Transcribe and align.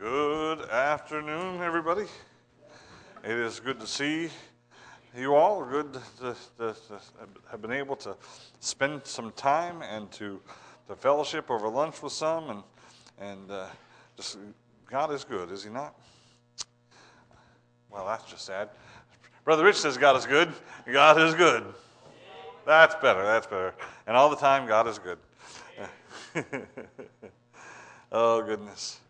Good 0.00 0.62
afternoon, 0.70 1.60
everybody. 1.60 2.06
It 3.22 3.32
is 3.32 3.60
good 3.60 3.78
to 3.80 3.86
see 3.86 4.30
you 5.14 5.34
all. 5.34 5.62
Good 5.62 5.92
to, 5.92 6.34
to, 6.56 6.74
to 6.88 7.00
have 7.50 7.60
been 7.60 7.72
able 7.72 7.96
to 7.96 8.16
spend 8.60 9.02
some 9.04 9.30
time 9.32 9.82
and 9.82 10.10
to, 10.12 10.40
to 10.88 10.96
fellowship 10.96 11.50
over 11.50 11.68
lunch 11.68 12.00
with 12.00 12.14
some, 12.14 12.48
and 12.48 12.62
and 13.20 13.50
uh, 13.50 13.66
just 14.16 14.38
God 14.90 15.12
is 15.12 15.22
good, 15.22 15.52
is 15.52 15.64
He 15.64 15.70
not? 15.70 15.94
Well, 17.90 18.06
that's 18.06 18.24
just 18.24 18.46
sad. 18.46 18.70
Brother 19.44 19.64
Rich 19.64 19.80
says 19.80 19.98
God 19.98 20.16
is 20.16 20.24
good. 20.24 20.50
God 20.90 21.20
is 21.20 21.34
good. 21.34 21.62
That's 22.64 22.94
better. 22.94 23.22
That's 23.22 23.46
better. 23.46 23.74
And 24.06 24.16
all 24.16 24.30
the 24.30 24.36
time, 24.36 24.66
God 24.66 24.88
is 24.88 24.98
good. 24.98 25.18
oh 28.12 28.40
goodness. 28.40 29.00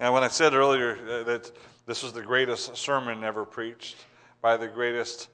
And 0.00 0.14
when 0.14 0.24
I 0.24 0.28
said 0.28 0.54
earlier 0.54 1.24
that 1.24 1.52
this 1.84 2.02
was 2.02 2.14
the 2.14 2.22
greatest 2.22 2.74
sermon 2.74 3.22
ever 3.22 3.44
preached 3.44 3.96
by 4.40 4.56
the 4.56 4.66
greatest 4.66 5.28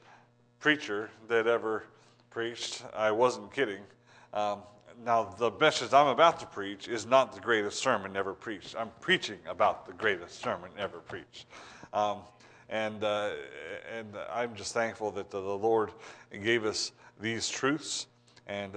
preacher 0.59 1.09
that 1.29 1.47
ever 1.47 1.85
preached, 2.31 2.83
I 2.93 3.13
wasn't 3.13 3.53
kidding. 3.55 3.83
Um, 4.35 4.63
now, 5.05 5.23
the 5.39 5.53
message 5.61 5.93
I'm 5.93 6.09
about 6.09 6.41
to 6.41 6.47
preach 6.47 6.89
is 6.89 7.07
not 7.07 7.33
the 7.33 7.41
greatest 7.41 7.79
sermon 7.79 8.17
ever 8.17 8.35
preached. 8.35 8.75
I'm 8.77 8.91
preaching 9.01 9.39
about 9.49 9.87
the 9.87 9.93
greatest 9.93 10.43
sermon 10.43 10.71
ever 10.77 10.99
preached. 10.99 11.47
Um, 11.93 12.19
and, 12.69 13.05
uh, 13.05 13.31
and 13.97 14.17
I'm 14.33 14.57
just 14.57 14.75
thankful 14.75 15.13
that 15.13 15.31
the, 15.31 15.39
Lord 15.39 15.93
gave 16.43 16.65
us 16.65 16.91
these 17.21 17.49
truths 17.49 18.09
and 18.49 18.73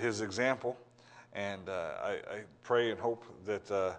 His 0.00 0.20
example. 0.20 0.76
And 1.32 1.68
uh, 1.68 1.90
I, 2.02 2.10
I, 2.10 2.40
pray 2.64 2.90
and 2.90 2.98
hope 2.98 3.24
that 3.46 3.70
uh, 3.70 3.92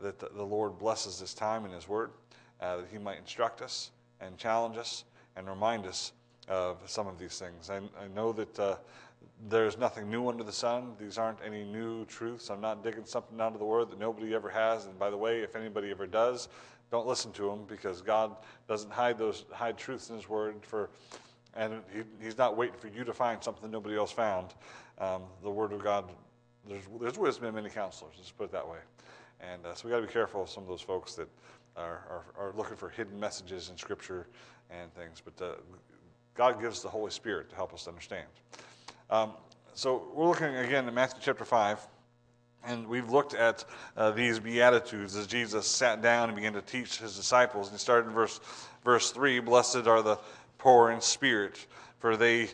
that 0.00 0.18
the 0.18 0.42
Lord 0.42 0.78
blesses 0.78 1.18
this 1.18 1.34
time 1.34 1.64
in 1.64 1.70
His 1.70 1.88
Word, 1.88 2.10
uh, 2.60 2.78
that 2.78 2.86
He 2.90 2.98
might 2.98 3.18
instruct 3.18 3.62
us 3.62 3.90
and 4.20 4.36
challenge 4.36 4.76
us 4.76 5.04
and 5.36 5.48
remind 5.48 5.86
us 5.86 6.12
of 6.48 6.78
some 6.86 7.06
of 7.06 7.18
these 7.18 7.38
things. 7.38 7.70
I, 7.70 7.76
I 7.76 8.08
know 8.14 8.32
that 8.32 8.58
uh, 8.58 8.76
there's 9.48 9.78
nothing 9.78 10.10
new 10.10 10.28
under 10.28 10.44
the 10.44 10.52
sun. 10.52 10.92
These 10.98 11.18
aren't 11.18 11.38
any 11.44 11.64
new 11.64 12.04
truths. 12.06 12.50
I'm 12.50 12.60
not 12.60 12.82
digging 12.82 13.04
something 13.04 13.40
out 13.40 13.52
of 13.52 13.58
the 13.58 13.64
Word 13.64 13.90
that 13.90 13.98
nobody 13.98 14.34
ever 14.34 14.48
has. 14.48 14.86
And 14.86 14.98
by 14.98 15.10
the 15.10 15.16
way, 15.16 15.40
if 15.40 15.56
anybody 15.56 15.90
ever 15.90 16.06
does, 16.06 16.48
don't 16.90 17.06
listen 17.06 17.32
to 17.32 17.48
them 17.48 17.64
because 17.68 18.02
God 18.02 18.36
doesn't 18.68 18.90
hide 18.90 19.18
those 19.18 19.44
hide 19.52 19.78
truths 19.78 20.10
in 20.10 20.16
His 20.16 20.28
Word 20.28 20.56
for, 20.62 20.90
and 21.54 21.80
he, 21.94 22.02
He's 22.22 22.38
not 22.38 22.56
waiting 22.56 22.76
for 22.78 22.88
you 22.88 23.04
to 23.04 23.12
find 23.12 23.42
something 23.42 23.70
nobody 23.70 23.96
else 23.96 24.12
found. 24.12 24.54
Um, 24.98 25.22
the 25.42 25.50
Word 25.50 25.72
of 25.72 25.82
God, 25.82 26.04
there's, 26.68 26.84
there's 27.00 27.18
wisdom 27.18 27.46
in 27.46 27.54
many 27.54 27.70
counselors. 27.70 28.14
Let's 28.18 28.30
put 28.30 28.44
it 28.44 28.52
that 28.52 28.68
way. 28.68 28.78
And 29.42 29.66
uh, 29.66 29.74
so 29.74 29.86
we 29.86 29.90
got 29.90 30.00
to 30.00 30.06
be 30.06 30.12
careful 30.12 30.42
of 30.42 30.48
some 30.48 30.62
of 30.62 30.68
those 30.68 30.80
folks 30.80 31.14
that 31.14 31.28
are, 31.76 32.02
are, 32.08 32.24
are, 32.38 32.52
looking 32.56 32.76
for 32.76 32.88
hidden 32.88 33.18
messages 33.18 33.70
in 33.70 33.76
Scripture 33.76 34.26
and 34.70 34.92
things. 34.94 35.22
But 35.24 35.44
uh, 35.44 35.54
God 36.34 36.60
gives 36.60 36.82
the 36.82 36.88
Holy 36.88 37.10
Spirit 37.10 37.50
to 37.50 37.56
help 37.56 37.74
us 37.74 37.88
understand. 37.88 38.26
Um, 39.10 39.32
so 39.74 40.08
we're 40.14 40.28
looking 40.28 40.54
again 40.56 40.86
at 40.86 40.94
Matthew 40.94 41.20
chapter 41.22 41.44
5. 41.44 41.86
And 42.64 42.86
we've 42.86 43.10
looked 43.10 43.34
at 43.34 43.64
uh, 43.96 44.12
these 44.12 44.38
Beatitudes 44.38 45.16
as 45.16 45.26
Jesus 45.26 45.66
sat 45.66 46.00
down 46.00 46.28
and 46.28 46.36
began 46.36 46.52
to 46.52 46.62
teach 46.62 46.98
his 46.98 47.16
disciples. 47.16 47.66
And 47.66 47.76
he 47.76 47.80
started 47.80 48.06
in 48.06 48.14
verse, 48.14 48.38
verse 48.84 49.10
3 49.10 49.40
Blessed 49.40 49.88
are 49.88 50.00
the 50.00 50.18
poor 50.58 50.92
in 50.92 51.00
spirit, 51.00 51.66
for 51.98 52.16
they 52.16 52.50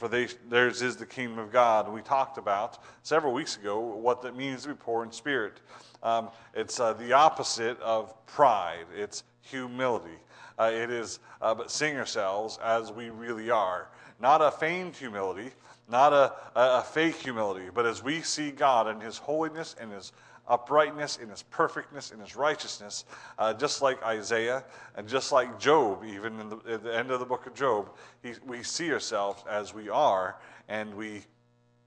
for 0.00 0.08
they, 0.08 0.28
theirs 0.48 0.80
is 0.80 0.96
the 0.96 1.04
kingdom 1.04 1.38
of 1.38 1.52
God. 1.52 1.86
We 1.92 2.00
talked 2.00 2.38
about 2.38 2.82
several 3.02 3.34
weeks 3.34 3.58
ago 3.58 3.78
what 3.78 4.22
that 4.22 4.34
means 4.34 4.62
to 4.62 4.68
be 4.68 4.74
poor 4.74 5.04
in 5.04 5.12
spirit. 5.12 5.60
Um, 6.02 6.30
it's 6.54 6.80
uh, 6.80 6.94
the 6.94 7.12
opposite 7.12 7.78
of 7.80 8.14
pride, 8.26 8.86
it's 8.96 9.22
humility. 9.42 10.18
Uh, 10.58 10.70
it 10.72 10.90
is 10.90 11.20
uh, 11.40 11.54
but 11.54 11.70
seeing 11.70 11.96
ourselves 11.96 12.58
as 12.62 12.92
we 12.92 13.10
really 13.10 13.50
are. 13.50 13.88
Not 14.20 14.42
a 14.42 14.50
feigned 14.50 14.94
humility, 14.94 15.50
not 15.88 16.12
a, 16.12 16.34
a, 16.54 16.82
fake 16.82 17.16
humility, 17.16 17.68
but 17.72 17.86
as 17.86 18.02
we 18.02 18.20
see 18.20 18.50
God 18.50 18.86
and 18.86 19.02
His 19.02 19.16
holiness 19.16 19.74
and 19.80 19.90
His 19.90 20.12
uprightness, 20.46 21.16
in 21.16 21.30
His 21.30 21.42
perfectness, 21.44 22.10
in 22.10 22.20
His 22.20 22.36
righteousness, 22.36 23.04
uh, 23.38 23.54
just 23.54 23.80
like 23.80 24.02
Isaiah 24.02 24.64
and 24.96 25.08
just 25.08 25.32
like 25.32 25.58
Job, 25.58 26.04
even 26.04 26.36
the, 26.50 26.74
at 26.74 26.82
the 26.84 26.94
end 26.94 27.10
of 27.10 27.20
the 27.20 27.26
book 27.26 27.46
of 27.46 27.54
Job, 27.54 27.90
he, 28.22 28.34
we 28.46 28.62
see 28.62 28.92
ourselves 28.92 29.42
as 29.48 29.72
we 29.72 29.88
are 29.88 30.36
and 30.68 30.94
we 30.94 31.22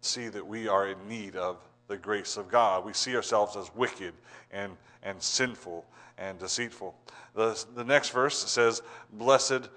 see 0.01 0.27
that 0.29 0.45
we 0.45 0.67
are 0.67 0.87
in 0.87 0.97
need 1.07 1.35
of 1.35 1.57
the 1.87 1.97
grace 1.97 2.37
of 2.37 2.49
God. 2.49 2.85
We 2.85 2.93
see 2.93 3.15
ourselves 3.15 3.55
as 3.55 3.73
wicked 3.75 4.13
and, 4.51 4.73
and 5.03 5.21
sinful 5.21 5.85
and 6.17 6.39
deceitful. 6.39 6.95
The, 7.35 7.63
the 7.75 7.83
next 7.83 8.09
verse 8.09 8.37
says, 8.37 8.81
Blessed 9.13 9.69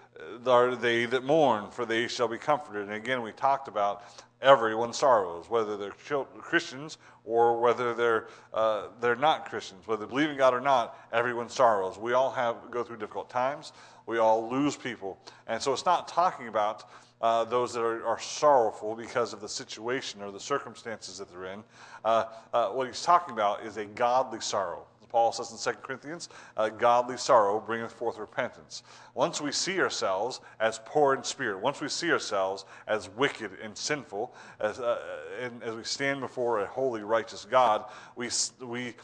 are 0.46 0.76
they 0.76 1.06
that 1.06 1.24
mourn, 1.24 1.70
for 1.70 1.84
they 1.84 2.08
shall 2.08 2.28
be 2.28 2.38
comforted. 2.38 2.82
And 2.82 2.92
again, 2.92 3.22
we 3.22 3.32
talked 3.32 3.68
about 3.68 4.04
everyone 4.42 4.92
sorrows, 4.92 5.48
whether 5.48 5.76
they're 5.76 5.92
Christians 6.38 6.98
or 7.24 7.58
whether 7.60 7.94
they're, 7.94 8.28
uh, 8.52 8.88
they're 9.00 9.16
not 9.16 9.48
Christians. 9.48 9.86
Whether 9.86 10.04
they 10.04 10.10
believe 10.10 10.30
in 10.30 10.36
God 10.36 10.54
or 10.54 10.60
not, 10.60 10.98
everyone 11.12 11.48
sorrows. 11.48 11.98
We 11.98 12.12
all 12.12 12.30
have 12.30 12.56
go 12.70 12.82
through 12.82 12.98
difficult 12.98 13.30
times. 13.30 13.72
We 14.06 14.18
all 14.18 14.48
lose 14.48 14.76
people. 14.76 15.18
And 15.46 15.60
so 15.60 15.72
it's 15.72 15.86
not 15.86 16.06
talking 16.06 16.48
about 16.48 16.84
uh, 17.20 17.44
those 17.44 17.72
that 17.72 17.80
are, 17.80 18.04
are, 18.06 18.20
sorrowful 18.20 18.94
because 18.94 19.32
of 19.32 19.40
the 19.40 19.48
situation 19.48 20.22
or 20.22 20.30
the 20.30 20.40
circumstances 20.40 21.18
that 21.18 21.30
they're 21.30 21.46
in. 21.46 21.64
Uh, 22.04 22.24
uh, 22.52 22.68
what 22.68 22.86
he's 22.86 23.02
talking 23.02 23.32
about 23.32 23.64
is 23.64 23.78
a 23.78 23.86
godly 23.86 24.40
sorrow. 24.40 24.86
Paul 25.08 25.32
says 25.32 25.50
in 25.50 25.72
2 25.72 25.78
Corinthians, 25.80 26.28
godly 26.76 27.16
sorrow 27.16 27.58
bringeth 27.58 27.92
forth 27.92 28.18
repentance. 28.18 28.82
Once 29.14 29.40
we 29.40 29.50
see 29.50 29.80
ourselves 29.80 30.40
as 30.60 30.80
poor 30.84 31.14
in 31.14 31.22
spirit, 31.22 31.60
once 31.60 31.80
we 31.80 31.88
see 31.88 32.12
ourselves 32.12 32.66
as 32.86 33.08
wicked 33.10 33.52
and 33.62 33.74
sinful, 33.74 34.34
as, 34.60 34.78
uh, 34.78 34.98
and 35.40 35.62
as 35.62 35.74
we 35.74 35.84
stand 35.84 36.20
before 36.20 36.60
a 36.60 36.66
holy, 36.66 37.02
righteous 37.02 37.46
God, 37.46 37.86
we, 38.14 38.28
we, 38.60 38.94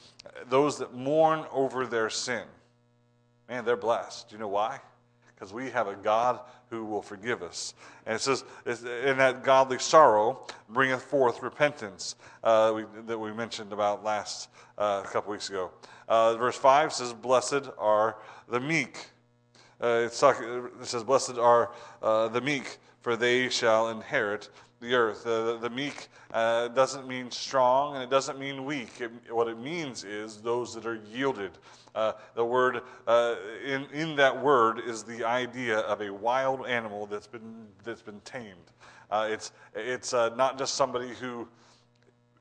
those 0.51 0.77
that 0.79 0.93
mourn 0.93 1.47
over 1.51 1.87
their 1.87 2.11
sin, 2.11 2.45
man, 3.49 3.65
they're 3.65 3.77
blessed. 3.77 4.29
Do 4.29 4.35
you 4.35 4.41
know 4.41 4.49
why? 4.49 4.81
Because 5.43 5.53
we 5.53 5.71
have 5.71 5.89
a 5.89 5.97
God 5.97 6.39
who 6.71 6.85
will 6.85 7.03
forgive 7.03 7.43
us. 7.43 7.75
And 8.07 8.15
it 8.15 8.21
says, 8.21 8.45
in 8.65 9.19
that 9.19 9.43
godly 9.43 9.81
sorrow 9.81 10.47
bringeth 10.69 11.03
forth 11.03 11.43
repentance 11.43 12.15
uh, 12.45 12.71
we, 12.73 12.85
that 13.07 13.19
we 13.19 13.33
mentioned 13.33 13.73
about 13.73 14.05
last 14.05 14.51
uh, 14.79 15.03
a 15.05 15.09
couple 15.09 15.33
weeks 15.33 15.49
ago. 15.49 15.73
Uh, 16.07 16.37
verse 16.37 16.57
5 16.57 16.93
says, 16.93 17.13
Blessed 17.13 17.65
are 17.77 18.19
the 18.51 18.61
meek. 18.61 19.05
Uh, 19.81 20.09
talking, 20.11 20.69
it 20.81 20.87
says, 20.87 21.03
Blessed 21.03 21.39
are 21.39 21.73
uh, 22.05 22.29
the 22.29 22.41
meek, 22.41 22.79
for 23.01 23.17
they 23.17 23.49
shall 23.49 23.89
inherit 23.89 24.49
the 24.83 24.95
earth. 24.95 25.23
the, 25.23 25.59
the, 25.59 25.71
meek 25.71 26.09
uh, 26.35 26.69
doesn't 26.69 27.07
mean 27.07 27.31
strong 27.31 27.95
and 27.95 28.03
it 28.03 28.11
doesn't 28.11 28.39
mean 28.39 28.65
weak. 28.65 29.01
It, 29.01 29.11
what 29.33 29.47
it 29.49 29.59
means 29.59 30.05
is 30.05 30.43
those 30.43 30.75
that 30.75 30.85
are 30.85 31.01
yielded. 31.15 31.53
Uh, 31.95 32.13
the 32.35 32.45
word 32.45 32.83
uh, 33.07 33.37
in, 33.65 33.87
in 33.93 34.17
that 34.17 34.43
word 34.43 34.81
is 34.85 35.05
the 35.05 35.25
idea 35.25 35.79
of 35.81 36.01
a 36.03 36.13
wild 36.13 36.67
animal 36.67 37.07
that's 37.07 37.29
been 37.29 37.67
that's 37.85 38.03
been 38.03 38.21
tamed. 38.25 38.73
Uh, 39.11 39.29
it's 39.31 39.53
it's 39.75 40.13
uh, 40.13 40.31
not 40.37 40.59
just 40.59 40.75
somebody 40.75 41.11
who 41.21 41.47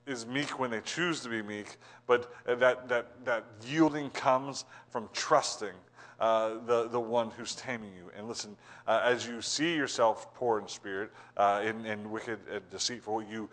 is 0.07 0.25
meek 0.25 0.57
when 0.59 0.72
they 0.72 0.81
choose 0.81 1.19
to 1.22 1.30
be 1.30 1.41
meek, 1.41 1.78
but 2.07 2.34
that 2.46 2.88
that 2.88 3.24
that 3.24 3.46
yielding 3.68 4.09
comes 4.12 4.66
from 4.90 5.09
trusting 5.13 5.75
uh, 6.22 6.64
the, 6.68 6.88
the 6.88 7.00
one 7.00 7.32
who's 7.32 7.56
taming 7.56 7.92
you. 7.96 8.12
And 8.16 8.28
listen, 8.28 8.56
uh, 8.88 9.02
as 9.04 9.26
you 9.26 9.42
see 9.42 9.76
yourself 9.76 10.34
poor 10.36 10.59
in 10.59 10.68
spirit 10.68 11.12
uh, 11.36 11.62
and, 11.66 11.86
and 11.86 12.09
wicked 12.09 12.40
and 12.50 12.62
deceitful, 12.70 13.24
you 13.24 13.50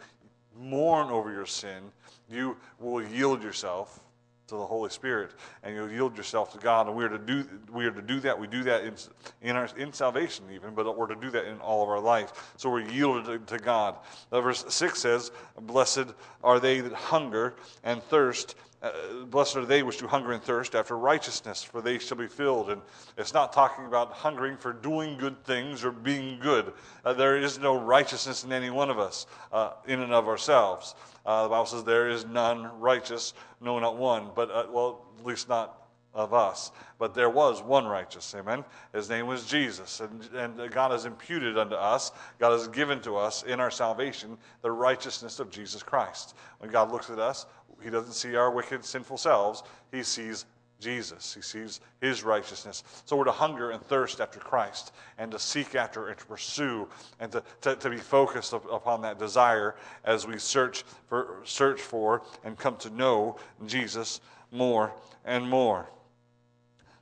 mourn 0.54 1.08
over 1.08 1.32
your 1.32 1.46
sin. 1.46 1.90
You 2.30 2.56
will 2.78 3.02
yield 3.02 3.42
yourself 3.42 4.00
to 4.48 4.56
the 4.56 4.66
Holy 4.66 4.90
Spirit, 4.90 5.32
and 5.62 5.74
you'll 5.74 5.90
yield 5.90 6.16
yourself 6.16 6.52
to 6.52 6.58
God. 6.58 6.88
And 6.88 6.96
we 6.96 7.04
are 7.04 7.08
to 7.08 7.18
do 7.18 7.46
we 7.72 7.84
are 7.86 7.90
to 7.90 8.02
do 8.02 8.20
that. 8.20 8.38
We 8.38 8.46
do 8.46 8.62
that 8.64 8.84
in 8.84 8.94
in 9.42 9.56
our 9.56 9.68
in 9.76 9.92
salvation 9.92 10.44
even, 10.52 10.74
but 10.74 10.96
we're 10.96 11.06
to 11.06 11.16
do 11.16 11.30
that 11.30 11.46
in 11.46 11.58
all 11.58 11.82
of 11.82 11.88
our 11.88 12.00
life. 12.00 12.52
So 12.56 12.70
we're 12.70 12.88
yielded 12.88 13.46
to, 13.46 13.56
to 13.56 13.62
God. 13.62 13.96
verse 14.30 14.64
six 14.68 15.00
says, 15.00 15.32
"Blessed 15.60 16.06
are 16.42 16.60
they 16.60 16.80
that 16.80 16.92
hunger 16.92 17.56
and 17.84 18.02
thirst." 18.04 18.56
Uh, 18.80 19.24
blessed 19.24 19.56
are 19.56 19.66
they 19.66 19.82
which 19.82 19.98
do 19.98 20.06
hunger 20.06 20.30
and 20.32 20.42
thirst 20.42 20.76
after 20.76 20.96
righteousness, 20.96 21.64
for 21.64 21.82
they 21.82 21.98
shall 21.98 22.16
be 22.16 22.28
filled. 22.28 22.70
And 22.70 22.80
it's 23.16 23.34
not 23.34 23.52
talking 23.52 23.86
about 23.86 24.12
hungering 24.12 24.56
for 24.56 24.72
doing 24.72 25.18
good 25.18 25.42
things 25.44 25.84
or 25.84 25.90
being 25.90 26.38
good. 26.38 26.72
Uh, 27.04 27.12
there 27.12 27.36
is 27.36 27.58
no 27.58 27.76
righteousness 27.78 28.44
in 28.44 28.52
any 28.52 28.70
one 28.70 28.88
of 28.88 28.98
us, 28.98 29.26
uh, 29.52 29.72
in 29.86 30.00
and 30.00 30.12
of 30.12 30.28
ourselves. 30.28 30.94
Uh, 31.26 31.42
the 31.42 31.48
Bible 31.48 31.66
says 31.66 31.82
there 31.82 32.08
is 32.08 32.24
none 32.26 32.70
righteous, 32.78 33.34
no, 33.60 33.78
not 33.80 33.96
one. 33.96 34.30
But, 34.34 34.50
uh, 34.50 34.66
well, 34.70 35.06
at 35.18 35.26
least 35.26 35.48
not 35.48 35.88
of 36.14 36.34
us. 36.34 36.72
But 36.98 37.14
there 37.14 37.30
was 37.30 37.62
one 37.62 37.86
righteous, 37.86 38.34
amen. 38.34 38.64
His 38.92 39.08
name 39.08 39.26
was 39.26 39.46
Jesus. 39.46 40.00
And, 40.00 40.28
and 40.34 40.70
God 40.72 40.90
has 40.90 41.04
imputed 41.04 41.56
unto 41.56 41.76
us, 41.76 42.10
God 42.38 42.52
has 42.52 42.66
given 42.68 43.00
to 43.02 43.16
us 43.16 43.44
in 43.44 43.60
our 43.60 43.70
salvation 43.70 44.36
the 44.62 44.70
righteousness 44.70 45.38
of 45.38 45.50
Jesus 45.50 45.82
Christ. 45.82 46.34
When 46.58 46.70
God 46.70 46.90
looks 46.90 47.08
at 47.08 47.18
us, 47.18 47.46
he 47.82 47.90
doesn't 47.90 48.12
see 48.12 48.36
our 48.36 48.50
wicked, 48.50 48.84
sinful 48.84 49.18
selves. 49.18 49.62
He 49.92 50.02
sees 50.02 50.46
Jesus. 50.80 51.34
He 51.34 51.42
sees 51.42 51.80
his 52.00 52.22
righteousness. 52.22 52.84
So 53.04 53.16
we're 53.16 53.24
to 53.24 53.32
hunger 53.32 53.70
and 53.70 53.82
thirst 53.82 54.20
after 54.20 54.38
Christ 54.38 54.92
and 55.18 55.30
to 55.32 55.38
seek 55.38 55.74
after 55.74 56.08
and 56.08 56.18
to 56.18 56.26
pursue 56.26 56.88
and 57.18 57.32
to, 57.32 57.42
to, 57.62 57.76
to 57.76 57.90
be 57.90 57.96
focused 57.96 58.52
upon 58.52 59.02
that 59.02 59.18
desire 59.18 59.74
as 60.04 60.26
we 60.26 60.38
search 60.38 60.84
for, 61.08 61.40
search 61.44 61.80
for 61.80 62.22
and 62.44 62.56
come 62.56 62.76
to 62.78 62.90
know 62.90 63.38
Jesus 63.66 64.20
more 64.52 64.92
and 65.24 65.48
more. 65.48 65.90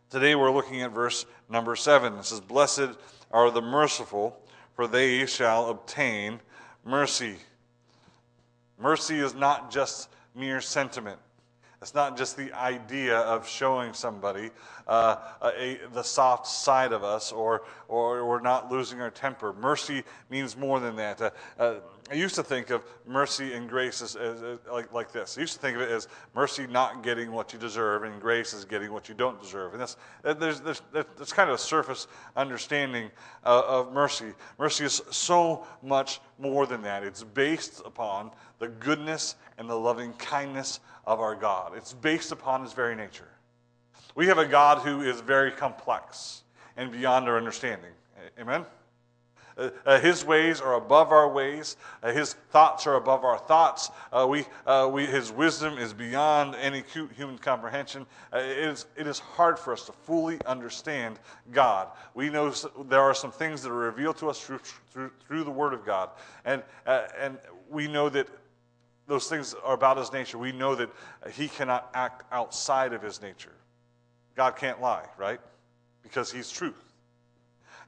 Today 0.09 0.35
we're 0.35 0.53
looking 0.53 0.83
at 0.83 0.93
verse 0.93 1.27
number 1.51 1.77
seven. 1.77 2.15
It 2.15 2.25
says, 2.25 2.41
Blessed 2.41 2.91
are 3.31 3.51
the 3.51 3.61
merciful, 3.61 4.41
for 4.75 4.87
they 4.87 5.27
shall 5.27 5.69
obtain 5.69 6.41
mercy. 6.85 7.37
Mercy 8.79 9.19
is 9.19 9.35
not 9.35 9.71
just 9.71 10.09
mere 10.37 10.61
sentiment. 10.61 11.19
It's 11.83 11.95
not 11.95 12.17
just 12.17 12.37
the 12.37 12.53
idea 12.55 13.19
of 13.19 13.47
showing 13.47 13.93
somebody 13.93 14.51
uh, 14.89 15.17
a, 15.43 15.79
the 15.93 16.03
soft 16.03 16.47
side 16.47 16.93
of 16.93 17.05
us 17.05 17.33
or, 17.33 17.65
or 17.87 18.27
we're 18.27 18.41
not 18.41 18.71
losing 18.71 19.01
our 19.01 19.11
temper. 19.11 19.53
Mercy 19.53 20.03
means 20.31 20.57
more 20.57 20.81
than 20.81 20.97
that. 20.97 21.21
Uh, 21.21 21.31
uh, 21.59 21.75
I 22.09 22.15
used 22.15 22.37
to 22.37 22.43
think 22.45 22.71
of 22.71 22.85
mercy 23.05 23.55
and 23.55 23.69
grace 23.69 24.01
as, 24.01 24.15
as, 24.15 24.41
as, 24.41 24.59
like, 24.71 24.93
like 24.93 25.11
this. 25.11 25.37
I 25.37 25.41
used 25.41 25.55
to 25.55 25.59
think 25.59 25.75
of 25.77 25.83
it 25.83 25.91
as 25.91 26.07
mercy 26.35 26.67
not 26.69 27.03
getting 27.03 27.33
what 27.33 27.53
you 27.53 27.59
deserve 27.59 28.05
and 28.05 28.21
grace 28.21 28.55
is 28.55 28.65
getting 28.65 28.93
what 28.93 29.09
you 29.09 29.15
don't 29.15 29.41
deserve. 29.43 29.73
And 29.73 29.81
that's, 29.81 29.97
there's, 30.23 30.61
there's, 30.61 30.83
that's 30.93 31.33
kind 31.33 31.51
of 31.51 31.57
a 31.57 31.59
surface 31.59 32.07
understanding 32.37 33.11
uh, 33.45 33.63
of 33.67 33.93
mercy. 33.93 34.35
Mercy 34.57 34.85
is 34.85 35.03
so 35.11 35.67
much 35.83 36.21
more 36.39 36.65
than 36.65 36.81
that. 36.83 37.03
It's 37.03 37.25
based 37.25 37.83
upon 37.85 38.31
the 38.61 38.69
goodness 38.69 39.35
and 39.59 39.69
the 39.69 39.75
loving 39.75 40.13
kindness 40.13 40.79
of 41.07 41.19
our 41.19 41.35
God. 41.35 41.73
It's 41.77 41.93
based 41.93 42.31
upon 42.31 42.63
his 42.63 42.73
very 42.73 42.95
nature. 42.95 43.29
We 44.15 44.27
have 44.29 44.39
a 44.39 44.47
God 44.47 44.79
who 44.79 45.03
is 45.03 45.21
very 45.21 45.51
complex 45.51 46.45
and 46.77 46.93
beyond 46.93 47.29
our 47.29 47.37
understanding. 47.37 47.91
Amen? 48.39 48.65
Uh, 49.57 49.71
uh, 49.87 50.01
his 50.01 50.25
ways 50.25 50.61
are 50.61 50.75
above 50.75 51.13
our 51.13 51.29
ways. 51.29 51.77
Uh, 52.03 52.13
his 52.13 52.35
thoughts 52.51 52.87
are 52.87 52.97
above 52.97 53.25
our 53.25 53.39
thoughts. 53.39 53.91
Uh, 54.13 54.27
we, 54.29 54.45
uh, 54.67 54.89
we, 54.93 55.07
his 55.07 55.33
wisdom 55.33 55.79
is 55.79 55.95
beyond 55.95 56.55
any 56.57 56.85
human 57.17 57.39
comprehension. 57.39 58.05
Uh, 58.33 58.39
it, 58.39 58.59
is, 58.59 58.87
it 58.97 59.07
is 59.07 59.19
hard 59.19 59.59
for 59.59 59.73
us 59.73 59.87
to 59.87 59.93
fully 59.93 60.39
understand 60.45 61.19
God. 61.53 61.89
We 62.15 62.29
know 62.29 62.51
there 62.89 63.01
are 63.01 63.15
some 63.15 63.33
things 63.33 63.63
that 63.63 63.71
are 63.71 63.75
revealed 63.75 64.19
to 64.19 64.29
us 64.29 64.41
through, 64.41 64.61
through, 64.93 65.11
through 65.27 65.45
the 65.45 65.51
Word 65.51 65.73
of 65.73 65.87
God. 65.87 66.11
And, 66.45 66.63
and 66.87 67.39
we 67.71 67.89
know 67.89 68.09
that 68.11 68.29
those 69.07 69.29
things 69.29 69.55
are 69.65 69.75
about 69.75 69.97
his 69.97 70.13
nature. 70.13 70.37
We 70.37 70.53
know 70.53 70.75
that 70.75 70.91
he 71.33 71.49
cannot 71.49 71.91
act 71.95 72.25
outside 72.33 72.93
of 72.93 73.03
his 73.03 73.23
nature. 73.23 73.53
God 74.35 74.57
can't 74.57 74.81
lie, 74.81 75.07
right? 75.17 75.41
Because 76.03 76.31
he's 76.31 76.51
truth. 76.51 76.86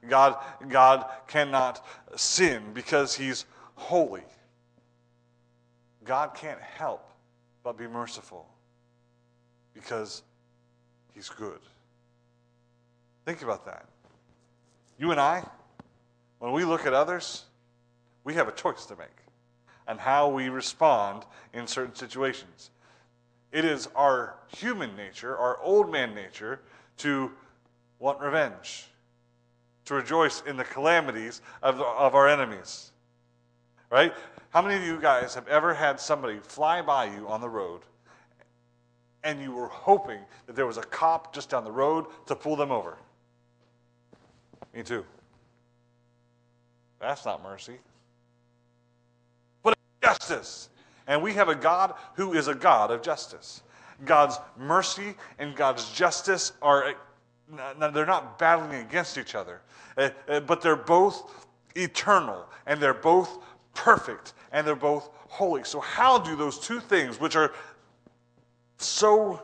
God, 0.07 0.37
God 0.69 1.05
cannot 1.27 1.85
sin 2.15 2.63
because 2.73 3.15
he's 3.15 3.45
holy. 3.75 4.23
God 6.05 6.33
can't 6.33 6.61
help 6.61 7.11
but 7.63 7.77
be 7.77 7.87
merciful 7.87 8.47
because 9.73 10.23
he's 11.13 11.29
good. 11.29 11.59
Think 13.25 13.41
about 13.41 13.65
that. 13.65 13.85
You 14.97 15.11
and 15.11 15.19
I, 15.19 15.45
when 16.39 16.51
we 16.51 16.65
look 16.65 16.85
at 16.85 16.93
others, 16.93 17.43
we 18.23 18.33
have 18.33 18.47
a 18.47 18.51
choice 18.51 18.85
to 18.87 18.95
make 18.95 19.07
and 19.87 19.99
how 19.99 20.29
we 20.29 20.49
respond 20.49 21.25
in 21.53 21.67
certain 21.67 21.95
situations. 21.95 22.69
It 23.51 23.65
is 23.65 23.87
our 23.95 24.35
human 24.55 24.95
nature, 24.95 25.35
our 25.35 25.59
old 25.61 25.91
man 25.91 26.13
nature, 26.13 26.61
to 26.97 27.31
want 27.97 28.19
revenge, 28.19 28.88
to 29.89 29.95
rejoice 29.95 30.43
in 30.45 30.55
the 30.55 30.63
calamities 30.63 31.41
of, 31.63 31.81
of 31.81 32.13
our 32.13 32.29
enemies. 32.29 32.91
Right? 33.89 34.13
How 34.51 34.61
many 34.61 34.75
of 34.75 34.83
you 34.83 35.01
guys 35.01 35.33
have 35.33 35.47
ever 35.47 35.73
had 35.73 35.99
somebody 35.99 36.37
fly 36.43 36.83
by 36.83 37.05
you 37.05 37.27
on 37.27 37.41
the 37.41 37.49
road 37.49 37.81
and 39.23 39.41
you 39.41 39.51
were 39.51 39.67
hoping 39.67 40.19
that 40.45 40.55
there 40.55 40.67
was 40.67 40.77
a 40.77 40.83
cop 40.83 41.33
just 41.33 41.49
down 41.49 41.63
the 41.63 41.71
road 41.71 42.05
to 42.27 42.35
pull 42.35 42.55
them 42.55 42.71
over? 42.71 42.99
Me 44.75 44.83
too. 44.83 45.03
That's 47.01 47.25
not 47.25 47.41
mercy 47.41 47.79
But 49.63 49.75
justice. 50.03 50.69
And 51.07 51.23
we 51.23 51.33
have 51.33 51.49
a 51.49 51.55
God 51.55 51.95
who 52.13 52.33
is 52.33 52.47
a 52.47 52.53
God 52.53 52.91
of 52.91 53.01
justice. 53.01 53.63
God's 54.05 54.37
mercy 54.55 55.15
and 55.39 55.55
God's 55.55 55.91
justice 55.91 56.51
are, 56.61 56.93
they're 57.93 58.05
not 58.05 58.37
battling 58.37 58.81
against 58.81 59.17
each 59.17 59.35
other, 59.35 59.61
uh, 59.97 60.09
uh, 60.27 60.39
but 60.41 60.61
they're 60.61 60.75
both 60.75 61.47
eternal 61.75 62.45
and 62.65 62.81
they're 62.81 62.93
both 62.93 63.39
perfect 63.73 64.33
and 64.51 64.65
they're 64.65 64.75
both 64.75 65.09
holy. 65.27 65.63
So, 65.63 65.79
how 65.79 66.19
do 66.19 66.35
those 66.35 66.59
two 66.59 66.79
things, 66.79 67.19
which 67.19 67.35
are 67.35 67.53
so, 68.77 69.41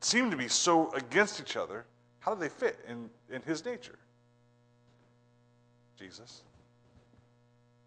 seem 0.00 0.30
to 0.30 0.36
be 0.36 0.48
so 0.48 0.92
against 0.92 1.40
each 1.40 1.56
other, 1.56 1.84
how 2.20 2.34
do 2.34 2.40
they 2.40 2.48
fit 2.48 2.78
in, 2.88 3.10
in 3.30 3.42
his 3.42 3.64
nature? 3.64 3.98
Jesus. 5.98 6.42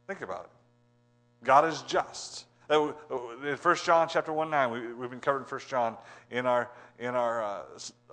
Think 0.08 0.22
about 0.22 0.46
it. 0.46 1.46
God 1.46 1.66
is 1.66 1.82
just. 1.84 2.46
Uh, 2.72 2.94
in 3.46 3.58
1 3.58 3.76
John 3.84 4.08
chapter 4.08 4.32
1 4.32 4.50
9, 4.50 4.72
we, 4.72 4.94
we've 4.94 5.10
been 5.10 5.20
covering 5.20 5.44
1 5.44 5.62
John 5.68 5.98
in 6.30 6.46
our, 6.46 6.72
in 7.00 7.16
our 7.16 7.44
uh, 7.44 7.62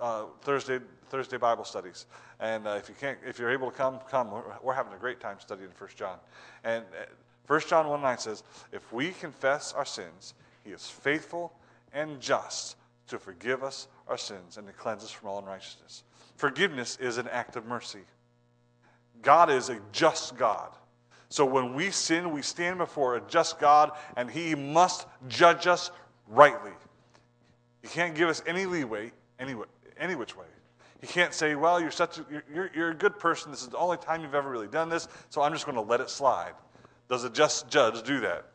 uh, 0.01 0.25
Thursday, 0.41 0.79
Thursday 1.09 1.37
Bible 1.37 1.63
studies. 1.63 2.07
And 2.41 2.67
uh, 2.67 2.71
if, 2.71 2.89
you 2.89 2.95
can't, 2.99 3.17
if 3.25 3.39
you're 3.39 3.51
able 3.51 3.71
to 3.71 3.77
come, 3.77 3.99
come. 4.09 4.31
We're, 4.31 4.43
we're 4.61 4.73
having 4.73 4.91
a 4.91 4.97
great 4.97 5.21
time 5.21 5.37
studying 5.39 5.69
1 5.77 5.89
John. 5.95 6.17
And 6.65 6.83
1 7.47 7.57
uh, 7.57 7.63
John 7.69 7.87
1 7.87 8.01
9 8.01 8.17
says, 8.17 8.43
If 8.73 8.91
we 8.91 9.11
confess 9.11 9.71
our 9.71 9.85
sins, 9.85 10.33
he 10.65 10.71
is 10.71 10.89
faithful 10.89 11.53
and 11.93 12.19
just 12.19 12.75
to 13.07 13.17
forgive 13.17 13.63
us 13.63 13.87
our 14.09 14.17
sins 14.17 14.57
and 14.57 14.67
to 14.67 14.73
cleanse 14.73 15.05
us 15.05 15.11
from 15.11 15.29
all 15.29 15.39
unrighteousness. 15.39 16.03
Forgiveness 16.35 16.97
is 16.99 17.17
an 17.17 17.29
act 17.29 17.55
of 17.55 17.65
mercy. 17.65 18.01
God 19.21 19.49
is 19.49 19.69
a 19.69 19.79
just 19.93 20.37
God. 20.37 20.71
So 21.29 21.45
when 21.45 21.75
we 21.75 21.91
sin, 21.91 22.31
we 22.31 22.41
stand 22.41 22.79
before 22.79 23.15
a 23.15 23.21
just 23.21 23.59
God, 23.59 23.91
and 24.17 24.29
He 24.29 24.55
must 24.55 25.05
judge 25.27 25.67
us 25.67 25.91
rightly. 26.27 26.71
He 27.83 27.87
can't 27.87 28.15
give 28.15 28.29
us 28.29 28.41
any 28.47 28.65
leeway, 28.65 29.11
any, 29.37 29.55
any 29.97 30.15
which 30.15 30.35
way. 30.35 30.47
He 31.01 31.07
can't 31.07 31.33
say, 31.33 31.55
"Well, 31.55 31.79
you're 31.79 31.91
such 31.91 32.17
a, 32.17 32.25
you're, 32.53 32.71
you're 32.75 32.89
a 32.89 32.95
good 32.95 33.19
person. 33.19 33.51
This 33.51 33.61
is 33.61 33.69
the 33.69 33.77
only 33.77 33.97
time 33.97 34.21
you've 34.21 34.35
ever 34.35 34.49
really 34.49 34.67
done 34.67 34.89
this, 34.89 35.07
so 35.29 35.41
I'm 35.41 35.53
just 35.53 35.65
going 35.65 35.75
to 35.75 35.81
let 35.81 36.01
it 36.01 36.09
slide." 36.09 36.53
Does 37.07 37.23
a 37.23 37.29
just 37.29 37.69
judge 37.69 38.03
do 38.03 38.19
that? 38.21 38.45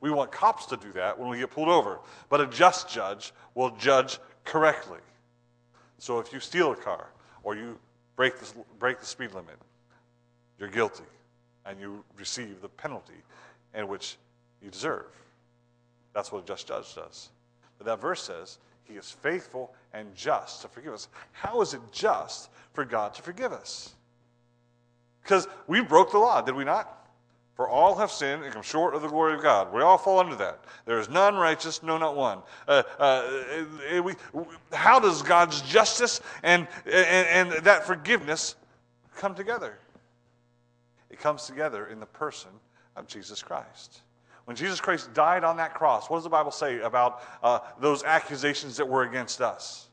We 0.00 0.10
want 0.10 0.30
cops 0.30 0.66
to 0.66 0.76
do 0.76 0.92
that 0.92 1.18
when 1.18 1.28
we 1.28 1.38
get 1.38 1.50
pulled 1.50 1.68
over, 1.68 2.00
but 2.28 2.40
a 2.40 2.46
just 2.46 2.88
judge 2.88 3.32
will 3.54 3.70
judge 3.76 4.18
correctly. 4.44 5.00
So 5.98 6.18
if 6.18 6.32
you 6.32 6.40
steal 6.40 6.72
a 6.72 6.76
car 6.76 7.08
or 7.42 7.56
you 7.56 7.78
break 8.16 8.38
the, 8.38 8.46
break 8.78 9.00
the 9.00 9.06
speed 9.06 9.34
limit, 9.34 9.56
you're 10.58 10.70
guilty 10.70 11.04
and 11.66 11.80
you 11.80 12.04
receive 12.18 12.60
the 12.60 12.68
penalty 12.68 13.14
in 13.74 13.88
which 13.88 14.16
you 14.62 14.70
deserve. 14.70 15.06
That's 16.12 16.30
what 16.30 16.44
a 16.44 16.46
just 16.46 16.68
judge 16.68 16.94
does. 16.94 17.30
But 17.78 17.86
that 17.86 18.00
verse 18.00 18.22
says, 18.22 18.58
He 18.84 18.94
is 18.94 19.10
faithful 19.10 19.74
and 19.92 20.14
just 20.14 20.62
to 20.62 20.68
forgive 20.68 20.92
us. 20.92 21.08
How 21.32 21.60
is 21.60 21.74
it 21.74 21.80
just 21.92 22.50
for 22.72 22.84
God 22.84 23.14
to 23.14 23.22
forgive 23.22 23.52
us? 23.52 23.94
Because 25.22 25.48
we 25.66 25.80
broke 25.80 26.12
the 26.12 26.18
law, 26.18 26.40
did 26.40 26.54
we 26.54 26.64
not? 26.64 27.00
For 27.56 27.68
all 27.68 27.94
have 27.96 28.10
sinned 28.10 28.42
and 28.42 28.52
come 28.52 28.62
short 28.62 28.94
of 28.94 29.02
the 29.02 29.08
glory 29.08 29.34
of 29.34 29.42
God. 29.42 29.72
We 29.72 29.80
all 29.80 29.96
fall 29.96 30.18
under 30.18 30.34
that. 30.36 30.64
There 30.86 30.98
is 30.98 31.08
none 31.08 31.36
righteous, 31.36 31.82
no, 31.84 31.96
not 31.96 32.16
one. 32.16 32.40
Uh, 32.66 32.82
uh, 32.98 34.02
we, 34.02 34.14
how 34.72 34.98
does 34.98 35.22
God's 35.22 35.62
justice 35.62 36.20
and, 36.42 36.66
and, 36.84 37.52
and 37.52 37.64
that 37.64 37.86
forgiveness 37.86 38.56
come 39.16 39.36
together? 39.36 39.78
It 41.14 41.20
comes 41.20 41.46
together 41.46 41.86
in 41.86 42.00
the 42.00 42.06
person 42.06 42.50
of 42.96 43.06
Jesus 43.06 43.40
Christ. 43.40 44.00
When 44.46 44.56
Jesus 44.56 44.80
Christ 44.80 45.14
died 45.14 45.44
on 45.44 45.58
that 45.58 45.72
cross, 45.72 46.10
what 46.10 46.16
does 46.16 46.24
the 46.24 46.30
Bible 46.30 46.50
say 46.50 46.80
about 46.80 47.22
uh, 47.40 47.60
those 47.78 48.02
accusations 48.02 48.76
that 48.78 48.88
were 48.88 49.04
against 49.04 49.40
us? 49.40 49.86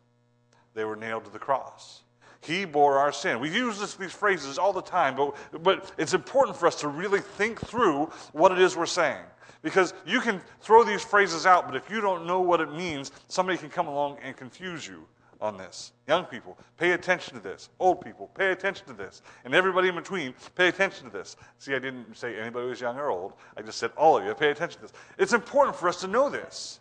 They 0.74 0.84
were 0.84 0.96
nailed 0.96 1.26
to 1.26 1.30
the 1.30 1.38
cross. 1.38 2.02
He 2.40 2.66
bore 2.66 2.98
our 2.98 3.12
sin. 3.12 3.40
We 3.40 3.52
use 3.52 3.80
this, 3.80 3.94
these 3.94 4.12
phrases 4.12 4.58
all 4.58 4.74
the 4.74 4.82
time, 4.82 5.16
but, 5.16 5.36
but 5.62 5.92
it's 6.00 6.16
important 6.16 6.58
for 6.58 6.66
us 6.66 6.78
to 6.78 6.88
really 6.88 7.20
think 7.20 7.62
through 7.62 8.06
what 8.32 8.52
it 8.52 8.58
is 8.58 8.76
we're 8.76 8.88
saying. 8.88 9.24
Because 9.62 9.94
you 10.08 10.22
can 10.22 10.42
throw 10.60 10.84
these 10.84 11.04
phrases 11.04 11.46
out, 11.46 11.68
but 11.68 11.76
if 11.76 11.88
you 11.88 12.02
don't 12.02 12.26
know 12.26 12.42
what 12.42 12.62
it 12.62 12.74
means, 12.74 13.12
somebody 13.28 13.60
can 13.60 13.70
come 13.70 13.88
along 13.88 14.18
and 14.24 14.36
confuse 14.36 14.88
you 14.88 15.06
on 15.42 15.58
this. 15.58 15.92
Young 16.08 16.26
people, 16.26 16.58
pay 16.78 16.92
attention 16.92 17.34
to 17.34 17.40
this. 17.40 17.70
Old 17.80 18.02
people, 18.02 18.30
pay 18.36 18.52
attention 18.52 18.86
to 18.88 18.94
this. 18.94 19.22
And 19.44 19.56
everybody 19.56 19.90
in 19.90 19.96
between, 19.96 20.34
pay 20.56 20.68
attention 20.68 21.08
to 21.08 21.12
this. 21.12 21.36
See, 21.58 21.74
I 21.74 21.80
didn't 21.80 22.16
say 22.16 22.40
anybody 22.40 22.68
was 22.68 22.80
young 22.80 22.98
or 22.98 23.10
old. 23.10 23.34
I 23.58 23.62
just 23.62 23.80
said 23.80 23.92
all 23.98 24.18
of 24.18 24.26
you, 24.26 24.34
pay 24.36 24.52
attention 24.52 24.82
to 24.82 24.88
this. 24.88 24.94
It's 25.18 25.34
important 25.34 25.76
for 25.76 25.90
us 25.90 26.00
to 26.02 26.08
know 26.08 26.30
this. 26.30 26.80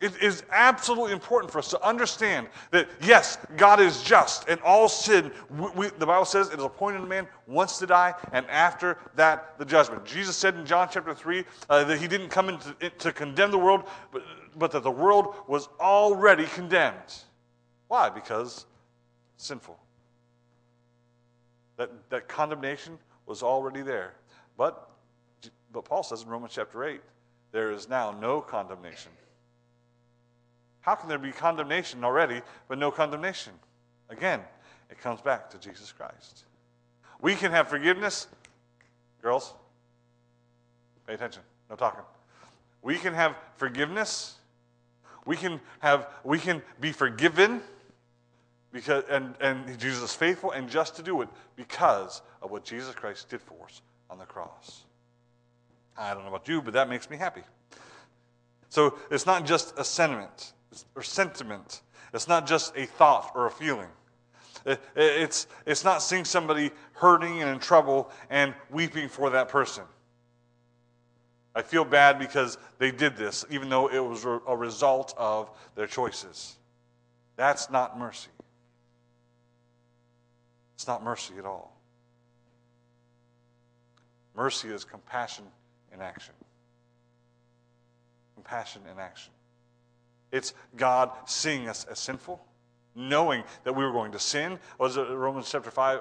It 0.00 0.20
is 0.20 0.42
absolutely 0.50 1.12
important 1.12 1.52
for 1.52 1.60
us 1.60 1.70
to 1.70 1.86
understand 1.86 2.48
that, 2.72 2.88
yes, 3.00 3.38
God 3.56 3.80
is 3.80 4.02
just, 4.02 4.48
and 4.48 4.60
all 4.62 4.88
sin, 4.88 5.30
we, 5.48 5.70
we, 5.76 5.88
the 5.90 6.06
Bible 6.06 6.24
says, 6.24 6.48
it 6.48 6.58
is 6.58 6.64
appointed 6.64 7.02
a 7.02 7.06
man 7.06 7.28
once 7.46 7.78
to 7.78 7.86
die, 7.86 8.12
and 8.32 8.44
after 8.50 8.98
that, 9.14 9.56
the 9.58 9.64
judgment. 9.64 10.04
Jesus 10.04 10.34
said 10.34 10.56
in 10.56 10.66
John 10.66 10.88
chapter 10.90 11.14
3 11.14 11.44
uh, 11.70 11.84
that 11.84 12.00
he 12.00 12.08
didn't 12.08 12.30
come 12.30 12.48
in 12.48 12.58
to, 12.58 12.90
to 12.90 13.12
condemn 13.12 13.52
the 13.52 13.58
world, 13.58 13.84
but, 14.10 14.24
but 14.56 14.70
that 14.72 14.82
the 14.82 14.90
world 14.90 15.34
was 15.46 15.68
already 15.80 16.46
condemned. 16.46 17.14
Why? 17.88 18.08
Because 18.08 18.66
sinful. 19.36 19.78
That, 21.76 21.90
that 22.10 22.28
condemnation 22.28 22.98
was 23.26 23.42
already 23.42 23.82
there. 23.82 24.14
But, 24.56 24.90
but 25.72 25.84
Paul 25.84 26.02
says 26.02 26.22
in 26.22 26.28
Romans 26.28 26.52
chapter 26.54 26.84
8, 26.84 27.00
there 27.50 27.72
is 27.72 27.88
now 27.88 28.12
no 28.12 28.40
condemnation 28.40 29.12
how 30.82 30.96
can 30.96 31.08
there 31.08 31.18
be 31.18 31.30
condemnation 31.32 32.04
already, 32.04 32.42
but 32.68 32.76
no 32.76 32.90
condemnation? 32.90 33.52
Again, 34.10 34.40
it 34.90 35.00
comes 35.00 35.20
back 35.20 35.48
to 35.50 35.58
Jesus 35.58 35.92
Christ. 35.92 36.44
We 37.20 37.36
can 37.36 37.52
have 37.52 37.68
forgiveness. 37.68 38.26
Girls, 39.22 39.54
pay 41.06 41.14
attention. 41.14 41.42
No 41.70 41.76
talking. 41.76 42.04
We 42.82 42.98
can 42.98 43.14
have 43.14 43.36
forgiveness. 43.56 44.34
We 45.24 45.36
can 45.36 45.60
have 45.80 46.08
we 46.24 46.38
can 46.38 46.62
be 46.80 46.92
forgiven 46.92 47.62
because 48.72 49.04
and, 49.08 49.34
and 49.40 49.78
Jesus 49.78 50.02
is 50.02 50.14
faithful 50.14 50.52
and 50.52 50.68
just 50.68 50.96
to 50.96 51.02
do 51.02 51.22
it 51.22 51.28
because 51.56 52.22
of 52.40 52.50
what 52.50 52.64
Jesus 52.64 52.94
Christ 52.94 53.28
did 53.28 53.40
for 53.40 53.64
us 53.64 53.82
on 54.10 54.18
the 54.18 54.24
cross. 54.24 54.84
I 55.96 56.14
don't 56.14 56.22
know 56.22 56.30
about 56.30 56.48
you, 56.48 56.62
but 56.62 56.74
that 56.74 56.88
makes 56.88 57.08
me 57.10 57.16
happy. 57.16 57.42
So 58.68 58.98
it's 59.10 59.26
not 59.26 59.44
just 59.44 59.78
a 59.78 59.84
sentiment 59.84 60.54
or 60.96 61.02
sentiment. 61.02 61.82
It's 62.14 62.28
not 62.28 62.46
just 62.46 62.76
a 62.76 62.86
thought 62.86 63.32
or 63.34 63.46
a 63.46 63.50
feeling. 63.50 63.88
It's, 64.96 65.46
it's 65.66 65.84
not 65.84 66.02
seeing 66.02 66.24
somebody 66.24 66.70
hurting 66.92 67.42
and 67.42 67.50
in 67.50 67.58
trouble 67.58 68.10
and 68.30 68.54
weeping 68.70 69.08
for 69.08 69.30
that 69.30 69.48
person. 69.48 69.84
I 71.54 71.62
feel 71.62 71.84
bad 71.84 72.18
because 72.18 72.56
they 72.78 72.90
did 72.90 73.16
this, 73.16 73.44
even 73.50 73.68
though 73.68 73.88
it 73.88 73.98
was 73.98 74.24
a 74.24 74.56
result 74.56 75.14
of 75.18 75.50
their 75.74 75.86
choices. 75.86 76.56
That's 77.36 77.70
not 77.70 77.98
mercy. 77.98 78.30
It's 80.74 80.86
not 80.86 81.04
mercy 81.04 81.34
at 81.38 81.44
all. 81.44 81.76
Mercy 84.34 84.68
is 84.68 84.84
compassion 84.84 85.44
in 85.92 86.00
action. 86.00 86.34
Compassion 88.34 88.82
in 88.90 88.98
action. 88.98 89.32
It's 90.30 90.54
God 90.76 91.10
seeing 91.26 91.68
us 91.68 91.84
as 91.84 91.98
sinful, 91.98 92.42
knowing 92.94 93.44
that 93.64 93.74
we 93.74 93.84
were 93.84 93.92
going 93.92 94.12
to 94.12 94.18
sin. 94.18 94.58
Was 94.78 94.96
it 94.96 95.02
Romans 95.02 95.50
chapter 95.50 95.70
5, 95.70 95.98
uh, 95.98 96.00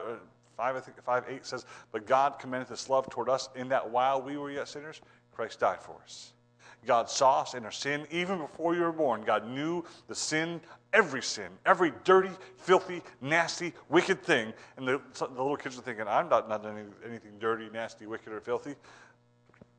5, 0.55 0.75
I 0.75 0.79
think 0.79 1.03
5, 1.03 1.25
8 1.27 1.46
says, 1.46 1.65
But 1.91 2.08
God 2.08 2.39
commended 2.39 2.70
his 2.70 2.89
love 2.89 3.10
toward 3.10 3.27
us 3.27 3.50
in 3.55 3.67
that 3.70 3.89
while 3.89 4.22
we 4.22 4.38
were 4.38 4.50
yet 4.50 4.70
sinners, 4.70 5.01
Christ 5.31 5.59
died 5.59 5.81
for 5.81 5.95
us. 6.03 6.33
God 6.85 7.09
saw 7.09 7.41
us 7.41 7.53
in 7.53 7.63
our 7.63 7.71
sin 7.71 8.07
even 8.09 8.39
before 8.39 8.73
you 8.73 8.81
were 8.81 8.91
born. 8.91 9.21
God 9.21 9.47
knew 9.47 9.85
the 10.07 10.15
sin, 10.15 10.59
every 10.93 11.21
sin, 11.21 11.50
every 11.65 11.93
dirty, 12.03 12.31
filthy, 12.57 13.03
nasty, 13.21 13.73
wicked 13.89 14.23
thing. 14.23 14.51
And 14.77 14.88
the, 14.88 15.01
the 15.19 15.27
little 15.27 15.57
kids 15.57 15.77
are 15.77 15.81
thinking, 15.81 16.07
I'm 16.07 16.27
not, 16.27 16.50
not 16.50 16.63
doing 16.63 16.91
anything 17.07 17.33
dirty, 17.39 17.69
nasty, 17.71 18.07
wicked, 18.07 18.33
or 18.33 18.41
filthy. 18.41 18.75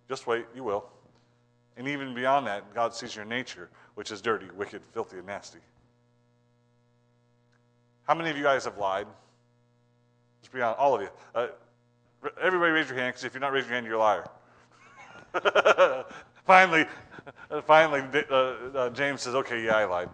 Just 0.08 0.28
wait, 0.28 0.46
you 0.54 0.62
will. 0.62 0.84
And 1.76 1.88
even 1.88 2.14
beyond 2.14 2.46
that, 2.46 2.72
God 2.72 2.94
sees 2.94 3.16
your 3.16 3.24
nature, 3.24 3.68
which 3.94 4.12
is 4.12 4.20
dirty, 4.20 4.46
wicked, 4.54 4.82
filthy, 4.92 5.18
and 5.18 5.26
nasty. 5.26 5.58
How 8.04 8.14
many 8.14 8.30
of 8.30 8.36
you 8.36 8.42
guys 8.42 8.64
have 8.64 8.78
lied? 8.78 9.06
Just 10.40 10.52
be 10.52 10.60
honest, 10.60 10.78
all 10.78 10.94
of 10.94 11.02
you. 11.02 11.08
Uh, 11.34 11.48
everybody 12.40 12.70
raise 12.70 12.88
your 12.88 12.98
hand, 12.98 13.12
because 13.12 13.24
if 13.24 13.34
you're 13.34 13.40
not 13.40 13.52
raising 13.52 13.70
your 13.70 13.74
hand, 13.74 13.86
you're 13.86 13.96
a 13.96 13.98
liar. 13.98 14.28
finally, 16.46 16.86
finally, 17.66 18.02
uh, 18.30 18.34
uh, 18.34 18.90
James 18.90 19.22
says, 19.22 19.34
okay, 19.34 19.64
yeah, 19.64 19.76
I 19.76 19.84
lied. 19.84 20.08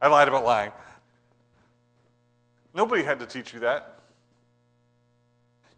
I 0.00 0.08
lied 0.08 0.28
about 0.28 0.44
lying. 0.44 0.72
Nobody 2.74 3.02
had 3.02 3.18
to 3.20 3.26
teach 3.26 3.54
you 3.54 3.60
that. 3.60 4.00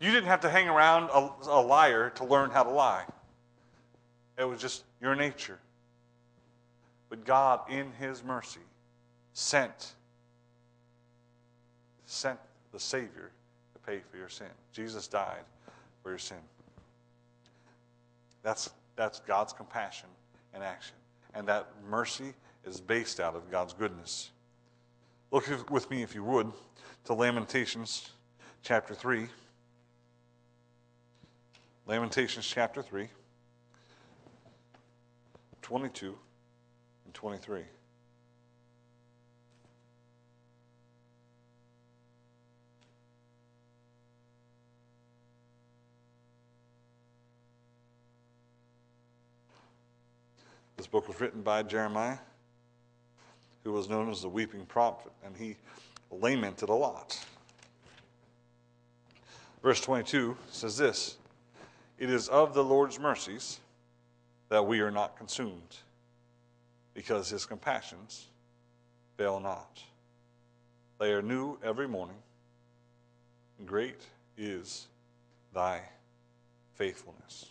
You 0.00 0.10
didn't 0.12 0.28
have 0.28 0.40
to 0.40 0.50
hang 0.50 0.68
around 0.68 1.10
a, 1.10 1.30
a 1.48 1.60
liar 1.60 2.10
to 2.16 2.24
learn 2.24 2.50
how 2.50 2.62
to 2.62 2.70
lie. 2.70 3.04
It 4.36 4.44
was 4.44 4.60
just 4.60 4.84
your 5.00 5.16
nature. 5.16 5.58
But 7.08 7.24
God, 7.24 7.60
in 7.70 7.90
His 7.98 8.22
mercy, 8.22 8.60
sent, 9.32 9.94
sent 12.06 12.38
the 12.72 12.78
Savior 12.78 13.30
to 13.74 13.80
pay 13.80 14.00
for 14.10 14.16
your 14.16 14.28
sin. 14.28 14.48
Jesus 14.72 15.08
died 15.08 15.42
for 16.02 16.10
your 16.10 16.18
sin. 16.18 16.38
That's, 18.48 18.70
that's 18.96 19.20
God's 19.20 19.52
compassion 19.52 20.08
and 20.54 20.64
action. 20.64 20.94
And 21.34 21.46
that 21.48 21.68
mercy 21.86 22.32
is 22.64 22.80
based 22.80 23.20
out 23.20 23.36
of 23.36 23.50
God's 23.50 23.74
goodness. 23.74 24.30
Look 25.30 25.70
with 25.70 25.90
me, 25.90 26.02
if 26.02 26.14
you 26.14 26.24
would, 26.24 26.50
to 27.04 27.12
Lamentations 27.12 28.08
chapter 28.62 28.94
3. 28.94 29.26
Lamentations 31.86 32.46
chapter 32.46 32.80
3. 32.80 33.08
22 35.60 36.16
and 37.04 37.12
23. 37.12 37.60
This 50.78 50.86
book 50.86 51.08
was 51.08 51.20
written 51.20 51.42
by 51.42 51.64
Jeremiah, 51.64 52.18
who 53.64 53.72
was 53.72 53.88
known 53.88 54.08
as 54.10 54.22
the 54.22 54.28
weeping 54.28 54.64
prophet, 54.64 55.10
and 55.24 55.36
he 55.36 55.56
lamented 56.12 56.68
a 56.68 56.72
lot. 56.72 57.18
Verse 59.60 59.80
22 59.80 60.36
says 60.52 60.78
this 60.78 61.16
It 61.98 62.08
is 62.10 62.28
of 62.28 62.54
the 62.54 62.62
Lord's 62.62 63.00
mercies 63.00 63.58
that 64.50 64.64
we 64.64 64.78
are 64.78 64.92
not 64.92 65.16
consumed, 65.18 65.78
because 66.94 67.28
his 67.28 67.44
compassions 67.44 68.28
fail 69.16 69.40
not. 69.40 69.82
They 71.00 71.12
are 71.12 71.22
new 71.22 71.58
every 71.64 71.88
morning. 71.88 72.18
Great 73.66 74.06
is 74.36 74.86
thy 75.52 75.80
faithfulness. 76.74 77.46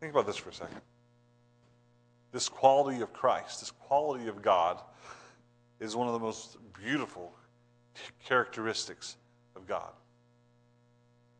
Think 0.00 0.12
about 0.12 0.26
this 0.26 0.36
for 0.36 0.50
a 0.50 0.54
second. 0.54 0.82
This 2.32 2.48
quality 2.48 3.00
of 3.00 3.12
Christ, 3.12 3.60
this 3.60 3.70
quality 3.72 4.28
of 4.28 4.42
God, 4.42 4.80
is 5.80 5.96
one 5.96 6.06
of 6.06 6.12
the 6.12 6.20
most 6.20 6.58
beautiful 6.80 7.32
characteristics 8.24 9.16
of 9.56 9.66
God. 9.66 9.92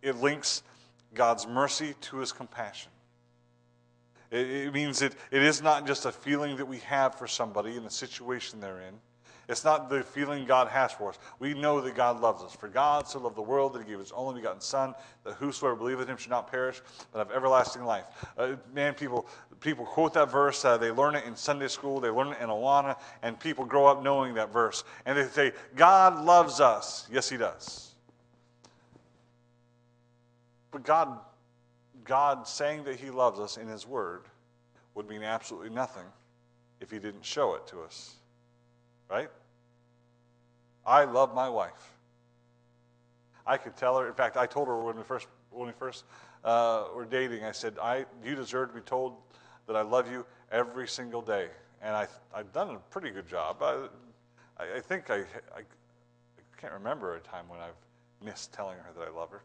It 0.03 0.17
links 0.17 0.63
God's 1.15 1.47
mercy 1.47 1.95
to 2.03 2.19
his 2.19 2.33
compassion. 2.33 2.91
It, 4.31 4.47
it 4.49 4.75
means 4.75 5.03
it, 5.03 5.15
it 5.31 5.43
is 5.43 5.61
not 5.63 5.87
just 5.87 6.07
a 6.07 6.13
feeling 6.13 6.57
that 6.57 6.67
we 6.67 6.79
have 6.79 7.17
for 7.17 7.27
somebody 7.27 7.77
in 7.77 7.85
the 7.85 7.91
situation 7.91 8.61
they're 8.61 8.81
in. 8.81 8.95
It's 9.49 9.65
not 9.65 9.91
the 9.91 10.05
feeling 10.05 10.45
God 10.45 10.69
has 10.69 10.93
for 10.93 11.09
us. 11.09 11.19
We 11.41 11.55
know 11.55 11.81
that 11.81 11.97
God 11.97 12.21
loves 12.21 12.45
us. 12.45 12.55
For 12.55 12.69
God 12.69 13.09
so 13.09 13.19
loved 13.19 13.35
the 13.37 13.43
world 13.43 13.75
that 13.75 13.83
he 13.83 13.89
gave 13.91 13.99
his 13.99 14.13
only 14.13 14.41
begotten 14.41 14.61
Son, 14.61 14.95
that 15.25 15.35
whosoever 15.35 15.75
believeth 15.75 16.03
in 16.03 16.13
him 16.13 16.17
should 16.17 16.31
not 16.31 16.49
perish, 16.49 16.81
but 17.11 17.19
have 17.19 17.33
everlasting 17.33 17.85
life. 17.85 18.05
Uh, 18.39 18.55
man, 18.73 18.95
people, 18.95 19.27
people 19.61 19.85
quote 19.85 20.15
that 20.15 20.31
verse. 20.31 20.65
Uh, 20.65 20.77
they 20.77 20.91
learn 20.91 21.15
it 21.15 21.25
in 21.25 21.37
Sunday 21.37 21.69
school. 21.69 22.01
They 22.01 22.11
learn 22.11 22.29
it 22.29 22.39
in 22.41 22.49
Awana, 22.49 22.97
and 23.23 23.39
people 23.39 23.65
grow 23.65 23.87
up 23.87 24.03
knowing 24.03 24.35
that 24.35 24.53
verse. 24.53 24.85
And 25.07 25.19
they 25.19 25.25
say, 25.25 25.53
God 25.77 26.25
loves 26.25 26.61
us. 26.61 27.09
Yes, 27.13 27.29
he 27.29 27.37
does. 27.37 27.95
But 30.71 30.85
God 30.85 31.19
God 32.11 32.49
saying 32.49 32.83
that 32.85 32.97
He 32.97 33.09
loves 33.11 33.39
us 33.39 33.57
in 33.57 33.69
His 33.69 33.87
Word 33.87 34.23
would 34.97 35.09
mean 35.09 35.23
absolutely 35.23 35.71
nothing 35.71 36.07
if 36.81 36.91
He 36.91 36.99
didn't 36.99 37.25
show 37.25 37.55
it 37.55 37.69
to 37.69 37.83
us. 37.83 38.17
Right? 39.09 39.29
I 40.85 41.05
love 41.05 41.35
my 41.35 41.49
wife. 41.49 41.95
I 43.47 43.57
could 43.57 43.77
tell 43.77 43.97
her. 43.97 44.09
In 44.09 44.15
fact, 44.15 44.37
I 44.37 44.47
told 44.47 44.67
her 44.67 44.83
when 44.83 44.97
we 44.97 45.05
first 45.05 45.29
when 45.51 45.69
we 45.69 45.73
first 45.73 46.05
uh, 46.45 46.87
were 46.95 47.05
dating. 47.05 47.45
I 47.45 47.53
said, 47.53 47.79
"I 47.81 48.07
you 48.25 48.35
deserve 48.35 48.71
to 48.71 48.75
be 48.75 48.81
told 48.81 49.15
that 49.67 49.77
I 49.77 49.83
love 49.83 50.11
you 50.11 50.27
every 50.51 50.89
single 50.89 51.23
day." 51.23 51.49
And 51.83 51.95
I 51.97 52.07
I've 52.35 52.53
done 52.53 52.71
a 52.71 52.79
pretty 52.91 53.11
good 53.11 53.29
job. 53.29 53.63
I 53.63 53.89
I, 54.59 54.81
think 54.81 55.11
I, 55.11 55.19
I 55.55 55.61
I 55.61 55.63
can't 56.61 56.73
remember 56.73 57.15
a 57.15 57.21
time 57.21 57.49
when 57.49 57.61
I've 57.61 57.75
missed 58.23 58.53
telling 58.53 58.77
her 58.79 58.93
that 58.99 59.09
I 59.09 59.11
love 59.11 59.31
her. 59.31 59.43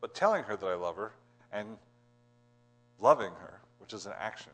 But 0.00 0.14
telling 0.14 0.44
her 0.44 0.56
that 0.56 0.66
I 0.66 0.74
love 0.74 0.96
her 0.96 1.12
and 1.52 1.76
loving 3.00 3.32
her, 3.32 3.60
which 3.78 3.92
is 3.92 4.06
an 4.06 4.12
action, 4.18 4.52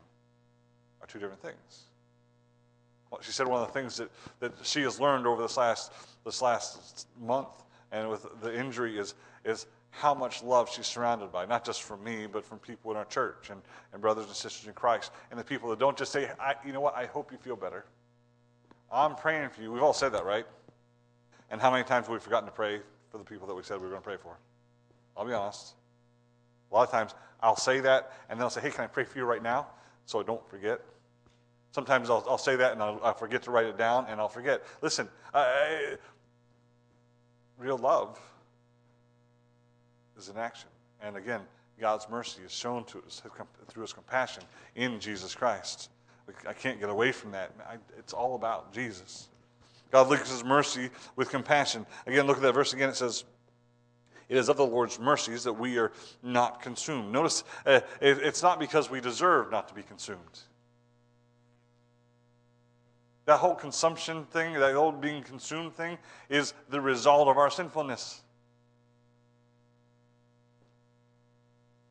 are 1.01 1.07
two 1.07 1.19
different 1.19 1.41
things. 1.41 1.83
Well, 3.11 3.21
she 3.21 3.31
said 3.31 3.47
one 3.47 3.61
of 3.61 3.67
the 3.67 3.73
things 3.73 3.97
that, 3.97 4.09
that 4.39 4.53
she 4.63 4.81
has 4.81 4.99
learned 4.99 5.27
over 5.27 5.41
this 5.41 5.57
last, 5.57 5.93
this 6.25 6.41
last 6.41 7.07
month 7.21 7.63
and 7.91 8.09
with 8.09 8.25
the 8.41 8.57
injury 8.57 8.97
is, 8.97 9.13
is 9.43 9.67
how 9.97 10.13
much 10.13 10.43
love 10.43 10.69
she's 10.69 10.85
surrounded 10.85 11.31
by, 11.31 11.45
not 11.45 11.63
just 11.65 11.83
from 11.83 12.03
me, 12.03 12.27
but 12.27 12.45
from 12.45 12.59
people 12.59 12.91
in 12.91 12.97
our 12.97 13.05
church 13.05 13.49
and, 13.49 13.61
and 13.93 14.01
brothers 14.01 14.25
and 14.25 14.35
sisters 14.35 14.67
in 14.67 14.73
Christ, 14.73 15.11
and 15.31 15.39
the 15.39 15.43
people 15.43 15.69
that 15.69 15.79
don't 15.79 15.97
just 15.97 16.11
say, 16.11 16.29
you 16.65 16.73
know 16.73 16.81
what, 16.81 16.95
I 16.95 17.05
hope 17.05 17.31
you 17.31 17.37
feel 17.37 17.55
better. 17.55 17.85
I'm 18.91 19.15
praying 19.15 19.49
for 19.49 19.61
you. 19.61 19.71
We've 19.71 19.81
all 19.81 19.93
said 19.93 20.11
that, 20.11 20.25
right? 20.25 20.45
And 21.49 21.61
how 21.61 21.71
many 21.71 21.83
times 21.83 22.07
have 22.07 22.13
we 22.13 22.19
forgotten 22.19 22.47
to 22.47 22.53
pray 22.53 22.81
for 23.09 23.17
the 23.17 23.23
people 23.23 23.47
that 23.47 23.55
we 23.55 23.63
said 23.63 23.77
we 23.77 23.83
were 23.83 23.89
going 23.89 24.01
to 24.01 24.05
pray 24.05 24.17
for? 24.17 24.37
I'll 25.15 25.25
be 25.25 25.33
honest. 25.33 25.73
A 26.71 26.75
lot 26.75 26.83
of 26.83 26.91
times 26.91 27.15
I'll 27.41 27.55
say 27.55 27.79
that, 27.79 28.11
and 28.29 28.37
then 28.37 28.43
I'll 28.43 28.49
say, 28.49 28.61
hey, 28.61 28.71
can 28.71 28.83
I 28.83 28.87
pray 28.87 29.05
for 29.05 29.17
you 29.17 29.23
right 29.23 29.41
now? 29.41 29.67
So 30.05 30.19
I 30.19 30.23
don't 30.23 30.47
forget. 30.49 30.81
Sometimes 31.71 32.09
I'll, 32.09 32.25
I'll 32.27 32.37
say 32.37 32.57
that, 32.57 32.73
and 32.73 32.81
I'll, 32.81 32.99
I'll, 33.01 33.13
forget 33.13 33.43
to 33.43 33.51
write 33.51 33.65
it 33.65 33.77
down, 33.77 34.07
and 34.09 34.19
I'll 34.19 34.29
forget. 34.29 34.63
Listen, 34.81 35.07
I, 35.33 35.95
real 37.57 37.77
love 37.77 38.19
is 40.17 40.29
an 40.29 40.37
action. 40.37 40.69
And 41.01 41.17
again, 41.17 41.41
God's 41.79 42.07
mercy 42.09 42.41
is 42.45 42.51
shown 42.51 42.85
to 42.85 42.99
us 43.05 43.21
through 43.67 43.81
his 43.81 43.93
compassion 43.93 44.43
in 44.75 44.99
Jesus 44.99 45.35
Christ. 45.35 45.89
I 46.47 46.53
can't 46.53 46.79
get 46.79 46.89
away 46.89 47.11
from 47.11 47.31
that. 47.31 47.51
It's 47.97 48.13
all 48.13 48.35
about 48.35 48.73
Jesus. 48.73 49.29
God 49.91 50.09
links 50.09 50.31
his 50.31 50.43
mercy 50.43 50.89
with 51.15 51.29
compassion. 51.29 51.85
Again, 52.07 52.25
look 52.27 52.37
at 52.37 52.43
that 52.43 52.53
verse 52.53 52.73
again. 52.73 52.89
It 52.89 52.95
says, 52.95 53.23
It 54.29 54.37
is 54.37 54.49
of 54.49 54.57
the 54.57 54.65
Lord's 54.65 54.99
mercies 54.99 55.43
that 55.43 55.53
we 55.53 55.77
are 55.77 55.91
not 56.23 56.61
consumed. 56.61 57.11
Notice, 57.11 57.43
uh, 57.65 57.81
it's 58.01 58.41
not 58.41 58.59
because 58.59 58.89
we 58.89 58.99
deserve 58.99 59.51
not 59.51 59.67
to 59.67 59.73
be 59.73 59.83
consumed. 59.83 60.39
That 63.25 63.37
whole 63.37 63.55
consumption 63.55 64.25
thing, 64.25 64.53
that 64.53 64.73
whole 64.73 64.91
being 64.91 65.23
consumed 65.23 65.75
thing, 65.75 65.97
is 66.29 66.53
the 66.69 66.81
result 66.81 67.27
of 67.27 67.37
our 67.37 67.49
sinfulness. 67.49 68.21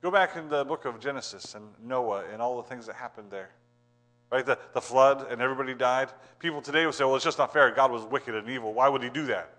Go 0.05 0.11
back 0.11 0.37
in 0.37 0.51
the 0.51 0.67
book 0.67 0.85
of 0.85 1.01
Genesis 1.01 1.55
and 1.55 1.65
Noah 1.83 2.25
and 2.31 2.43
all 2.43 2.59
the 2.59 2.69
things 2.69 2.85
that 2.85 2.95
happened 2.95 3.31
there. 3.31 3.49
Right? 4.31 4.45
The, 4.45 4.59
the 4.75 4.81
flood 4.83 5.33
and 5.33 5.41
everybody 5.41 5.73
died. 5.73 6.11
People 6.41 6.61
today 6.61 6.85
would 6.85 6.95
say, 6.95 7.05
well, 7.05 7.17
it's 7.17 7.25
just 7.25 7.39
not 7.39 7.55
fair. 7.55 7.71
God 7.71 7.91
was 7.91 8.05
wicked 8.05 8.35
and 8.35 8.47
evil. 8.51 8.75
Why 8.75 8.87
would 8.87 9.03
he 9.03 9.09
do 9.09 9.25
that? 9.29 9.55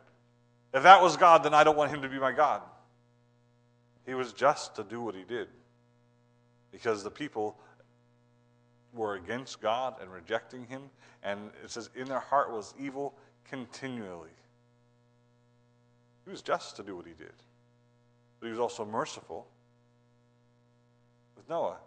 If 0.71 0.83
that 0.83 1.01
was 1.01 1.17
God, 1.17 1.41
then 1.41 1.55
I 1.55 1.63
don't 1.63 1.75
want 1.75 1.89
him 1.89 2.03
to 2.03 2.07
be 2.07 2.19
my 2.19 2.31
God. 2.31 2.61
He 4.05 4.13
was 4.13 4.33
just 4.33 4.75
to 4.75 4.83
do 4.83 5.01
what 5.01 5.15
he 5.15 5.23
did 5.23 5.47
because 6.71 7.03
the 7.03 7.09
people 7.09 7.57
were 8.93 9.15
against 9.15 9.61
God 9.61 9.95
and 9.99 10.11
rejecting 10.11 10.67
him. 10.67 10.83
And 11.23 11.39
it 11.63 11.71
says, 11.71 11.89
in 11.95 12.07
their 12.07 12.19
heart 12.19 12.51
was 12.51 12.75
evil 12.79 13.15
continually. 13.49 14.29
He 16.23 16.29
was 16.29 16.43
just 16.43 16.75
to 16.75 16.83
do 16.83 16.95
what 16.95 17.07
he 17.07 17.13
did, 17.13 17.33
but 18.39 18.45
he 18.45 18.51
was 18.51 18.59
also 18.59 18.85
merciful 18.85 19.47
with 21.35 21.47
Noah. 21.49 21.77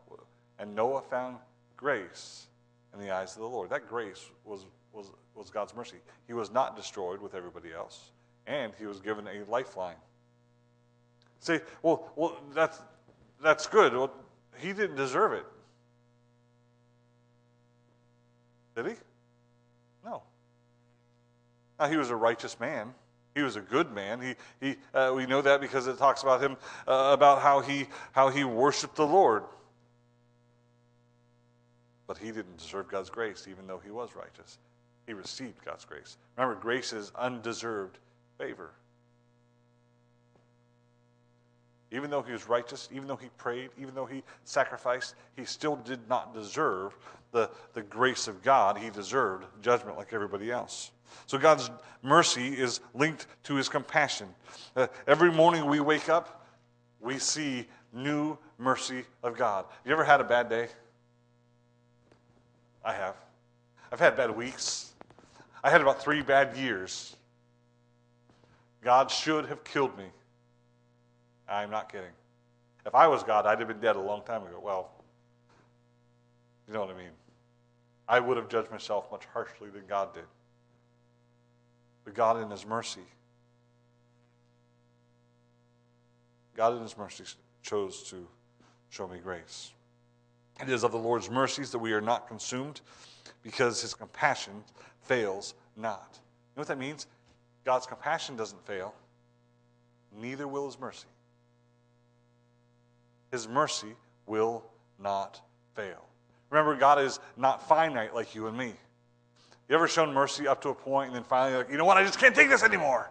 And 0.59 0.75
Noah 0.75 1.02
found 1.02 1.37
grace 1.76 2.47
in 2.93 3.00
the 3.00 3.11
eyes 3.14 3.35
of 3.37 3.43
the 3.43 3.49
Lord. 3.49 3.71
That 3.71 3.88
grace 3.88 4.26
was, 4.45 4.67
was, 4.93 5.12
was 5.35 5.50
God's 5.50 5.75
mercy. 5.75 5.97
He 6.26 6.33
was 6.33 6.52
not 6.52 6.76
destroyed 6.76 7.21
with 7.21 7.35
everybody 7.35 7.73
else, 7.73 8.11
and 8.47 8.73
he 8.78 8.87
was 8.87 9.00
given 9.00 9.26
a 9.26 9.49
lifeline. 9.50 9.97
Say, 11.40 11.61
well, 11.83 12.11
well 12.17 12.37
that's, 12.55 12.81
that's 13.43 13.67
good. 13.67 13.93
Well, 13.93 14.12
he 14.59 14.73
didn't 14.73 14.97
deserve 14.97 15.33
it. 15.33 15.47
Did 18.75 18.87
he? 18.87 18.95
No. 20.05 20.23
Now, 21.79 21.88
he 21.88 21.96
was 21.96 22.11
a 22.11 22.16
righteous 22.16 22.59
man. 22.59 22.92
He 23.38 23.44
was 23.44 23.55
a 23.55 23.61
good 23.61 23.94
man. 23.94 24.20
He, 24.20 24.35
he, 24.61 24.77
uh, 24.92 25.12
we 25.14 25.24
know 25.24 25.40
that 25.42 25.61
because 25.61 25.87
it 25.87 25.96
talks 25.96 26.24
about 26.24 26.42
him, 26.42 26.57
uh, 26.88 27.11
about 27.12 27.40
how 27.40 27.61
he, 27.61 27.87
how 28.11 28.31
he 28.31 28.42
worshiped 28.42 28.96
the 28.96 29.07
Lord. 29.07 29.44
But 32.09 32.18
he 32.18 32.33
didn't 32.33 32.57
deserve 32.57 32.88
God's 32.88 33.11
grace, 33.11 33.46
even 33.48 33.68
though 33.68 33.79
he 33.79 33.92
was 33.92 34.16
righteous. 34.16 34.59
He 35.07 35.12
received 35.12 35.64
God's 35.64 35.85
grace. 35.85 36.16
Remember, 36.37 36.61
grace 36.61 36.92
is 36.92 37.12
undeserved 37.14 37.98
favor. 38.38 38.72
Even 41.92 42.11
though 42.11 42.22
he 42.22 42.33
was 42.33 42.48
righteous, 42.48 42.88
even 42.92 43.07
though 43.07 43.14
he 43.14 43.29
prayed, 43.38 43.70
even 43.81 43.94
though 43.94 44.05
he 44.05 44.24
sacrificed, 44.42 45.14
he 45.37 45.44
still 45.44 45.77
did 45.77 46.01
not 46.09 46.35
deserve 46.35 46.92
the, 47.31 47.48
the 47.74 47.83
grace 47.83 48.27
of 48.27 48.42
God. 48.42 48.79
He 48.79 48.90
deserved 48.90 49.44
judgment 49.62 49.96
like 49.96 50.12
everybody 50.12 50.51
else. 50.51 50.90
So 51.27 51.38
God's 51.38 51.71
mercy 52.03 52.49
is 52.49 52.81
linked 52.94 53.27
to 53.44 53.55
his 53.55 53.68
compassion. 53.68 54.29
Uh, 54.77 54.87
every 55.07 55.33
morning 55.33 55.66
we 55.66 55.81
wake 55.81 56.09
up, 56.09 56.47
we 57.01 57.18
see 57.18 57.66
new 57.92 58.37
mercy 58.59 59.05
of 59.23 59.37
God. 59.37 59.64
You 59.85 59.92
ever 59.92 60.05
had 60.05 60.21
a 60.21 60.25
bad 60.25 60.49
day? 60.49 60.68
I 62.85 62.92
have. 62.92 63.16
I've 63.92 64.01
had 64.01 64.16
bad 64.16 64.35
weeks. 64.35 64.92
I 65.62 65.71
had 65.71 65.81
about 65.81 66.01
three 66.03 66.23
bad 66.23 66.57
years. 66.57 67.16
God 68.83 69.11
should 69.11 69.47
have 69.47 69.64
killed 69.64 69.97
me. 69.99 70.05
I'm 71.49 71.71
not 71.71 71.90
kidding. 71.90 72.11
If 72.87 72.94
I 72.94 73.07
was 73.07 73.23
God, 73.23 73.47
I'd 73.47 73.59
have 73.59 73.68
been 73.68 73.81
dead 73.81 73.97
a 73.97 74.01
long 74.01 74.23
time 74.23 74.42
ago. 74.42 74.61
Well, 74.62 74.90
you 76.66 76.75
know 76.75 76.81
what 76.81 76.90
I 76.90 76.97
mean. 76.97 77.11
I 78.09 78.21
would 78.21 78.37
have 78.37 78.49
judged 78.49 78.71
myself 78.71 79.11
much 79.11 79.25
harshly 79.33 79.68
than 79.68 79.83
God 79.87 80.14
did. 80.14 80.25
But 82.09 82.14
God, 82.14 82.40
in 82.40 82.51
His 82.51 82.64
mercy, 82.64 83.03
God, 86.57 86.75
in 86.75 86.81
His 86.81 86.97
mercy, 86.97 87.25
chose 87.61 88.03
to 88.05 88.27
show 88.88 89.07
me 89.07 89.18
grace. 89.23 89.73
It 90.59 90.71
is 90.71 90.85
of 90.85 90.92
the 90.92 90.99
Lord's 90.99 91.29
mercies 91.29 91.71
that 91.71 91.79
we 91.79 91.92
are 91.92 92.01
not 92.01 92.27
consumed 92.27 92.81
because 93.42 93.83
His 93.83 93.92
compassion 93.92 94.64
fails 95.03 95.53
not. 95.77 96.09
You 96.12 96.57
know 96.57 96.61
what 96.61 96.68
that 96.68 96.79
means? 96.79 97.09
God's 97.66 97.85
compassion 97.85 98.37
doesn't 98.37 98.64
fail, 98.64 98.94
neither 100.18 100.49
will 100.49 100.64
His 100.64 100.81
mercy. 100.81 101.09
His 103.31 103.47
mercy 103.47 103.94
will 104.25 104.64
not 104.99 105.42
fail. 105.75 106.07
Remember, 106.49 106.75
God 106.75 107.03
is 107.03 107.21
not 107.37 107.68
finite 107.68 108.14
like 108.14 108.35
you 108.35 108.47
and 108.47 108.57
me. 108.57 108.73
You 109.68 109.74
ever 109.74 109.87
shown 109.87 110.14
mercy 110.14 110.48
up 110.48 110.62
to 110.62 110.70
a 110.70 110.74
point 110.74 111.09
and 111.09 111.16
then 111.16 111.24
finally, 111.24 111.59
like, 111.59 111.70
you 111.70 111.76
know 111.76 111.85
what, 111.85 111.98
I 111.98 112.04
just 112.04 112.18
can't 112.18 112.35
take 112.35 112.48
this 112.48 112.62
anymore? 112.62 113.11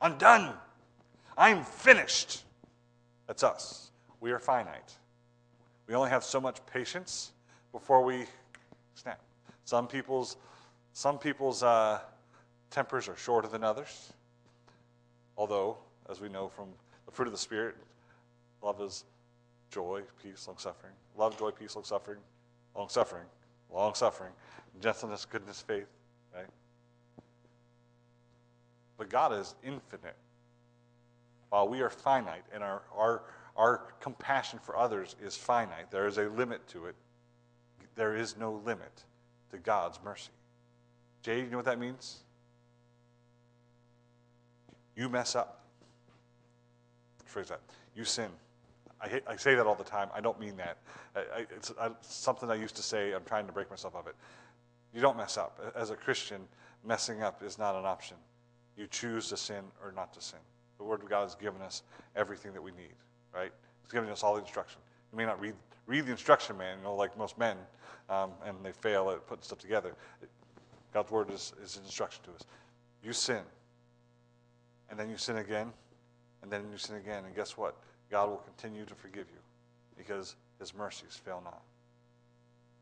I'm 0.00 0.18
done. 0.18 0.52
I'm 1.36 1.64
finished. 1.64 2.44
That's 3.26 3.42
us. 3.42 3.90
We 4.20 4.30
are 4.32 4.38
finite. 4.38 4.92
We 5.86 5.94
only 5.94 6.10
have 6.10 6.22
so 6.22 6.40
much 6.40 6.58
patience 6.66 7.32
before 7.72 8.04
we 8.04 8.26
snap. 8.94 9.20
Some 9.64 9.86
people's, 9.86 10.36
some 10.92 11.18
people's 11.18 11.62
uh, 11.62 12.00
tempers 12.70 13.08
are 13.08 13.16
shorter 13.16 13.48
than 13.48 13.64
others. 13.64 14.12
Although, 15.36 15.78
as 16.10 16.20
we 16.20 16.28
know 16.28 16.48
from 16.48 16.68
the 17.06 17.12
fruit 17.12 17.26
of 17.26 17.32
the 17.32 17.38
Spirit, 17.38 17.76
love 18.62 18.80
is 18.80 19.04
joy, 19.70 20.02
peace, 20.22 20.46
long 20.46 20.58
suffering. 20.58 20.92
Love, 21.16 21.38
joy, 21.38 21.50
peace, 21.50 21.74
long 21.74 21.84
suffering, 21.84 22.18
long 22.76 22.88
suffering, 22.88 23.24
long 23.72 23.94
suffering, 23.94 24.32
gentleness, 24.80 25.24
goodness, 25.24 25.60
faith, 25.60 25.88
right? 26.34 26.46
But 28.96 29.08
God 29.10 29.32
is 29.32 29.54
infinite. 29.62 30.16
While 31.50 31.68
we 31.68 31.80
are 31.80 31.90
finite 31.90 32.44
and 32.52 32.62
our, 32.62 32.82
our, 32.94 33.22
our 33.56 33.78
compassion 34.00 34.58
for 34.62 34.76
others 34.76 35.16
is 35.22 35.36
finite, 35.36 35.90
there 35.90 36.06
is 36.06 36.18
a 36.18 36.28
limit 36.28 36.66
to 36.68 36.86
it. 36.86 36.94
There 37.94 38.14
is 38.14 38.36
no 38.36 38.60
limit 38.64 39.04
to 39.50 39.58
God's 39.58 39.98
mercy. 40.04 40.30
Jay, 41.22 41.40
you 41.40 41.50
know 41.50 41.56
what 41.56 41.66
that 41.66 41.78
means? 41.78 42.18
You 44.94 45.08
mess 45.08 45.34
up. 45.34 45.64
Phrase 47.24 47.48
that. 47.48 47.60
You 47.94 48.04
sin. 48.04 48.30
I, 49.00 49.20
I, 49.28 49.36
say 49.36 49.54
that 49.54 49.66
all 49.66 49.74
the 49.76 49.84
time. 49.84 50.08
I 50.12 50.20
don't 50.20 50.40
mean 50.40 50.56
that. 50.56 50.78
I, 51.14 51.46
it's, 51.54 51.70
it's 51.70 52.14
something 52.14 52.50
I 52.50 52.54
used 52.54 52.74
to 52.76 52.82
say. 52.82 53.12
I'm 53.12 53.24
trying 53.24 53.46
to 53.46 53.52
break 53.52 53.70
myself 53.70 53.94
of 53.94 54.06
it. 54.08 54.16
You 54.94 55.00
don't 55.00 55.16
mess 55.16 55.36
up. 55.36 55.60
As 55.76 55.90
a 55.90 55.96
Christian, 55.96 56.42
messing 56.84 57.22
up 57.22 57.42
is 57.42 57.58
not 57.58 57.74
an 57.74 57.84
option. 57.84 58.16
You 58.76 58.86
choose 58.86 59.28
to 59.28 59.36
sin 59.36 59.64
or 59.82 59.92
not 59.92 60.12
to 60.14 60.20
sin. 60.20 60.38
The 60.78 60.84
Word 60.84 61.02
of 61.02 61.08
God 61.08 61.22
has 61.22 61.34
given 61.34 61.60
us 61.62 61.82
everything 62.16 62.52
that 62.52 62.62
we 62.62 62.70
need, 62.70 62.94
right? 63.34 63.52
It's 63.82 63.92
giving 63.92 64.10
us 64.10 64.22
all 64.22 64.34
the 64.34 64.40
instruction. 64.40 64.80
You 65.12 65.18
may 65.18 65.24
not 65.24 65.40
read, 65.40 65.54
read 65.86 66.06
the 66.06 66.12
instruction 66.12 66.56
manual 66.56 66.96
like 66.96 67.16
most 67.18 67.36
men, 67.38 67.56
um, 68.08 68.30
and 68.44 68.56
they 68.62 68.72
fail 68.72 69.10
at 69.10 69.26
putting 69.26 69.42
stuff 69.42 69.58
together. 69.58 69.94
God's 70.94 71.10
Word 71.10 71.30
is, 71.30 71.52
is 71.62 71.76
an 71.76 71.84
instruction 71.84 72.22
to 72.24 72.30
us. 72.30 72.42
You 73.02 73.12
sin, 73.12 73.42
and 74.90 74.98
then 74.98 75.10
you 75.10 75.16
sin 75.16 75.38
again, 75.38 75.72
and 76.42 76.50
then 76.50 76.62
you 76.70 76.78
sin 76.78 76.96
again, 76.96 77.24
and 77.24 77.34
guess 77.34 77.56
what? 77.56 77.76
God 78.10 78.30
will 78.30 78.36
continue 78.38 78.84
to 78.84 78.94
forgive 78.94 79.26
you 79.32 79.40
because 79.96 80.36
His 80.58 80.74
mercies 80.74 81.20
fail 81.22 81.42
not. 81.44 81.62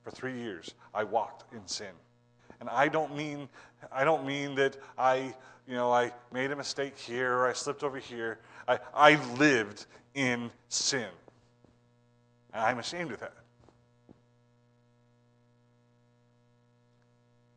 For 0.06 0.12
three 0.12 0.38
years, 0.38 0.72
I 0.94 1.02
walked 1.02 1.52
in 1.52 1.66
sin. 1.66 1.90
And 2.60 2.68
I 2.68 2.86
don't 2.86 3.16
mean, 3.16 3.48
I 3.90 4.04
don't 4.04 4.24
mean 4.24 4.54
that 4.54 4.76
I, 4.96 5.34
you 5.66 5.74
know, 5.74 5.92
I 5.92 6.12
made 6.32 6.52
a 6.52 6.56
mistake 6.56 6.96
here 6.96 7.34
or 7.34 7.48
I 7.48 7.52
slipped 7.52 7.82
over 7.82 7.98
here. 7.98 8.38
I, 8.68 8.78
I 8.94 9.16
lived 9.34 9.86
in 10.14 10.52
sin. 10.68 11.08
And 12.54 12.62
I'm 12.62 12.78
ashamed 12.78 13.10
of 13.10 13.18
that. 13.18 13.34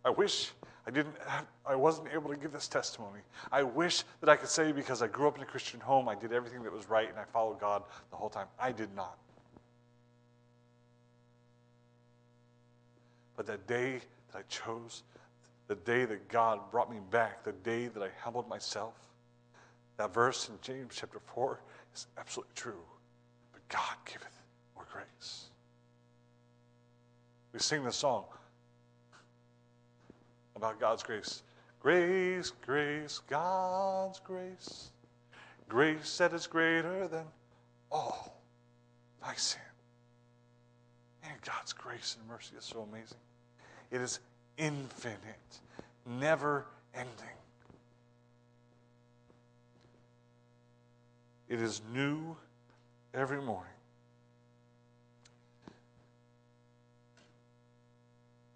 I 0.04 0.10
wish 0.10 0.50
I 0.88 0.90
didn't 0.90 1.14
have, 1.28 1.46
I 1.68 1.76
wasn't 1.76 2.08
able 2.12 2.32
to 2.32 2.36
give 2.36 2.52
this 2.52 2.68
testimony. 2.68 3.20
I 3.52 3.62
wish 3.62 4.06
that 4.22 4.30
I 4.30 4.36
could 4.36 4.50
say 4.50 4.72
because 4.72 5.04
I 5.04 5.08
grew 5.08 5.28
up 5.28 5.38
in 5.38 5.44
a 5.44 5.46
Christian 5.46 5.80
home, 5.80 6.10
I 6.10 6.16
did 6.16 6.34
everything 6.34 6.64
that 6.64 6.74
was 6.74 6.90
right 6.90 7.10
and 7.10 7.20
I 7.20 7.26
followed 7.26 7.60
God 7.60 7.84
the 8.10 8.16
whole 8.16 8.30
time. 8.30 8.48
I 8.60 8.72
did 8.72 8.96
not. 8.96 9.20
But 13.40 13.48
that 13.48 13.68
day 13.68 14.02
that 14.34 14.38
I 14.38 14.42
chose, 14.50 15.04
the 15.70 15.76
day 15.76 16.04
that 16.04 16.28
God 16.28 16.60
brought 16.72 16.92
me 16.92 16.98
back, 17.10 17.42
the 17.46 17.54
day 17.54 17.88
that 17.88 18.04
I 18.04 18.10
humbled 18.22 18.50
myself, 18.50 18.96
that 19.96 20.14
verse 20.14 20.50
in 20.50 20.56
James 20.62 20.94
chapter 20.94 21.22
4 21.34 21.62
is 21.96 22.08
absolutely 22.18 22.52
true. 22.56 22.82
But 23.54 23.66
God 23.70 23.96
giveth 24.04 24.44
more 24.76 24.86
grace. 24.92 25.46
We 27.54 27.60
sing 27.60 27.86
the 27.86 27.94
song 27.94 28.26
about 30.58 30.78
God's 30.78 31.04
grace. 31.04 31.44
Grace, 31.80 32.52
grace, 32.66 33.22
God's 33.30 34.20
grace. 34.20 34.92
Grace 35.70 36.18
that 36.18 36.34
is 36.34 36.46
greater 36.46 37.08
than 37.08 37.24
all 37.90 38.42
thy 39.22 39.36
sin. 39.36 39.62
And 41.24 41.42
God's 41.42 41.72
grace 41.72 42.18
and 42.20 42.28
mercy 42.28 42.58
is 42.58 42.66
so 42.66 42.82
amazing. 42.82 43.18
It 43.92 44.02
is 44.02 44.20
infinite, 44.58 45.60
never 46.06 46.66
ending. 46.94 47.10
It 51.48 51.60
is 51.60 51.82
new 51.94 52.38
every 53.14 53.42
morning. 53.42 53.74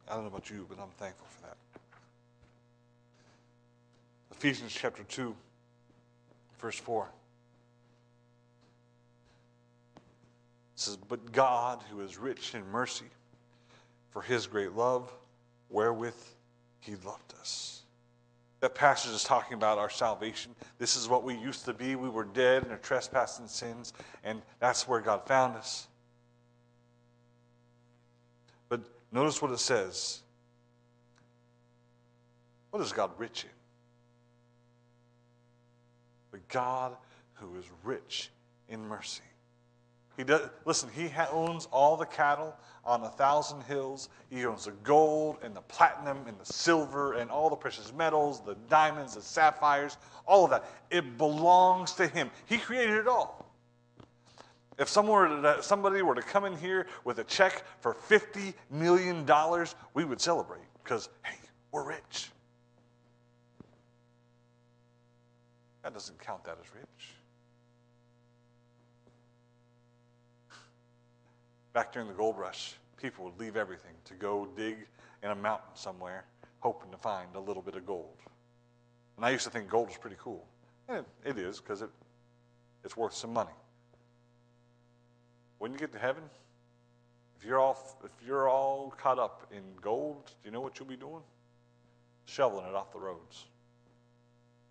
I 0.08 0.14
don't 0.14 0.24
know 0.24 0.28
about 0.28 0.50
you, 0.52 0.68
but 0.70 0.78
I'm 0.80 0.92
thankful 1.00 1.26
for 1.28 1.48
that. 1.48 1.58
Ephesians 4.32 4.72
chapter 4.72 5.04
2, 5.04 5.36
verse 6.60 6.78
4. 6.78 7.08
It 9.96 10.00
says, 10.76 10.98
But 10.98 11.32
God, 11.32 11.82
who 11.90 12.02
is 12.02 12.20
rich 12.20 12.54
in 12.54 12.70
mercy, 12.70 13.06
for 14.12 14.22
his 14.22 14.46
great 14.46 14.74
love, 14.74 15.12
wherewith 15.74 16.16
he 16.80 16.96
loved 17.04 17.34
us. 17.42 17.82
That 18.62 18.76
passage 18.76 19.12
is 19.12 19.26
talking 19.26 19.56
about 19.56 19.78
our 19.78 19.90
salvation. 19.90 20.56
This 20.78 20.96
is 20.96 21.10
what 21.10 21.24
we 21.24 21.36
used 21.36 21.66
to 21.66 21.74
be. 21.74 21.96
We 21.96 22.08
were 22.08 22.24
dead 22.24 22.64
in 22.64 22.72
our 22.72 22.78
trespasses 22.78 23.40
and 23.40 23.50
sins, 23.50 23.92
and 24.24 24.42
that's 24.60 24.88
where 24.88 25.02
God 25.02 25.28
found 25.28 25.58
us. 25.58 25.88
But 28.70 28.82
notice 29.12 29.42
what 29.42 29.52
it 29.52 29.60
says. 29.60 30.22
What 32.70 32.82
is 32.82 32.94
God 32.94 33.12
rich 33.18 33.44
in? 33.44 33.50
But 36.32 36.48
God 36.48 36.96
who 37.34 37.58
is 37.58 37.66
rich 37.84 38.30
in 38.70 38.88
mercy. 38.88 39.24
He 40.18 40.24
does, 40.24 40.50
listen, 40.66 40.90
he 40.94 41.12
owns 41.32 41.68
all 41.72 41.98
the 41.98 42.06
cattle 42.06 42.56
on 42.86 43.02
a 43.04 43.10
thousand 43.10 43.64
hills. 43.64 44.10
He 44.30 44.46
owns 44.46 44.66
the 44.66 44.72
gold 44.84 45.38
and 45.42 45.56
the 45.56 45.62
platinum 45.62 46.20
and 46.28 46.38
the 46.40 46.46
silver 46.46 47.14
and 47.14 47.32
all 47.32 47.50
the 47.50 47.56
precious 47.56 47.92
metals, 47.94 48.42
the 48.42 48.56
diamonds, 48.70 49.16
the 49.16 49.22
sapphires, 49.22 49.98
all 50.28 50.46
of 50.46 50.52
that. 50.52 50.66
It 50.92 51.18
belongs 51.18 51.94
to 51.94 52.08
him. 52.08 52.30
He 52.46 52.58
created 52.58 52.96
it 52.96 53.08
all. 53.08 53.44
If 54.78 54.90
someone 54.90 55.42
were 55.42 55.56
to, 55.56 55.64
somebody 55.64 56.02
were 56.02 56.16
to 56.16 56.22
come 56.22 56.46
in 56.46 56.58
here 56.58 56.88
with 57.04 57.20
a 57.20 57.24
check 57.24 57.64
for 57.80 57.94
$50 57.94 58.54
million, 58.70 59.28
we 59.94 60.06
would 60.06 60.20
celebrate 60.20 60.64
because, 60.84 61.10
hey, 61.24 61.38
we're 61.72 61.88
rich. 61.88 62.30
That 65.84 65.94
doesn't 65.94 66.20
count 66.20 66.44
that 66.46 66.58
as 66.62 66.74
rich. 66.74 67.13
Back 71.74 71.92
during 71.92 72.08
the 72.08 72.14
gold 72.14 72.38
rush, 72.38 72.76
people 73.02 73.26
would 73.26 73.40
leave 73.40 73.58
everything 73.58 73.94
to 74.06 74.14
go 74.14 74.48
dig 74.56 74.78
in 75.24 75.32
a 75.32 75.36
mountain 75.36 75.76
somewhere, 75.76 76.26
hoping 76.60 76.92
to 76.92 76.98
find 76.98 77.36
a 77.36 77.40
little 77.40 77.64
bit 77.64 77.76
of 77.76 77.86
gold. 77.86 78.18
And 79.18 79.26
I 79.26 79.32
used 79.32 79.44
to 79.44 79.50
think 79.50 79.70
gold 79.70 79.88
was 79.88 79.98
pretty 79.98 80.18
cool. 80.20 80.46
And 80.88 81.00
it, 81.00 81.06
it 81.26 81.38
is, 81.38 81.60
because 81.60 81.82
it, 81.82 81.90
it's 82.84 82.96
worth 82.96 83.14
some 83.14 83.34
money. 83.34 83.52
When 85.58 85.72
you 85.72 85.78
get 85.78 85.92
to 85.94 86.00
heaven, 86.00 86.24
if 87.38 87.46
you're 87.46 87.60
all 87.60 87.78
if 88.04 88.12
you're 88.26 88.48
all 88.48 88.94
caught 88.98 89.20
up 89.20 89.48
in 89.52 89.64
gold, 89.82 90.26
do 90.26 90.34
you 90.46 90.52
know 90.52 90.62
what 90.62 90.80
you'll 90.80 90.88
be 90.88 90.96
doing? 90.96 91.22
Shoveling 92.26 92.66
it 92.66 92.76
off 92.76 92.92
the 92.92 93.00
roads. 93.00 93.46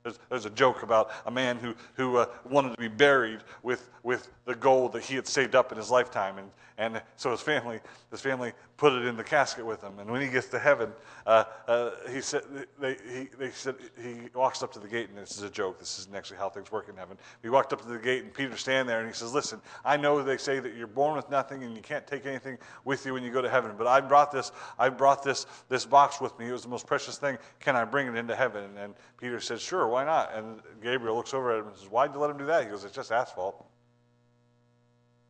There's, 0.02 0.18
there's 0.28 0.46
a 0.46 0.50
joke 0.50 0.82
about 0.82 1.10
a 1.26 1.30
man 1.30 1.58
who, 1.58 1.74
who 1.94 2.16
uh, 2.16 2.26
wanted 2.48 2.70
to 2.70 2.80
be 2.80 2.88
buried 2.88 3.40
with, 3.62 3.88
with 4.02 4.28
the 4.44 4.54
gold 4.54 4.92
that 4.92 5.04
he 5.04 5.14
had 5.14 5.26
saved 5.26 5.54
up 5.54 5.72
in 5.72 5.78
his 5.78 5.90
lifetime. 5.90 6.38
And, 6.38 6.50
and 6.78 7.02
so 7.16 7.30
his 7.30 7.40
family, 7.40 7.80
his 8.10 8.20
family 8.20 8.52
put 8.82 8.94
it 8.94 9.06
in 9.06 9.16
the 9.16 9.22
casket 9.22 9.64
with 9.64 9.80
him. 9.80 9.96
And 10.00 10.10
when 10.10 10.20
he 10.20 10.26
gets 10.26 10.48
to 10.48 10.58
heaven, 10.58 10.90
uh, 11.24 11.44
uh, 11.68 11.90
he, 12.10 12.20
said, 12.20 12.42
they, 12.80 12.96
he, 13.08 13.28
they 13.38 13.50
said 13.50 13.76
he 14.02 14.22
walks 14.34 14.60
up 14.60 14.72
to 14.72 14.80
the 14.80 14.88
gate, 14.88 15.08
and 15.08 15.16
this 15.16 15.36
is 15.36 15.44
a 15.44 15.50
joke. 15.50 15.78
This 15.78 16.00
isn't 16.00 16.12
actually 16.16 16.38
how 16.38 16.48
things 16.48 16.72
work 16.72 16.88
in 16.88 16.96
heaven. 16.96 17.16
He 17.42 17.48
walked 17.48 17.72
up 17.72 17.80
to 17.82 17.86
the 17.86 17.96
gate, 17.96 18.24
and 18.24 18.34
Peter 18.34 18.56
stand 18.56 18.88
there, 18.88 18.98
and 18.98 19.06
he 19.06 19.14
says, 19.14 19.32
Listen, 19.32 19.60
I 19.84 19.96
know 19.96 20.20
they 20.20 20.36
say 20.36 20.58
that 20.58 20.74
you're 20.74 20.88
born 20.88 21.14
with 21.14 21.30
nothing 21.30 21.62
and 21.62 21.76
you 21.76 21.80
can't 21.80 22.04
take 22.08 22.26
anything 22.26 22.58
with 22.84 23.06
you 23.06 23.12
when 23.12 23.22
you 23.22 23.30
go 23.30 23.40
to 23.40 23.48
heaven, 23.48 23.76
but 23.78 23.86
I 23.86 24.00
brought 24.00 24.32
this, 24.32 24.50
I 24.80 24.88
brought 24.88 25.22
this, 25.22 25.46
this 25.68 25.86
box 25.86 26.20
with 26.20 26.36
me. 26.40 26.48
It 26.48 26.52
was 26.52 26.62
the 26.62 26.68
most 26.68 26.88
precious 26.88 27.18
thing. 27.18 27.38
Can 27.60 27.76
I 27.76 27.84
bring 27.84 28.08
it 28.08 28.16
into 28.16 28.34
heaven? 28.34 28.76
And, 28.76 28.94
Peter 29.16 29.38
said, 29.38 29.60
Sure, 29.60 29.86
why 29.86 30.04
not? 30.04 30.34
And 30.34 30.60
Gabriel 30.82 31.14
looks 31.14 31.32
over 31.32 31.52
at 31.52 31.60
him 31.60 31.68
and 31.68 31.76
says, 31.76 31.88
Why'd 31.88 32.12
you 32.14 32.18
let 32.18 32.30
him 32.30 32.38
do 32.38 32.46
that? 32.46 32.64
He 32.64 32.68
goes, 32.68 32.82
It's 32.82 32.96
just 32.96 33.12
asphalt. 33.12 33.64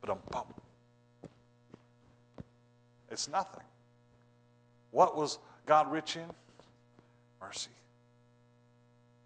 But 0.01 0.09
I'm 0.09 0.21
pumped. 0.31 0.62
It's 3.13 3.29
nothing. 3.29 3.63
What 4.91 5.17
was 5.17 5.39
God 5.67 5.93
rich 5.93 6.17
in? 6.17 6.25
Mercy. 7.41 7.71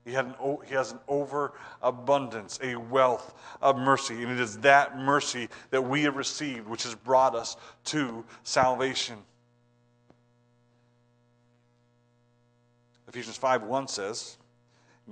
He, 0.05 0.13
had 0.13 0.27
an, 0.27 0.35
he 0.67 0.75
has 0.75 0.93
an 0.93 0.99
overabundance, 1.09 2.59
a 2.63 2.75
wealth 2.77 3.35
of 3.63 3.79
mercy. 3.79 4.23
And 4.23 4.33
it 4.33 4.41
is 4.41 4.59
that 4.59 4.99
mercy 4.99 5.49
that 5.71 5.83
we 5.83 6.03
have 6.03 6.17
received 6.17 6.69
which 6.69 6.83
has 6.83 6.95
brought 6.95 7.35
us 7.35 7.57
to 7.87 8.25
salvation. 8.43 9.19
Ephesians 13.09 13.37
5 13.37 13.63
1 13.63 13.89
says, 13.89 14.37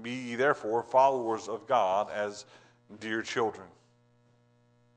Be 0.02 0.10
ye 0.10 0.34
therefore 0.34 0.82
followers 0.82 1.48
of 1.48 1.66
God 1.68 2.10
as 2.10 2.44
dear 2.98 3.22
children. 3.22 3.66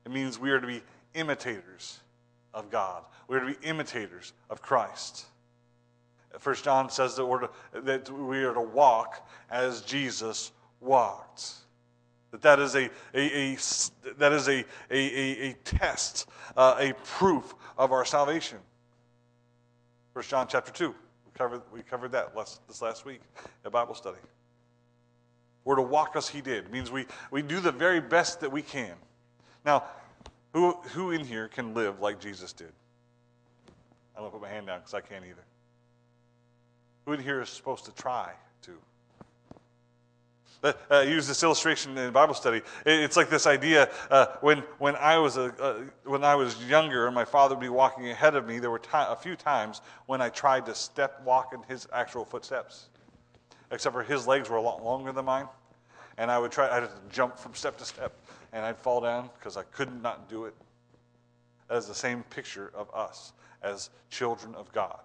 It 0.04 0.10
means 0.10 0.38
we 0.38 0.50
are 0.50 0.60
to 0.60 0.66
be 0.66 0.82
imitators 1.14 2.00
of 2.54 2.70
God. 2.70 3.04
We 3.28 3.36
are 3.36 3.40
to 3.40 3.46
be 3.46 3.66
imitators 3.66 4.32
of 4.50 4.62
Christ. 4.62 5.26
First 6.38 6.64
John 6.64 6.90
says 6.90 7.16
that, 7.16 7.26
we're 7.26 7.40
to, 7.40 7.50
that 7.82 8.10
we 8.10 8.44
are 8.44 8.54
to 8.54 8.60
walk 8.60 9.26
as 9.50 9.82
Jesus 9.82 10.52
walked. 10.80 11.52
That 12.30 12.42
that 12.42 12.58
is 12.60 12.74
a, 12.74 12.90
a, 13.14 13.52
a 13.54 13.58
that 14.18 14.32
is 14.32 14.48
a, 14.48 14.64
a, 14.90 15.48
a, 15.48 15.52
test, 15.64 16.28
uh, 16.56 16.76
a 16.78 16.92
proof 17.04 17.54
of 17.78 17.90
our 17.90 18.04
salvation. 18.04 18.58
First 20.12 20.30
John 20.30 20.46
chapter 20.48 20.70
2. 20.70 20.88
We 20.88 20.94
covered, 21.34 21.62
we 21.72 21.82
covered 21.82 22.12
that 22.12 22.36
last, 22.36 22.66
this 22.68 22.82
last 22.82 23.04
week 23.04 23.20
at 23.64 23.72
Bible 23.72 23.94
study. 23.94 24.18
We're 25.64 25.76
to 25.76 25.82
walk 25.82 26.16
as 26.16 26.28
he 26.28 26.40
did. 26.40 26.66
It 26.66 26.72
means 26.72 26.90
we, 26.90 27.06
we 27.30 27.42
do 27.42 27.60
the 27.60 27.72
very 27.72 28.00
best 28.00 28.40
that 28.40 28.50
we 28.50 28.62
can. 28.62 28.94
Now, 29.64 29.84
who, 30.52 30.72
who 30.92 31.10
in 31.10 31.24
here 31.24 31.48
can 31.48 31.74
live 31.74 32.00
like 32.00 32.20
Jesus 32.20 32.52
did? 32.52 32.72
I'm 34.16 34.22
going 34.22 34.32
to 34.32 34.38
put 34.38 34.42
my 34.42 34.52
hand 34.52 34.66
down 34.66 34.80
because 34.80 34.94
I 34.94 35.00
can't 35.00 35.24
either. 35.24 35.44
Who 37.04 37.12
in 37.12 37.20
here 37.20 37.40
is 37.40 37.48
supposed 37.48 37.84
to 37.84 37.94
try 37.94 38.32
to? 38.62 38.72
Uh, 40.62 40.72
uh, 40.90 41.00
use 41.00 41.28
this 41.28 41.42
illustration 41.42 41.96
in 41.96 42.12
Bible 42.12 42.34
study. 42.34 42.62
It's 42.84 43.16
like 43.16 43.30
this 43.30 43.46
idea 43.46 43.90
uh, 44.10 44.26
when, 44.40 44.58
when, 44.78 44.96
I 44.96 45.18
was 45.18 45.36
a, 45.36 45.54
uh, 45.62 45.82
when 46.04 46.24
I 46.24 46.34
was 46.34 46.62
younger 46.64 47.06
and 47.06 47.14
my 47.14 47.24
father 47.24 47.54
would 47.54 47.60
be 47.60 47.68
walking 47.68 48.10
ahead 48.10 48.34
of 48.34 48.46
me, 48.46 48.58
there 48.58 48.70
were 48.70 48.80
a 48.92 49.16
few 49.16 49.36
times 49.36 49.82
when 50.06 50.20
I 50.20 50.30
tried 50.30 50.66
to 50.66 50.74
step 50.74 51.22
walk 51.24 51.52
in 51.54 51.62
his 51.62 51.86
actual 51.92 52.24
footsteps, 52.24 52.88
except 53.70 53.94
for 53.94 54.02
his 54.02 54.26
legs 54.26 54.50
were 54.50 54.56
a 54.56 54.62
lot 54.62 54.84
longer 54.84 55.12
than 55.12 55.26
mine. 55.26 55.46
And 56.16 56.30
I 56.30 56.38
would 56.38 56.50
try, 56.50 56.68
I'd 56.68 56.88
jump 57.12 57.38
from 57.38 57.54
step 57.54 57.78
to 57.78 57.84
step 57.84 58.12
and 58.52 58.64
I'd 58.64 58.78
fall 58.78 59.00
down 59.00 59.30
because 59.38 59.56
I 59.56 59.62
could 59.62 60.02
not 60.02 60.28
do 60.28 60.44
it. 60.44 60.54
that 61.68 61.76
is 61.76 61.86
the 61.86 61.94
same 61.94 62.22
picture 62.24 62.70
of 62.74 62.92
us 62.94 63.32
as 63.62 63.90
children 64.10 64.54
of 64.54 64.72
God. 64.72 65.00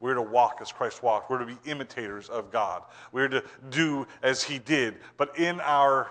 We're 0.00 0.14
to 0.14 0.22
walk 0.22 0.58
as 0.60 0.70
Christ 0.70 1.02
walked. 1.02 1.30
We're 1.30 1.38
to 1.38 1.46
be 1.46 1.56
imitators 1.64 2.28
of 2.28 2.50
God. 2.50 2.82
We're 3.12 3.28
to 3.28 3.42
do 3.70 4.06
as 4.22 4.42
He 4.42 4.58
did. 4.58 4.96
But 5.16 5.38
in 5.38 5.60
our 5.60 6.10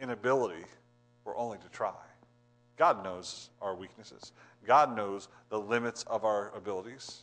inability, 0.00 0.64
we're 1.24 1.36
only 1.36 1.58
to 1.58 1.68
try. 1.68 1.94
God 2.76 3.04
knows 3.04 3.50
our 3.60 3.74
weaknesses, 3.74 4.32
God 4.66 4.96
knows 4.96 5.28
the 5.48 5.58
limits 5.58 6.04
of 6.04 6.24
our 6.24 6.52
abilities. 6.54 7.22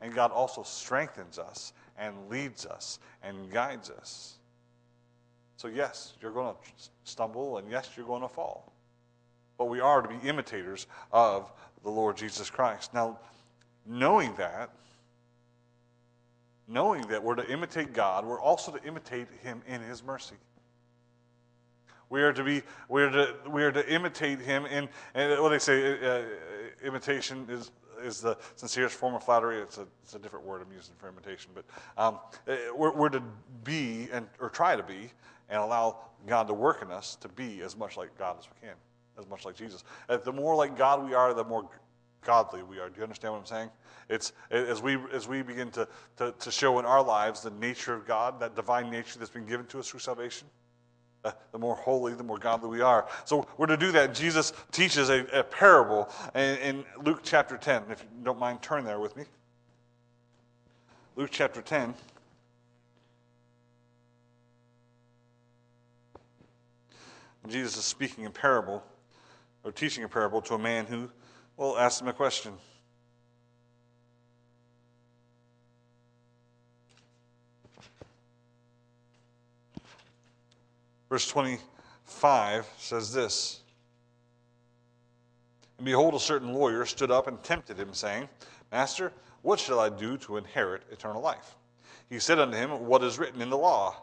And 0.00 0.14
God 0.14 0.30
also 0.32 0.62
strengthens 0.62 1.38
us 1.38 1.72
and 1.98 2.14
leads 2.30 2.64
us 2.64 2.98
and 3.22 3.50
guides 3.50 3.90
us. 3.90 4.38
So, 5.60 5.68
yes, 5.68 6.14
you're 6.22 6.32
going 6.32 6.54
to 6.54 6.88
stumble, 7.04 7.58
and 7.58 7.70
yes, 7.70 7.90
you're 7.94 8.06
going 8.06 8.22
to 8.22 8.28
fall. 8.28 8.72
But 9.58 9.66
we 9.66 9.78
are 9.78 10.00
to 10.00 10.08
be 10.08 10.26
imitators 10.26 10.86
of 11.12 11.52
the 11.82 11.90
Lord 11.90 12.16
Jesus 12.16 12.48
Christ. 12.48 12.94
Now, 12.94 13.18
knowing 13.84 14.34
that, 14.36 14.70
knowing 16.66 17.06
that 17.08 17.22
we're 17.22 17.34
to 17.34 17.46
imitate 17.52 17.92
God, 17.92 18.24
we're 18.24 18.40
also 18.40 18.72
to 18.72 18.82
imitate 18.84 19.26
Him 19.42 19.60
in 19.66 19.82
His 19.82 20.02
mercy. 20.02 20.36
We 22.08 22.22
are 22.22 22.32
to 22.32 22.42
be, 22.42 22.62
we 22.88 23.02
are 23.02 23.10
to, 23.10 23.34
we 23.50 23.62
are 23.62 23.72
to 23.72 23.86
imitate 23.86 24.40
Him 24.40 24.64
in, 24.64 24.88
and 25.12 25.42
what 25.42 25.50
they 25.50 25.58
say, 25.58 26.00
uh, 26.00 26.22
imitation 26.82 27.46
is 27.50 27.70
is 28.04 28.20
the 28.20 28.36
sincerest 28.56 28.96
form 28.96 29.14
of 29.14 29.22
flattery. 29.22 29.58
It's 29.58 29.78
a, 29.78 29.86
it's 30.02 30.14
a 30.14 30.18
different 30.18 30.44
word 30.44 30.62
I'm 30.62 30.72
using 30.72 30.94
for 30.98 31.08
imitation, 31.08 31.50
but 31.54 31.64
um, 31.96 32.18
uh, 32.48 32.56
we're, 32.74 32.94
we're, 32.94 33.08
to 33.10 33.22
be 33.64 34.08
and 34.12 34.26
or 34.40 34.48
try 34.48 34.76
to 34.76 34.82
be 34.82 35.10
and 35.48 35.60
allow 35.60 35.98
God 36.26 36.46
to 36.48 36.54
work 36.54 36.82
in 36.82 36.90
us 36.90 37.16
to 37.16 37.28
be 37.28 37.62
as 37.62 37.76
much 37.76 37.96
like 37.96 38.16
God 38.18 38.36
as 38.38 38.46
we 38.46 38.68
can, 38.68 38.76
as 39.18 39.28
much 39.28 39.44
like 39.44 39.56
Jesus. 39.56 39.84
Uh, 40.08 40.16
the 40.16 40.32
more 40.32 40.54
like 40.54 40.76
God 40.76 41.04
we 41.04 41.14
are, 41.14 41.34
the 41.34 41.44
more 41.44 41.68
godly 42.22 42.62
we 42.62 42.78
are. 42.78 42.88
Do 42.88 42.96
you 42.98 43.02
understand 43.02 43.32
what 43.32 43.40
I'm 43.40 43.46
saying? 43.46 43.70
It's 44.08 44.32
as 44.50 44.82
we 44.82 44.98
as 45.12 45.28
we 45.28 45.42
begin 45.42 45.70
to, 45.72 45.88
to, 46.16 46.34
to 46.38 46.50
show 46.50 46.78
in 46.78 46.84
our 46.84 47.02
lives 47.02 47.42
the 47.42 47.50
nature 47.50 47.94
of 47.94 48.06
God, 48.06 48.40
that 48.40 48.56
divine 48.56 48.90
nature 48.90 49.18
that's 49.18 49.30
been 49.30 49.46
given 49.46 49.66
to 49.66 49.78
us 49.78 49.88
through 49.88 50.00
salvation. 50.00 50.48
Uh, 51.22 51.32
the 51.52 51.58
more 51.58 51.74
holy, 51.74 52.14
the 52.14 52.22
more 52.22 52.38
godly 52.38 52.70
we 52.70 52.80
are. 52.80 53.06
So 53.26 53.46
we're 53.58 53.66
to 53.66 53.76
do 53.76 53.92
that. 53.92 54.14
Jesus 54.14 54.54
teaches 54.72 55.10
a, 55.10 55.26
a 55.38 55.44
parable 55.44 56.08
in, 56.34 56.56
in, 56.58 56.84
Luke 57.04 57.20
chapter 57.22 57.58
10. 57.58 57.82
If 57.90 58.00
you 58.00 58.24
don't 58.24 58.38
mind, 58.38 58.62
turn 58.62 58.84
there 58.84 58.98
with 58.98 59.14
me. 59.18 59.24
Luke 61.16 61.28
chapter 61.30 61.60
10. 61.60 61.92
Jesus 67.48 67.76
is 67.76 67.84
speaking 67.84 68.24
a 68.26 68.30
parable, 68.30 68.82
or 69.64 69.72
teaching 69.72 70.04
a 70.04 70.08
parable 70.08 70.40
to 70.42 70.54
a 70.54 70.58
man 70.58 70.86
who, 70.86 71.10
well, 71.56 71.76
asked 71.76 72.00
him 72.00 72.08
a 72.08 72.12
question. 72.12 72.52
Verse 81.10 81.26
25 81.26 82.66
says 82.78 83.12
this 83.12 83.60
And 85.76 85.84
behold, 85.84 86.14
a 86.14 86.20
certain 86.20 86.54
lawyer 86.54 86.86
stood 86.86 87.10
up 87.10 87.26
and 87.26 87.42
tempted 87.42 87.76
him, 87.76 87.92
saying, 87.92 88.28
Master, 88.72 89.12
what 89.42 89.58
shall 89.58 89.80
I 89.80 89.88
do 89.88 90.16
to 90.18 90.36
inherit 90.36 90.82
eternal 90.90 91.20
life? 91.20 91.56
He 92.08 92.20
said 92.20 92.38
unto 92.38 92.56
him, 92.56 92.86
What 92.86 93.02
is 93.02 93.18
written 93.18 93.42
in 93.42 93.50
the 93.50 93.58
law? 93.58 93.96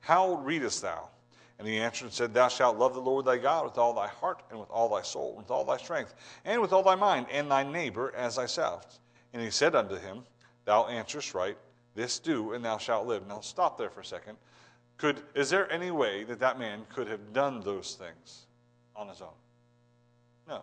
How 0.00 0.36
readest 0.36 0.82
thou? 0.82 1.10
And 1.58 1.68
he 1.68 1.78
answered 1.78 2.06
and 2.06 2.14
said, 2.14 2.32
Thou 2.32 2.48
shalt 2.48 2.78
love 2.78 2.94
the 2.94 3.00
Lord 3.00 3.26
thy 3.26 3.36
God 3.36 3.64
with 3.64 3.78
all 3.78 3.92
thy 3.92 4.08
heart, 4.08 4.42
and 4.50 4.58
with 4.58 4.70
all 4.70 4.88
thy 4.88 5.02
soul, 5.02 5.30
and 5.30 5.38
with 5.38 5.50
all 5.50 5.64
thy 5.64 5.76
strength, 5.76 6.14
and 6.44 6.60
with 6.60 6.72
all 6.72 6.82
thy 6.82 6.94
mind, 6.94 7.26
and 7.30 7.50
thy 7.50 7.62
neighbor 7.62 8.12
as 8.16 8.36
thyself. 8.36 8.98
And 9.32 9.42
he 9.42 9.50
said 9.50 9.74
unto 9.74 9.96
him, 9.96 10.24
Thou 10.64 10.86
answerest 10.86 11.34
right, 11.34 11.56
this 11.94 12.18
do, 12.18 12.54
and 12.54 12.64
thou 12.64 12.78
shalt 12.78 13.06
live. 13.06 13.26
Now 13.26 13.40
stop 13.40 13.78
there 13.78 13.90
for 13.90 14.00
a 14.00 14.04
second. 14.04 14.36
Could, 14.96 15.22
is 15.34 15.50
there 15.50 15.70
any 15.72 15.90
way 15.90 16.24
that 16.24 16.38
that 16.40 16.58
man 16.58 16.82
could 16.92 17.08
have 17.08 17.32
done 17.32 17.60
those 17.60 17.94
things 17.94 18.46
on 18.94 19.08
his 19.08 19.20
own? 19.20 19.28
No. 20.48 20.62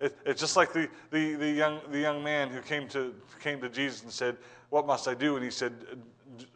It, 0.00 0.16
it's 0.24 0.40
just 0.40 0.56
like 0.56 0.72
the, 0.72 0.88
the, 1.10 1.34
the, 1.34 1.50
young, 1.50 1.80
the 1.90 2.00
young 2.00 2.22
man 2.22 2.48
who 2.48 2.60
came 2.60 2.88
to, 2.88 3.14
came 3.40 3.60
to 3.60 3.68
Jesus 3.68 4.02
and 4.02 4.12
said, 4.12 4.36
What 4.70 4.86
must 4.86 5.08
I 5.08 5.14
do? 5.14 5.36
And 5.36 5.44
he 5.44 5.50
said, 5.50 5.72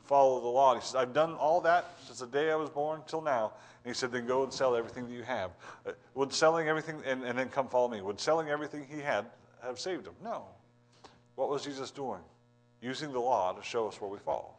Follow 0.05 0.41
the 0.41 0.49
law. 0.49 0.73
And 0.73 0.83
he 0.83 0.87
said, 0.87 1.01
I've 1.01 1.13
done 1.13 1.35
all 1.35 1.61
that 1.63 1.97
since 2.05 2.19
the 2.19 2.27
day 2.27 2.51
I 2.51 2.57
was 2.57 2.71
born 2.71 3.03
till 3.07 3.23
now. 3.23 3.53
And 3.85 3.95
he 3.95 3.99
said, 3.99 4.11
Then 4.11 4.27
go 4.27 4.43
and 4.43 4.53
sell 4.53 4.75
everything 4.75 5.07
that 5.07 5.13
you 5.13 5.23
have. 5.23 5.53
Uh, 5.87 5.93
would 6.15 6.33
selling 6.33 6.69
everything, 6.69 7.01
and, 7.07 7.23
and 7.25 7.39
then 7.39 7.49
come 7.49 7.69
follow 7.69 7.89
me, 7.89 8.01
would 8.01 8.21
selling 8.21 8.49
everything 8.49 8.87
he 8.89 9.01
had 9.01 9.27
have 9.63 9.79
saved 9.79 10.07
him? 10.07 10.15
No. 10.23 10.45
What 11.37 11.49
was 11.49 11.65
Jesus 11.65 11.91
doing? 11.91 12.21
Using 12.81 13.13
the 13.13 13.21
law 13.21 13.53
to 13.53 13.63
show 13.63 13.89
us 13.89 14.01
where 14.01 14.11
we 14.11 14.19
fall. 14.19 14.56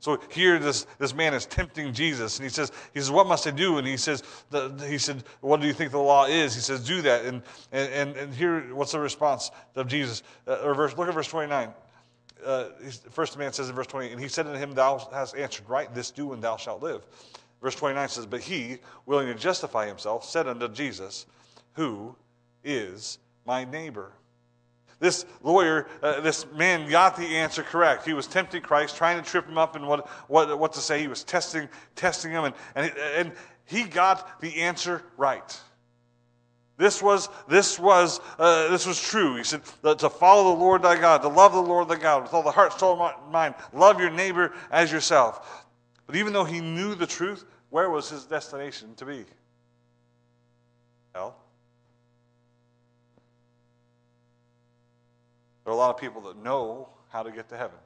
So 0.00 0.18
here, 0.30 0.58
this, 0.58 0.86
this 0.98 1.14
man 1.14 1.34
is 1.34 1.44
tempting 1.44 1.92
Jesus, 1.92 2.38
and 2.38 2.44
he 2.44 2.48
says, 2.50 2.72
he 2.94 3.00
says, 3.00 3.10
what 3.10 3.26
must 3.26 3.46
I 3.46 3.50
do? 3.50 3.76
And 3.76 3.86
he 3.86 3.98
says, 3.98 4.22
the, 4.48 4.70
he 4.88 4.96
said, 4.96 5.22
what 5.42 5.60
do 5.60 5.66
you 5.66 5.74
think 5.74 5.92
the 5.92 5.98
law 5.98 6.24
is? 6.24 6.54
He 6.54 6.62
says, 6.62 6.84
do 6.86 7.02
that. 7.02 7.26
And, 7.26 7.42
and, 7.70 8.16
and 8.16 8.34
here, 8.34 8.74
what's 8.74 8.92
the 8.92 8.98
response 8.98 9.50
of 9.76 9.88
Jesus? 9.88 10.22
Uh, 10.48 10.56
or 10.64 10.74
verse, 10.74 10.96
look 10.96 11.06
at 11.06 11.14
verse 11.14 11.28
29. 11.28 11.74
Uh, 12.44 12.64
first 13.10 13.36
man 13.36 13.52
says 13.52 13.68
in 13.68 13.74
verse 13.74 13.86
20, 13.88 14.12
and 14.12 14.20
he 14.20 14.26
said 14.26 14.46
unto 14.46 14.58
him, 14.58 14.72
thou 14.72 15.06
hast 15.12 15.36
answered 15.36 15.68
right, 15.68 15.94
this 15.94 16.10
do, 16.10 16.32
and 16.32 16.42
thou 16.42 16.56
shalt 16.56 16.82
live. 16.82 17.02
Verse 17.60 17.74
29 17.74 18.08
says, 18.08 18.24
but 18.24 18.40
he, 18.40 18.78
willing 19.04 19.26
to 19.26 19.34
justify 19.34 19.86
himself, 19.86 20.24
said 20.24 20.48
unto 20.48 20.66
Jesus, 20.68 21.26
who 21.74 22.16
is 22.64 23.18
my 23.44 23.64
neighbor? 23.64 24.12
This 25.00 25.24
lawyer, 25.42 25.88
uh, 26.02 26.20
this 26.20 26.46
man 26.52 26.88
got 26.88 27.16
the 27.16 27.24
answer 27.24 27.62
correct. 27.62 28.04
He 28.04 28.12
was 28.12 28.26
tempting 28.26 28.60
Christ, 28.60 28.96
trying 28.96 29.20
to 29.20 29.28
trip 29.28 29.48
him 29.48 29.56
up 29.56 29.74
and 29.74 29.88
what, 29.88 30.06
what, 30.28 30.58
what 30.58 30.74
to 30.74 30.80
say. 30.80 31.00
He 31.00 31.08
was 31.08 31.24
testing, 31.24 31.68
testing 31.96 32.30
him, 32.30 32.44
and, 32.44 32.54
and, 32.74 32.92
and 33.16 33.32
he 33.64 33.84
got 33.84 34.40
the 34.42 34.60
answer 34.60 35.02
right. 35.16 35.58
This 36.76 37.02
was, 37.02 37.28
this 37.48 37.78
was, 37.78 38.20
uh, 38.38 38.68
this 38.68 38.86
was 38.86 39.00
true. 39.00 39.36
He 39.36 39.44
said 39.44 39.62
to 39.82 40.10
follow 40.10 40.54
the 40.54 40.60
Lord 40.60 40.82
thy 40.82 40.98
God, 40.98 41.22
to 41.22 41.28
love 41.28 41.52
the 41.52 41.62
Lord 41.62 41.88
thy 41.88 41.96
God 41.96 42.22
with 42.22 42.34
all 42.34 42.42
the 42.42 42.50
heart, 42.50 42.78
soul, 42.78 43.02
and 43.02 43.32
mind. 43.32 43.54
Love 43.72 44.00
your 44.00 44.10
neighbor 44.10 44.52
as 44.70 44.92
yourself. 44.92 45.66
But 46.06 46.16
even 46.16 46.32
though 46.32 46.44
he 46.44 46.60
knew 46.60 46.94
the 46.94 47.06
truth, 47.06 47.44
where 47.70 47.90
was 47.90 48.10
his 48.10 48.24
destination 48.24 48.94
to 48.96 49.04
be? 49.04 49.24
Hell. 51.14 51.36
There 55.70 55.76
are 55.76 55.78
a 55.78 55.86
lot 55.86 55.94
of 55.94 56.00
people 56.00 56.20
that 56.22 56.36
know 56.36 56.88
how 57.10 57.22
to 57.22 57.30
get 57.30 57.48
to 57.50 57.56
heaven, 57.56 57.78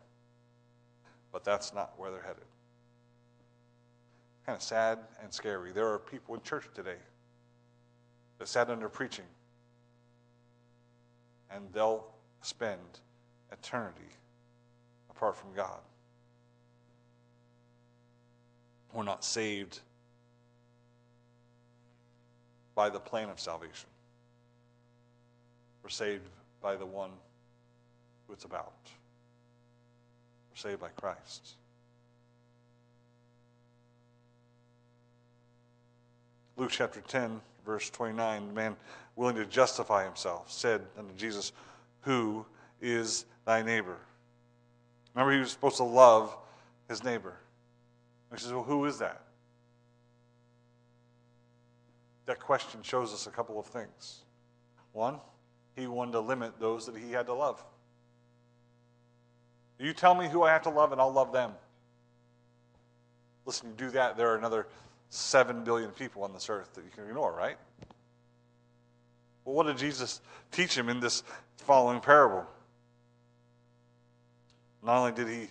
but 1.31 1.45
that's 1.45 1.75
not 1.75 1.93
where 1.99 2.11
they're 2.11 2.23
headed. 2.23 2.47
Kind 4.47 4.57
of 4.57 4.63
sad 4.63 5.01
and 5.23 5.31
scary. 5.31 5.71
There 5.71 5.93
are 5.93 5.99
people 5.99 6.35
in 6.35 6.41
church 6.41 6.65
today 6.73 6.97
that 8.39 8.49
sat 8.49 8.71
under 8.71 8.89
preaching, 8.89 9.27
and 11.51 11.71
they'll 11.75 12.07
spend 12.41 12.81
eternity 13.53 14.09
apart 15.11 15.37
from 15.37 15.53
God. 15.55 15.81
We're 18.95 19.03
not 19.03 19.23
saved 19.23 19.81
by 22.75 22.89
the 22.89 22.99
plan 22.99 23.29
of 23.29 23.39
salvation. 23.39 23.91
We're 25.83 25.91
saved 25.91 26.31
by 26.63 26.77
the 26.77 26.87
one 26.87 27.11
it's 28.33 28.45
about. 28.45 28.73
We're 30.51 30.57
saved 30.57 30.81
by 30.81 30.89
Christ. 30.89 31.55
Luke 36.57 36.71
chapter 36.71 37.01
10, 37.01 37.41
verse 37.67 37.91
29, 37.91 38.49
the 38.49 38.53
man 38.53 38.77
willing 39.17 39.37
to 39.37 39.45
justify 39.45 40.05
himself 40.05 40.51
said 40.51 40.83
unto 40.99 41.13
Jesus, 41.15 41.53
Who 42.03 42.47
is 42.81 43.25
thy 43.45 43.63
neighbor? 43.63 43.97
Remember, 45.15 45.33
he 45.33 45.41
was 45.41 45.51
supposed 45.51 45.77
to 45.79 45.85
love 45.85 46.37
his 46.89 47.03
neighbor. 47.03 47.35
he 48.33 48.39
says, 48.39 48.53
Well, 48.53 48.63
who 48.63 48.85
is 48.85 48.99
that? 48.99 49.23
That 52.27 52.41
question 52.41 52.81
shows 52.83 53.13
us 53.13 53.27
a 53.27 53.31
couple 53.31 53.59
of 53.59 53.67
things. 53.67 54.23
One, 54.93 55.19
he 55.77 55.87
wanted 55.87 56.13
to 56.13 56.21
limit 56.21 56.59
those 56.59 56.87
that 56.87 56.97
he 56.97 57.13
had 57.13 57.27
to 57.27 57.35
love. 57.35 57.63
You 59.85 59.93
tell 59.93 60.15
me 60.15 60.29
who 60.29 60.43
I 60.43 60.51
have 60.51 60.63
to 60.63 60.71
love, 60.71 60.93
and 60.93 61.01
I'll 61.01 61.13
love 61.13 61.31
them. 61.31 61.53
Listen, 63.45 63.69
you 63.69 63.75
do 63.77 63.91
that, 63.91 64.17
there 64.17 64.31
are 64.31 64.37
another 64.37 64.67
7 65.11 65.63
billion 65.63 65.91
people 65.91 66.25
on 66.25 66.33
this 66.33 66.49
earth 66.49 66.73
that 66.73 66.85
you 66.85 66.91
can 66.91 67.05
ignore, 67.05 67.35
right? 67.35 67.59
Well, 69.45 69.55
what 69.55 69.67
did 69.67 69.77
Jesus 69.77 70.23
teach 70.51 70.75
him 70.75 70.89
in 70.89 71.01
this 71.01 71.23
following 71.59 72.01
parable? 72.01 72.47
Not 74.83 75.01
only 75.01 75.13
did 75.13 75.29
he 75.29 75.49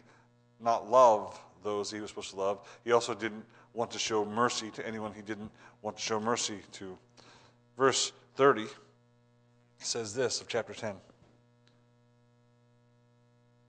not 0.60 0.90
love 0.90 1.40
those 1.64 1.92
he 1.92 2.00
was 2.00 2.10
supposed 2.10 2.32
to 2.32 2.38
love, 2.38 2.68
he 2.84 2.92
also 2.92 3.14
didn't 3.14 3.46
want 3.76 3.92
to 3.92 4.00
show 4.00 4.26
mercy 4.26 4.72
to 4.72 4.88
anyone 4.88 5.14
he 5.14 5.22
didn't 5.22 5.52
want 5.84 5.96
to 5.98 6.02
show 6.02 6.20
mercy 6.20 6.58
to. 6.72 6.98
Verse 7.78 8.12
30 8.36 8.66
says 9.78 10.16
this 10.16 10.42
of 10.42 10.48
chapter 10.48 10.74
10. 10.74 10.96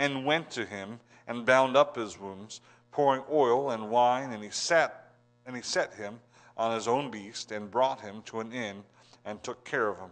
and 0.00 0.24
went 0.24 0.50
to 0.50 0.64
him 0.64 0.98
and 1.28 1.44
bound 1.44 1.76
up 1.76 1.94
his 1.94 2.18
wounds 2.18 2.62
pouring 2.90 3.22
oil 3.30 3.70
and 3.70 3.90
wine, 3.90 4.32
and 4.32 4.42
he 4.42 4.48
sat 4.48 5.12
and 5.44 5.54
he 5.54 5.60
set 5.60 5.92
him 5.92 6.18
on 6.56 6.74
his 6.74 6.88
own 6.88 7.10
beast, 7.10 7.52
and 7.52 7.70
brought 7.70 8.00
him 8.00 8.22
to 8.22 8.40
an 8.40 8.52
inn, 8.52 8.82
and 9.24 9.42
took 9.42 9.64
care 9.64 9.88
of 9.88 9.98
him. 9.98 10.10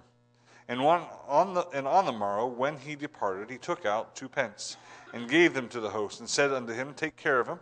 And, 0.67 0.83
one, 0.83 1.03
on 1.27 1.53
the, 1.53 1.67
and 1.69 1.87
on 1.87 2.07
the 2.07 2.13
morrow, 2.13 2.47
when 2.47 2.79
he 2.79 2.97
departed, 2.97 3.51
he 3.51 3.59
took 3.59 3.85
out 3.85 4.17
two 4.17 4.29
pence, 4.29 4.77
and 5.13 5.29
gave 5.29 5.53
them 5.53 5.69
to 5.69 5.81
the 5.81 5.91
host, 5.91 6.21
and 6.21 6.29
said 6.29 6.53
unto 6.53 6.73
him, 6.73 6.95
Take 6.95 7.17
care 7.17 7.39
of 7.39 7.47
him, 7.47 7.61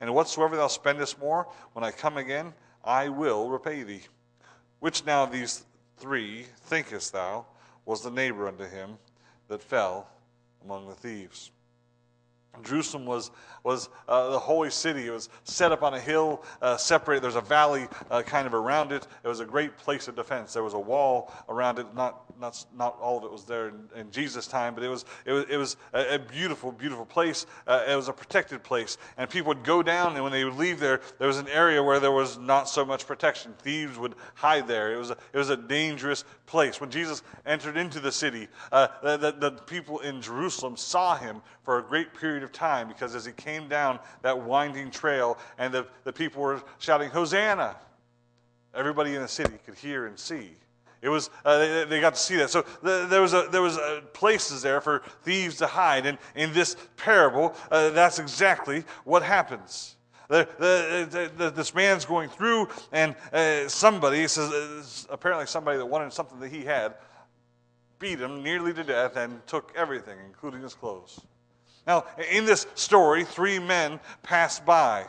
and 0.00 0.14
whatsoever 0.14 0.56
thou 0.56 0.66
spendest 0.66 1.18
more, 1.18 1.46
when 1.72 1.84
I 1.84 1.90
come 1.90 2.16
again, 2.16 2.52
I 2.84 3.08
will 3.08 3.48
repay 3.48 3.82
thee. 3.82 4.02
Which 4.80 5.06
now 5.06 5.24
of 5.24 5.32
these 5.32 5.64
three 5.96 6.46
thinkest 6.64 7.12
thou 7.12 7.46
was 7.86 8.02
the 8.02 8.10
neighbor 8.10 8.48
unto 8.48 8.64
him 8.64 8.98
that 9.48 9.62
fell 9.62 10.08
among 10.62 10.88
the 10.88 10.94
thieves? 10.94 11.50
Jerusalem 12.64 13.06
was, 13.06 13.30
was 13.64 13.88
uh, 14.08 14.30
the 14.30 14.38
holy 14.38 14.70
city. 14.70 15.06
It 15.06 15.10
was 15.10 15.28
set 15.44 15.72
up 15.72 15.82
on 15.82 15.94
a 15.94 16.00
hill, 16.00 16.42
uh, 16.62 16.76
separated. 16.76 17.22
There's 17.22 17.36
a 17.36 17.40
valley 17.40 17.88
uh, 18.10 18.22
kind 18.22 18.46
of 18.46 18.54
around 18.54 18.92
it. 18.92 19.06
It 19.24 19.28
was 19.28 19.40
a 19.40 19.44
great 19.44 19.76
place 19.76 20.08
of 20.08 20.16
defense. 20.16 20.52
There 20.52 20.62
was 20.62 20.74
a 20.74 20.78
wall 20.78 21.32
around 21.48 21.78
it. 21.78 21.86
Not, 21.94 22.25
not, 22.40 22.64
not 22.76 22.98
all 23.00 23.18
of 23.18 23.24
it 23.24 23.32
was 23.32 23.44
there 23.44 23.68
in, 23.68 23.88
in 23.94 24.10
Jesus' 24.10 24.46
time, 24.46 24.74
but 24.74 24.82
it 24.84 24.88
was, 24.88 25.04
it 25.24 25.32
was, 25.32 25.44
it 25.50 25.56
was 25.56 25.76
a, 25.92 26.14
a 26.14 26.18
beautiful, 26.18 26.72
beautiful 26.72 27.06
place. 27.06 27.46
Uh, 27.66 27.84
it 27.88 27.96
was 27.96 28.08
a 28.08 28.12
protected 28.12 28.62
place. 28.62 28.98
And 29.16 29.28
people 29.28 29.48
would 29.48 29.64
go 29.64 29.82
down, 29.82 30.14
and 30.14 30.22
when 30.22 30.32
they 30.32 30.44
would 30.44 30.56
leave 30.56 30.80
there, 30.80 31.00
there 31.18 31.28
was 31.28 31.38
an 31.38 31.48
area 31.48 31.82
where 31.82 32.00
there 32.00 32.12
was 32.12 32.38
not 32.38 32.68
so 32.68 32.84
much 32.84 33.06
protection. 33.06 33.54
Thieves 33.62 33.98
would 33.98 34.14
hide 34.34 34.66
there. 34.68 34.94
It 34.94 34.98
was 34.98 35.10
a, 35.10 35.16
it 35.32 35.38
was 35.38 35.50
a 35.50 35.56
dangerous 35.56 36.24
place. 36.46 36.80
When 36.80 36.90
Jesus 36.90 37.22
entered 37.44 37.76
into 37.76 38.00
the 38.00 38.12
city, 38.12 38.48
uh, 38.72 38.88
the, 39.02 39.16
the, 39.16 39.32
the 39.32 39.50
people 39.62 40.00
in 40.00 40.20
Jerusalem 40.20 40.76
saw 40.76 41.16
him 41.16 41.42
for 41.62 41.78
a 41.78 41.82
great 41.82 42.14
period 42.14 42.42
of 42.42 42.52
time 42.52 42.88
because 42.88 43.14
as 43.14 43.24
he 43.24 43.32
came 43.32 43.68
down 43.68 43.98
that 44.22 44.40
winding 44.40 44.90
trail 44.90 45.38
and 45.58 45.72
the, 45.72 45.86
the 46.04 46.12
people 46.12 46.42
were 46.42 46.62
shouting, 46.78 47.10
Hosanna, 47.10 47.76
everybody 48.74 49.14
in 49.14 49.22
the 49.22 49.28
city 49.28 49.58
could 49.64 49.74
hear 49.74 50.06
and 50.06 50.18
see. 50.18 50.56
It 51.02 51.08
was 51.08 51.30
uh, 51.44 51.58
they, 51.58 51.84
they, 51.84 52.00
got 52.00 52.14
to 52.14 52.20
see 52.20 52.36
that. 52.36 52.50
So 52.50 52.64
the, 52.82 53.06
there 53.08 53.20
was 53.20 53.34
a, 53.34 53.48
there 53.50 53.62
was 53.62 53.76
a 53.76 54.02
places 54.12 54.62
there 54.62 54.80
for 54.80 55.02
thieves 55.22 55.56
to 55.56 55.66
hide, 55.66 56.06
and 56.06 56.18
in 56.34 56.52
this 56.52 56.76
parable, 56.96 57.54
uh, 57.70 57.90
that's 57.90 58.18
exactly 58.18 58.84
what 59.04 59.22
happens. 59.22 59.96
The, 60.28 60.48
the, 60.58 61.30
the, 61.36 61.50
this 61.50 61.74
man's 61.74 62.04
going 62.04 62.28
through, 62.28 62.68
and 62.90 63.14
uh, 63.32 63.68
somebody 63.68 64.26
says 64.26 65.06
apparently 65.08 65.46
somebody 65.46 65.78
that 65.78 65.86
wanted 65.86 66.12
something 66.12 66.40
that 66.40 66.50
he 66.50 66.64
had 66.64 66.94
beat 67.98 68.18
him 68.18 68.42
nearly 68.42 68.72
to 68.74 68.84
death 68.84 69.16
and 69.16 69.46
took 69.46 69.72
everything, 69.76 70.18
including 70.26 70.62
his 70.62 70.74
clothes. 70.74 71.20
Now, 71.86 72.04
in 72.30 72.44
this 72.44 72.66
story, 72.74 73.24
three 73.24 73.58
men 73.58 74.00
pass 74.22 74.58
by. 74.58 75.06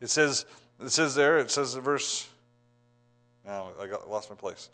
It 0.00 0.10
says, 0.10 0.44
it 0.80 0.90
says 0.90 1.14
there, 1.14 1.38
it 1.38 1.50
says 1.50 1.74
in 1.74 1.80
verse, 1.80 2.28
now 3.46 3.70
I 3.80 3.86
got, 3.86 4.10
lost 4.10 4.30
my 4.30 4.36
place. 4.36 4.70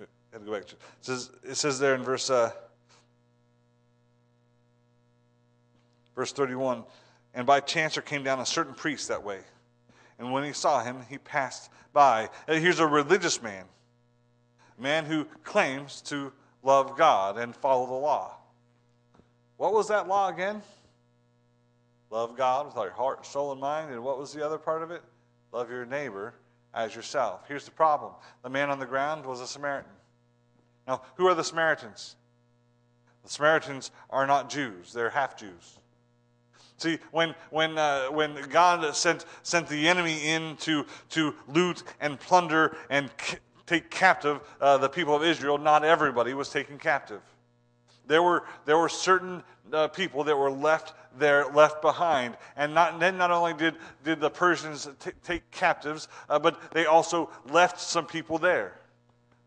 I 0.00 0.04
had 0.32 0.40
to 0.40 0.46
go 0.46 0.52
back. 0.52 0.62
It 0.62 0.78
says, 1.00 1.30
it 1.42 1.54
says 1.56 1.78
there 1.78 1.94
in 1.94 2.02
verse, 2.02 2.30
uh, 2.30 2.50
verse 6.14 6.32
31, 6.32 6.84
and 7.34 7.46
by 7.46 7.60
chance 7.60 7.94
there 7.94 8.02
came 8.02 8.22
down 8.22 8.40
a 8.40 8.46
certain 8.46 8.74
priest 8.74 9.08
that 9.08 9.22
way. 9.22 9.40
And 10.18 10.32
when 10.32 10.44
he 10.44 10.52
saw 10.52 10.82
him, 10.82 10.98
he 11.08 11.18
passed 11.18 11.70
by. 11.92 12.28
Here's 12.46 12.80
a 12.80 12.86
religious 12.86 13.42
man 13.42 13.64
a 14.78 14.82
man 14.82 15.04
who 15.04 15.24
claims 15.44 16.00
to 16.02 16.32
love 16.62 16.96
God 16.96 17.38
and 17.38 17.54
follow 17.54 17.86
the 17.86 17.92
law. 17.92 18.36
What 19.56 19.72
was 19.72 19.88
that 19.88 20.08
law 20.08 20.28
again? 20.28 20.62
Love 22.10 22.36
God 22.36 22.66
with 22.66 22.76
our 22.76 22.90
heart, 22.90 23.24
soul, 23.24 23.52
and 23.52 23.60
mind. 23.60 23.92
And 23.92 24.02
what 24.02 24.18
was 24.18 24.32
the 24.32 24.44
other 24.44 24.58
part 24.58 24.82
of 24.82 24.90
it? 24.90 25.02
Love 25.54 25.70
your 25.70 25.86
neighbor 25.86 26.34
as 26.74 26.96
yourself. 26.96 27.44
Here's 27.46 27.64
the 27.64 27.70
problem 27.70 28.12
the 28.42 28.50
man 28.50 28.70
on 28.70 28.80
the 28.80 28.86
ground 28.86 29.24
was 29.24 29.40
a 29.40 29.46
Samaritan. 29.46 29.92
Now, 30.88 31.02
who 31.14 31.28
are 31.28 31.34
the 31.34 31.44
Samaritans? 31.44 32.16
The 33.22 33.28
Samaritans 33.28 33.92
are 34.10 34.26
not 34.26 34.50
Jews, 34.50 34.92
they're 34.92 35.10
half 35.10 35.38
Jews. 35.38 35.78
See, 36.76 36.98
when, 37.12 37.36
when, 37.50 37.78
uh, 37.78 38.06
when 38.06 38.34
God 38.50 38.96
sent, 38.96 39.26
sent 39.44 39.68
the 39.68 39.88
enemy 39.88 40.26
in 40.26 40.56
to, 40.56 40.84
to 41.10 41.36
loot 41.46 41.84
and 42.00 42.18
plunder 42.18 42.76
and 42.90 43.08
take 43.64 43.90
captive 43.90 44.40
uh, 44.60 44.76
the 44.78 44.88
people 44.88 45.14
of 45.14 45.22
Israel, 45.22 45.56
not 45.56 45.84
everybody 45.84 46.34
was 46.34 46.50
taken 46.50 46.78
captive. 46.78 47.22
There 48.06 48.22
were, 48.22 48.44
there 48.64 48.78
were 48.78 48.88
certain 48.88 49.42
uh, 49.72 49.88
people 49.88 50.24
that 50.24 50.36
were 50.36 50.50
left 50.50 50.94
there, 51.18 51.46
left 51.52 51.82
behind. 51.82 52.36
And 52.56 52.74
not, 52.74 53.00
then 53.00 53.16
not 53.16 53.30
only 53.30 53.54
did, 53.54 53.76
did 54.04 54.20
the 54.20 54.30
Persians 54.30 54.88
t- 55.00 55.10
take 55.22 55.50
captives, 55.50 56.08
uh, 56.28 56.38
but 56.38 56.72
they 56.72 56.86
also 56.86 57.30
left 57.50 57.80
some 57.80 58.06
people 58.06 58.38
there. 58.38 58.78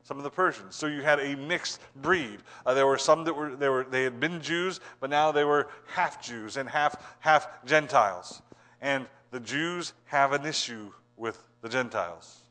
Some 0.03 0.17
of 0.17 0.23
the 0.23 0.29
Persians. 0.29 0.75
So 0.75 0.87
you 0.87 1.01
had 1.01 1.19
a 1.19 1.35
mixed 1.35 1.81
breed. 1.97 2.39
Uh, 2.65 2.73
there 2.73 2.87
were 2.87 2.97
some 2.97 3.25
that 3.25 3.33
were, 3.33 3.55
they, 3.55 3.69
were 3.69 3.85
they 3.89 4.03
had 4.03 4.19
been 4.19 4.41
Jews, 4.41 4.79
but 4.99 5.09
now 5.09 5.31
they 5.31 5.43
were 5.43 5.67
half 5.87 6.21
Jews 6.21 6.57
and 6.57 6.67
half, 6.69 6.95
half 7.19 7.47
Gentiles. 7.65 8.41
And 8.81 9.05
the 9.31 9.41
Jews 9.41 9.93
have 10.05 10.31
an 10.31 10.45
issue 10.45 10.91
with 11.17 11.43
the 11.61 11.69
Gentiles 11.69 12.41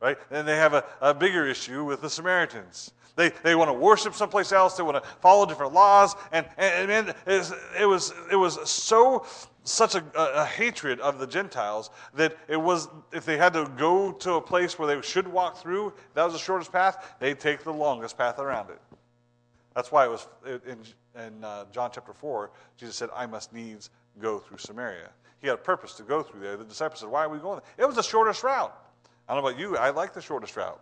right? 0.00 0.18
And 0.30 0.48
they 0.48 0.56
have 0.56 0.74
a, 0.74 0.84
a 1.00 1.14
bigger 1.14 1.46
issue 1.46 1.84
with 1.84 2.00
the 2.00 2.10
Samaritans. 2.10 2.92
They, 3.20 3.28
they 3.42 3.54
want 3.54 3.68
to 3.68 3.74
worship 3.74 4.14
someplace 4.14 4.50
else. 4.50 4.78
They 4.78 4.82
want 4.82 5.02
to 5.02 5.08
follow 5.20 5.44
different 5.44 5.74
laws. 5.74 6.16
And, 6.32 6.46
and, 6.56 6.90
and 6.90 7.14
it, 7.26 7.86
was, 7.86 8.14
it, 8.30 8.34
was, 8.34 8.70
so 8.70 9.26
such 9.62 9.94
a, 9.94 10.02
a, 10.16 10.46
hatred 10.46 11.00
of 11.00 11.18
the 11.18 11.26
Gentiles 11.26 11.90
that 12.14 12.34
it 12.48 12.56
was, 12.56 12.88
if 13.12 13.26
they 13.26 13.36
had 13.36 13.52
to 13.52 13.70
go 13.76 14.10
to 14.10 14.34
a 14.34 14.40
place 14.40 14.78
where 14.78 14.88
they 14.88 15.06
should 15.06 15.28
walk 15.28 15.58
through, 15.58 15.92
that 16.14 16.24
was 16.24 16.32
the 16.32 16.38
shortest 16.38 16.72
path, 16.72 17.14
they'd 17.18 17.38
take 17.38 17.62
the 17.62 17.72
longest 17.72 18.16
path 18.16 18.38
around 18.38 18.70
it. 18.70 18.80
That's 19.74 19.92
why 19.92 20.06
it 20.06 20.10
was 20.10 20.26
in, 20.46 20.78
in 21.22 21.44
uh, 21.44 21.66
John 21.72 21.90
chapter 21.92 22.14
4, 22.14 22.50
Jesus 22.78 22.96
said, 22.96 23.10
I 23.14 23.26
must 23.26 23.52
needs 23.52 23.90
go 24.18 24.38
through 24.38 24.58
Samaria. 24.58 25.10
He 25.42 25.46
had 25.46 25.56
a 25.56 25.58
purpose 25.58 25.92
to 25.96 26.04
go 26.04 26.22
through 26.22 26.40
there. 26.40 26.56
The 26.56 26.64
disciples 26.64 27.00
said, 27.00 27.10
Why 27.10 27.24
are 27.24 27.28
we 27.28 27.38
going 27.38 27.60
there? 27.60 27.84
It 27.84 27.86
was 27.86 27.96
the 27.96 28.02
shortest 28.02 28.42
route. 28.42 28.74
I 29.28 29.34
don't 29.34 29.42
know 29.42 29.48
about 29.50 29.60
you, 29.60 29.76
I 29.76 29.90
like 29.90 30.14
the 30.14 30.22
shortest 30.22 30.56
route. 30.56 30.80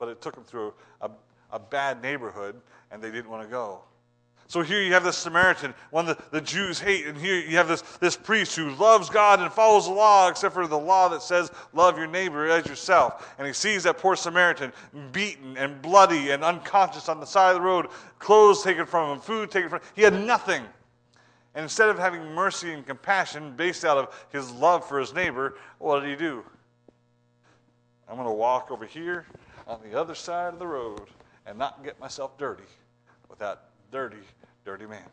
But 0.00 0.08
it 0.08 0.20
took 0.20 0.34
them 0.34 0.42
through 0.42 0.74
a, 1.00 1.10
a 1.52 1.60
bad 1.60 2.02
neighborhood, 2.02 2.60
and 2.90 3.00
they 3.00 3.12
didn't 3.12 3.30
want 3.30 3.42
to 3.44 3.48
go. 3.48 3.82
So 4.50 4.62
here 4.62 4.82
you 4.82 4.92
have 4.94 5.04
this 5.04 5.16
Samaritan, 5.16 5.74
one 5.90 6.06
the, 6.06 6.18
the 6.32 6.40
Jews 6.40 6.80
hate, 6.80 7.06
and 7.06 7.16
here 7.16 7.36
you 7.36 7.56
have 7.56 7.68
this, 7.68 7.82
this 8.00 8.16
priest 8.16 8.56
who 8.56 8.70
loves 8.70 9.08
God 9.08 9.38
and 9.38 9.52
follows 9.52 9.86
the 9.86 9.92
law, 9.92 10.28
except 10.28 10.54
for 10.54 10.66
the 10.66 10.76
law 10.76 11.08
that 11.10 11.22
says, 11.22 11.52
love 11.72 11.96
your 11.96 12.08
neighbor 12.08 12.48
as 12.48 12.66
yourself. 12.66 13.32
And 13.38 13.46
he 13.46 13.52
sees 13.52 13.84
that 13.84 13.98
poor 13.98 14.16
Samaritan 14.16 14.72
beaten 15.12 15.56
and 15.56 15.80
bloody 15.80 16.30
and 16.30 16.42
unconscious 16.42 17.08
on 17.08 17.20
the 17.20 17.26
side 17.26 17.50
of 17.50 17.54
the 17.54 17.60
road, 17.60 17.90
clothes 18.18 18.64
taken 18.64 18.86
from 18.86 19.12
him, 19.12 19.20
food 19.20 19.52
taken 19.52 19.68
from 19.68 19.78
him. 19.82 19.86
He 19.94 20.02
had 20.02 20.14
nothing. 20.14 20.64
And 21.54 21.62
instead 21.62 21.88
of 21.88 21.96
having 21.96 22.24
mercy 22.32 22.72
and 22.72 22.84
compassion 22.84 23.54
based 23.54 23.84
out 23.84 23.98
of 23.98 24.26
his 24.30 24.50
love 24.50 24.84
for 24.84 24.98
his 24.98 25.14
neighbor, 25.14 25.58
what 25.78 26.00
did 26.00 26.10
he 26.10 26.16
do? 26.16 26.44
I'm 28.08 28.16
going 28.16 28.26
to 28.26 28.34
walk 28.34 28.72
over 28.72 28.84
here 28.84 29.26
on 29.66 29.80
the 29.82 29.98
other 29.98 30.14
side 30.14 30.52
of 30.52 30.58
the 30.58 30.66
road 30.66 31.02
and 31.46 31.58
not 31.58 31.84
get 31.84 31.98
myself 32.00 32.36
dirty 32.38 32.64
with 33.28 33.38
that 33.38 33.70
dirty, 33.90 34.16
dirty 34.64 34.86
man. 34.86 35.08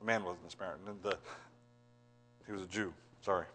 The 0.00 0.06
man 0.06 0.24
wasn't 0.24 0.46
a 0.48 0.50
Samaritan. 0.50 0.84
The, 1.02 1.16
he 2.46 2.52
was 2.52 2.62
a 2.62 2.66
Jew. 2.66 2.92
Sorry. 3.20 3.46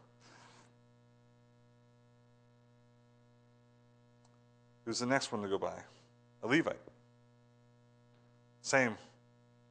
Who's 4.85 4.99
the 4.99 5.05
next 5.05 5.33
one 5.33 5.41
to 5.41 5.49
go 5.49 5.57
by? 5.57 5.73
A 6.43 6.47
Levite. 6.47 6.79
Same. 8.61 8.97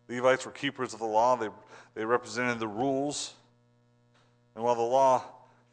Levites 0.09 0.45
were 0.45 0.53
keepers 0.53 0.93
of 0.93 1.01
the 1.01 1.07
law, 1.07 1.37
they, 1.37 1.49
they 1.95 2.05
represented 2.05 2.59
the 2.59 2.69
rules. 2.69 3.35
And 4.55 4.63
while 4.63 4.75
the 4.75 4.83
law 4.83 5.23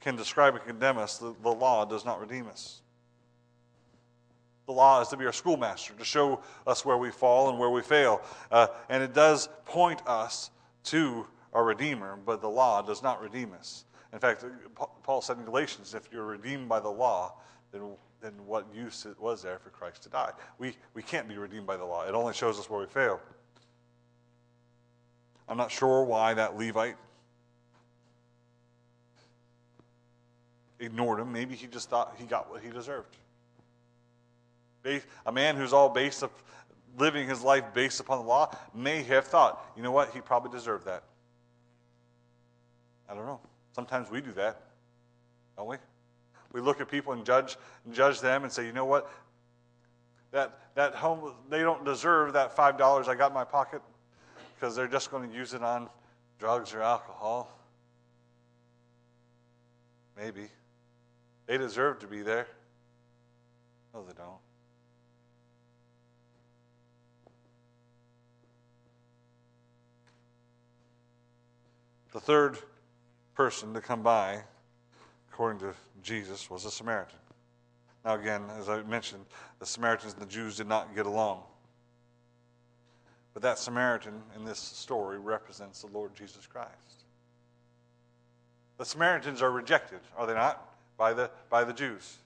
can 0.04 0.16
describe 0.16 0.54
and 0.56 0.64
condemn 0.66 0.98
us, 0.98 1.18
the, 1.18 1.34
the 1.42 1.50
law 1.50 1.86
does 1.86 2.04
not 2.04 2.20
redeem 2.20 2.48
us. 2.48 2.82
The 4.66 4.74
law 4.74 5.02
is 5.02 5.08
to 5.10 5.18
be 5.18 5.26
our 5.26 5.34
schoolmaster, 5.34 5.94
to 5.94 6.06
show 6.06 6.42
us 6.68 6.86
where 6.86 6.98
we 6.98 7.10
fall 7.10 7.50
and 7.50 7.58
where 7.58 7.70
we 7.70 7.82
fail. 7.82 8.22
Uh, 8.52 8.68
and 8.90 9.02
it 9.02 9.14
does 9.14 9.50
point 9.66 10.02
us 10.06 10.52
to 10.86 11.26
our 11.54 11.64
Redeemer, 11.64 12.18
but 12.26 12.42
the 12.42 12.50
law 12.50 12.82
does 12.82 13.04
not 13.04 13.22
redeem 13.22 13.54
us. 13.54 13.86
In 14.12 14.20
fact, 14.20 14.46
Paul 15.04 15.22
said 15.22 15.38
in 15.38 15.46
Galatians, 15.46 15.94
if 15.94 16.10
you're 16.12 16.26
redeemed 16.26 16.70
by 16.70 16.80
the 16.80 16.90
law, 16.90 17.36
then, 17.72 17.82
then 18.22 18.34
what 18.46 18.66
use 18.74 19.06
it 19.06 19.20
was 19.20 19.42
there 19.42 19.60
for 19.60 19.70
Christ 19.70 20.04
to 20.04 20.10
die? 20.10 20.32
We, 20.60 20.76
we 20.94 21.02
can't 21.02 21.28
be 21.28 21.38
redeemed 21.38 21.66
by 21.66 21.78
the 21.78 21.86
law. 21.86 22.08
It 22.08 22.14
only 22.14 22.34
shows 22.34 22.60
us 22.60 22.70
where 22.70 22.80
we 22.80 22.88
fail. 22.88 23.20
I'm 25.48 25.58
not 25.58 25.72
sure 25.72 26.04
why 26.04 26.34
that 26.36 26.58
Levite 26.58 26.96
ignored 30.86 31.20
him. 31.20 31.32
Maybe 31.32 31.56
he 31.56 31.68
just 31.68 31.90
thought 31.90 32.16
he 32.18 32.26
got 32.26 32.50
what 32.50 32.62
he 32.62 32.70
deserved. 32.70 33.16
A 35.26 35.32
man 35.32 35.56
who's 35.56 35.74
all 35.74 35.90
based 35.90 36.24
up, 36.24 36.32
living 36.98 37.28
his 37.28 37.42
life 37.42 37.64
based 37.74 38.00
upon 38.00 38.20
the 38.20 38.26
law 38.26 38.54
may 38.76 39.02
have 39.04 39.26
thought, 39.26 39.66
you 39.76 39.84
know 39.84 39.92
what, 39.92 40.14
he 40.14 40.22
probably 40.22 40.52
deserved 40.52 40.86
that. 40.86 41.04
I 43.10 43.16
don't 43.16 43.26
know. 43.26 43.40
Sometimes 43.74 44.12
we 44.12 44.22
do 44.22 44.32
that, 44.34 44.62
don't 45.58 45.68
we? 45.68 45.78
We 46.52 46.62
look 46.62 46.82
at 46.82 46.90
people 46.90 47.14
and 47.14 47.26
judge 47.26 47.58
and 47.86 47.94
judge 47.94 48.22
them 48.22 48.44
and 48.44 48.52
say, 48.52 48.66
you 48.66 48.74
know 48.74 48.86
what? 48.86 49.10
That 50.32 50.60
that 50.76 50.96
home 50.96 51.34
they 51.50 51.60
don't 51.60 51.86
deserve 51.86 52.34
that 52.34 52.56
five 52.56 52.78
dollars 52.78 53.08
I 53.08 53.16
got 53.16 53.32
in 53.32 53.34
my 53.34 53.44
pocket 53.44 53.82
because 54.56 54.76
they're 54.76 54.88
just 54.88 55.12
going 55.12 55.30
to 55.30 55.36
use 55.36 55.54
it 55.54 55.64
on 55.64 55.90
drugs 56.40 56.74
or 56.74 56.82
alcohol. 56.82 57.50
Maybe. 60.18 60.48
They 61.46 61.58
deserve 61.58 62.00
to 62.00 62.08
be 62.08 62.22
there. 62.22 62.48
No, 63.94 64.04
they 64.04 64.14
don't. 64.14 64.38
The 72.14 72.20
third 72.20 72.60
person 73.34 73.74
to 73.74 73.82
come 73.82 74.04
by, 74.04 74.44
according 75.32 75.60
to 75.62 75.74
Jesus, 76.04 76.50
was 76.50 76.66
a 76.66 76.72
Samaritan. 76.72 77.18
Now, 78.06 78.16
again, 78.16 78.44
as 78.58 78.70
I 78.70 78.84
mentioned, 78.84 79.26
the 79.60 79.66
Samaritans 79.66 80.14
and 80.14 80.22
the 80.22 80.28
Jews 80.28 80.58
did 80.58 80.68
not 80.68 80.96
get 80.96 81.06
along. 81.06 81.42
But 83.34 83.42
that 83.42 83.58
Samaritan 83.58 84.22
in 84.36 84.46
this 84.46 84.60
story 84.60 85.18
represents 85.18 85.82
the 85.82 85.88
Lord 85.88 86.14
Jesus 86.14 86.46
Christ. 86.46 87.04
The 88.78 88.86
Samaritans 88.86 89.42
are 89.42 89.52
rejected, 89.52 90.00
are 90.18 90.28
they 90.28 90.34
not, 90.36 90.73
by 90.98 91.14
the, 91.14 91.30
by 91.50 91.64
the 91.64 91.74
Jews? 91.74 92.18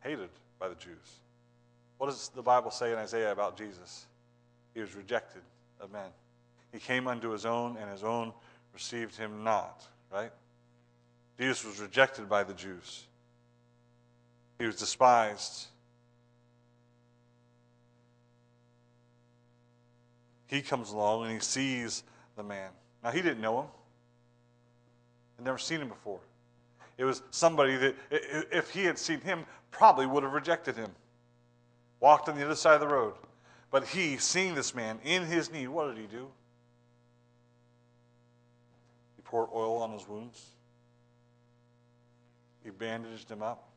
Hated 0.00 0.30
by 0.58 0.68
the 0.68 0.74
Jews. 0.74 1.20
What 1.98 2.08
does 2.08 2.30
the 2.30 2.42
Bible 2.42 2.70
say 2.70 2.92
in 2.92 2.98
Isaiah 2.98 3.32
about 3.32 3.56
Jesus? 3.56 4.06
He 4.74 4.80
was 4.80 4.94
rejected 4.94 5.42
of 5.80 5.92
men. 5.92 6.10
He 6.72 6.78
came 6.78 7.08
unto 7.08 7.30
his 7.30 7.46
own, 7.46 7.76
and 7.76 7.90
his 7.90 8.04
own 8.04 8.32
received 8.72 9.16
him 9.16 9.42
not, 9.42 9.82
right? 10.12 10.30
Jesus 11.38 11.64
was 11.64 11.80
rejected 11.80 12.28
by 12.28 12.44
the 12.44 12.54
Jews. 12.54 13.04
He 14.58 14.66
was 14.66 14.76
despised. 14.76 15.66
He 20.46 20.62
comes 20.62 20.90
along 20.90 21.24
and 21.24 21.32
he 21.32 21.40
sees 21.40 22.02
the 22.36 22.42
man. 22.42 22.70
Now, 23.04 23.10
he 23.10 23.22
didn't 23.22 23.40
know 23.40 23.60
him, 23.60 23.68
had 25.36 25.44
never 25.44 25.58
seen 25.58 25.80
him 25.80 25.88
before. 25.88 26.20
It 26.98 27.04
was 27.04 27.22
somebody 27.30 27.76
that, 27.76 27.94
if 28.10 28.70
he 28.70 28.84
had 28.84 28.98
seen 28.98 29.20
him, 29.20 29.46
probably 29.70 30.04
would 30.04 30.24
have 30.24 30.32
rejected 30.32 30.76
him, 30.76 30.90
walked 32.00 32.28
on 32.28 32.36
the 32.36 32.44
other 32.44 32.56
side 32.56 32.74
of 32.74 32.80
the 32.80 32.88
road. 32.88 33.14
But 33.70 33.86
he, 33.86 34.16
seeing 34.16 34.54
this 34.54 34.74
man 34.74 34.98
in 35.04 35.24
his 35.24 35.52
need, 35.52 35.68
what 35.68 35.86
did 35.94 35.98
he 35.98 36.08
do? 36.08 36.28
He 39.16 39.22
poured 39.22 39.48
oil 39.54 39.80
on 39.80 39.92
his 39.92 40.08
wounds. 40.08 40.44
He 42.64 42.70
bandaged 42.70 43.30
him 43.30 43.42
up, 43.42 43.68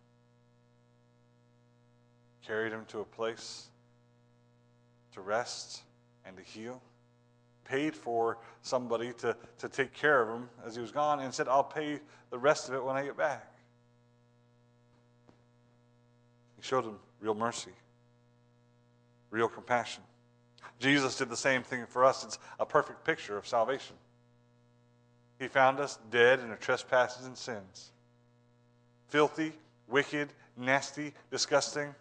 carried 2.46 2.74
him 2.74 2.86
to 2.88 3.02
a 3.02 3.06
place 3.06 3.68
to 5.14 5.22
rest 5.22 5.84
and 6.26 6.36
to 6.38 6.44
heal, 6.44 6.82
paid 7.72 7.96
for 7.96 8.38
somebody 8.62 9.14
to, 9.14 9.34
to 9.58 9.70
take 9.70 9.94
care 9.94 10.22
of 10.22 10.28
him 10.28 10.50
as 10.66 10.76
he 10.76 10.82
was 10.82 10.92
gone, 10.92 11.22
and 11.22 11.34
said, 11.34 11.48
I'll 11.48 11.64
pay 11.64 12.00
the 12.30 12.38
rest 12.38 12.68
of 12.68 12.76
it 12.76 12.84
when 12.84 12.98
I 12.98 13.06
get 13.06 13.16
back. 13.16 13.50
He 16.58 16.64
showed 16.64 16.84
him 16.84 16.98
real 17.22 17.34
mercy, 17.34 17.72
real 19.30 19.48
compassion. 19.48 20.04
Jesus 20.80 21.18
did 21.18 21.30
the 21.30 21.38
same 21.38 21.64
thing 21.64 21.86
for 21.88 22.04
us. 22.04 22.26
It's 22.26 22.40
a 22.60 22.66
perfect 22.66 23.06
picture 23.06 23.38
of 23.38 23.48
salvation. 23.48 23.96
He 25.40 25.48
found 25.48 25.80
us 25.80 25.98
dead 26.12 26.42
in 26.42 26.50
our 26.50 26.58
trespasses 26.58 27.26
and 27.26 27.38
sins. 27.38 27.92
Filthy, 29.08 29.54
wicked, 29.88 30.34
nasty, 30.58 31.14
disgusting, 31.32 31.96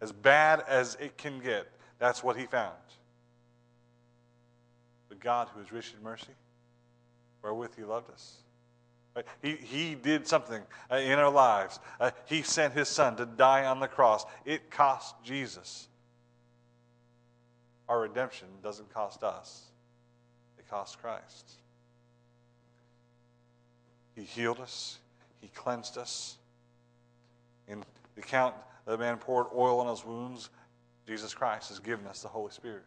as 0.00 0.10
bad 0.10 0.64
as 0.66 0.96
it 1.00 1.18
can 1.18 1.38
get. 1.38 1.68
That's 1.98 2.24
what 2.24 2.38
he 2.38 2.46
found. 2.46 2.72
But 5.12 5.20
God, 5.20 5.48
who 5.54 5.60
is 5.60 5.70
rich 5.70 5.92
in 5.94 6.02
mercy, 6.02 6.32
wherewith 7.42 7.76
he 7.76 7.84
loved 7.84 8.10
us. 8.10 8.36
Right? 9.14 9.26
He, 9.42 9.56
he 9.56 9.94
did 9.94 10.26
something 10.26 10.62
uh, 10.90 10.96
in 10.96 11.18
our 11.18 11.30
lives. 11.30 11.80
Uh, 12.00 12.12
he 12.24 12.40
sent 12.40 12.72
his 12.72 12.88
son 12.88 13.16
to 13.16 13.26
die 13.26 13.66
on 13.66 13.78
the 13.78 13.88
cross. 13.88 14.24
It 14.46 14.70
cost 14.70 15.14
Jesus. 15.22 15.86
Our 17.90 18.00
redemption 18.00 18.48
doesn't 18.62 18.88
cost 18.94 19.22
us, 19.22 19.64
it 20.58 20.66
costs 20.70 20.96
Christ. 20.96 21.50
He 24.16 24.22
healed 24.22 24.60
us, 24.60 24.98
He 25.42 25.48
cleansed 25.48 25.98
us. 25.98 26.38
In 27.68 27.84
the 28.14 28.22
account, 28.22 28.54
the 28.86 28.96
man 28.96 29.18
poured 29.18 29.48
oil 29.54 29.78
on 29.78 29.88
his 29.88 30.06
wounds. 30.06 30.48
Jesus 31.06 31.34
Christ 31.34 31.68
has 31.68 31.80
given 31.80 32.06
us 32.06 32.22
the 32.22 32.28
Holy 32.28 32.50
Spirit. 32.50 32.84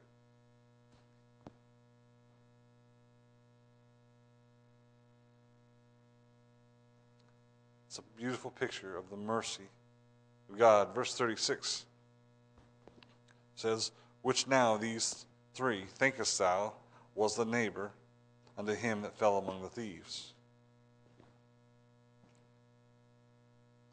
Beautiful 8.17 8.51
picture 8.51 8.97
of 8.97 9.09
the 9.09 9.17
mercy 9.17 9.67
of 10.49 10.57
God. 10.57 10.93
Verse 10.95 11.13
36 11.15 11.85
says, 13.55 13.91
Which 14.21 14.47
now 14.47 14.77
these 14.77 15.25
three 15.53 15.85
thinkest 15.97 16.37
thou 16.39 16.73
was 17.13 17.35
the 17.35 17.45
neighbor 17.45 17.91
unto 18.57 18.73
him 18.73 19.01
that 19.01 19.17
fell 19.17 19.37
among 19.37 19.61
the 19.61 19.69
thieves? 19.69 20.33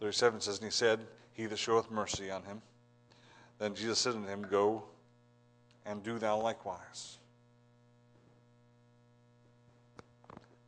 37 0.01 0.41
says, 0.41 0.59
And 0.59 0.64
he 0.66 0.73
said, 0.73 1.01
He 1.33 1.47
that 1.47 1.59
showeth 1.59 1.91
mercy 1.91 2.31
on 2.31 2.43
him. 2.43 2.62
Then 3.59 3.75
Jesus 3.75 3.99
said 3.99 4.14
unto 4.14 4.29
him, 4.29 4.43
Go 4.43 4.83
and 5.87 6.03
do 6.03 6.18
thou 6.18 6.41
likewise. 6.41 7.18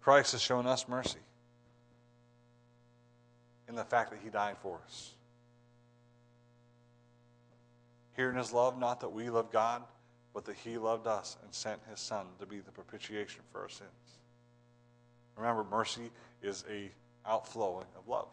Christ 0.00 0.32
has 0.32 0.42
shown 0.42 0.66
us 0.66 0.88
mercy 0.88 1.18
in 3.74 3.78
the 3.78 3.84
fact 3.84 4.10
that 4.10 4.20
he 4.22 4.30
died 4.30 4.56
for 4.62 4.78
us. 4.86 5.10
Here 8.16 8.30
in 8.30 8.36
his 8.36 8.52
love, 8.52 8.78
not 8.78 9.00
that 9.00 9.08
we 9.08 9.30
love 9.30 9.50
God, 9.50 9.82
but 10.32 10.44
that 10.44 10.54
he 10.54 10.78
loved 10.78 11.08
us 11.08 11.36
and 11.42 11.52
sent 11.52 11.80
his 11.90 11.98
son 11.98 12.26
to 12.38 12.46
be 12.46 12.60
the 12.60 12.70
propitiation 12.70 13.42
for 13.50 13.62
our 13.62 13.68
sins. 13.68 13.90
Remember, 15.36 15.64
mercy 15.64 16.12
is 16.40 16.64
a 16.70 16.88
outflowing 17.28 17.86
of 17.98 18.06
love. 18.06 18.28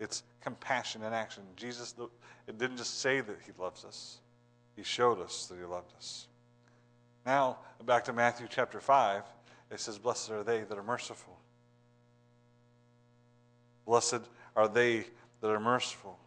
It's 0.00 0.22
compassion 0.40 1.02
in 1.02 1.12
action. 1.12 1.42
Jesus 1.56 1.94
it 2.48 2.58
didn't 2.58 2.78
just 2.78 3.00
say 3.00 3.20
that 3.20 3.36
he 3.44 3.52
loves 3.60 3.84
us, 3.84 4.20
he 4.74 4.82
showed 4.82 5.20
us 5.20 5.46
that 5.46 5.58
he 5.58 5.64
loved 5.64 5.92
us. 5.98 6.28
Now, 7.26 7.58
back 7.84 8.04
to 8.04 8.14
Matthew 8.14 8.46
chapter 8.48 8.80
5, 8.80 9.22
it 9.70 9.80
says, 9.80 9.98
Blessed 9.98 10.30
are 10.30 10.42
they 10.42 10.62
that 10.62 10.78
are 10.78 10.82
merciful. 10.82 11.36
Blessed 13.86 14.20
are 14.56 14.68
they 14.68 15.06
that 15.40 15.50
are 15.50 15.60
merciful. 15.60 16.18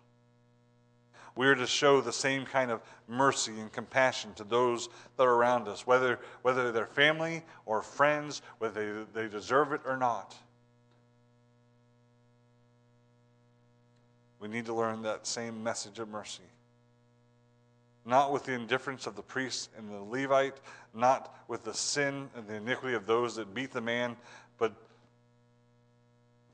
We 1.36 1.48
are 1.48 1.56
to 1.56 1.68
show 1.68 2.00
the 2.00 2.14
same 2.14 2.46
kind 2.46 2.72
of 2.72 2.82
mercy 3.08 3.60
and 3.60 3.72
compassion 3.72 4.34
to 4.36 4.44
those 4.46 4.88
that 5.18 5.24
are 5.24 5.34
around 5.34 5.68
us, 5.68 5.86
whether, 5.86 6.20
whether 6.44 6.72
they're 6.72 6.86
family 6.86 7.44
or 7.66 7.82
friends, 7.82 8.42
whether 8.60 9.06
they, 9.14 9.24
they 9.24 9.28
deserve 9.28 9.74
it 9.74 9.82
or 9.86 9.98
not. 9.98 10.34
We 14.40 14.48
need 14.48 14.66
to 14.68 14.74
learn 14.74 15.02
that 15.02 15.28
same 15.28 15.62
message 15.64 16.00
of 16.00 16.08
mercy. 16.08 16.44
not 18.06 18.32
with 18.32 18.44
the 18.46 18.54
indifference 18.54 19.08
of 19.08 19.16
the 19.16 19.24
priest 19.24 19.72
and 19.78 19.90
the 19.90 20.00
Levite, 20.00 20.62
not 20.94 21.36
with 21.48 21.64
the 21.64 21.74
sin 21.74 22.30
and 22.36 22.48
the 22.48 22.56
iniquity 22.56 22.96
of 22.96 23.08
those 23.08 23.36
that 23.36 23.54
beat 23.54 23.72
the 23.72 23.82
man, 23.82 24.16
but 24.58 24.74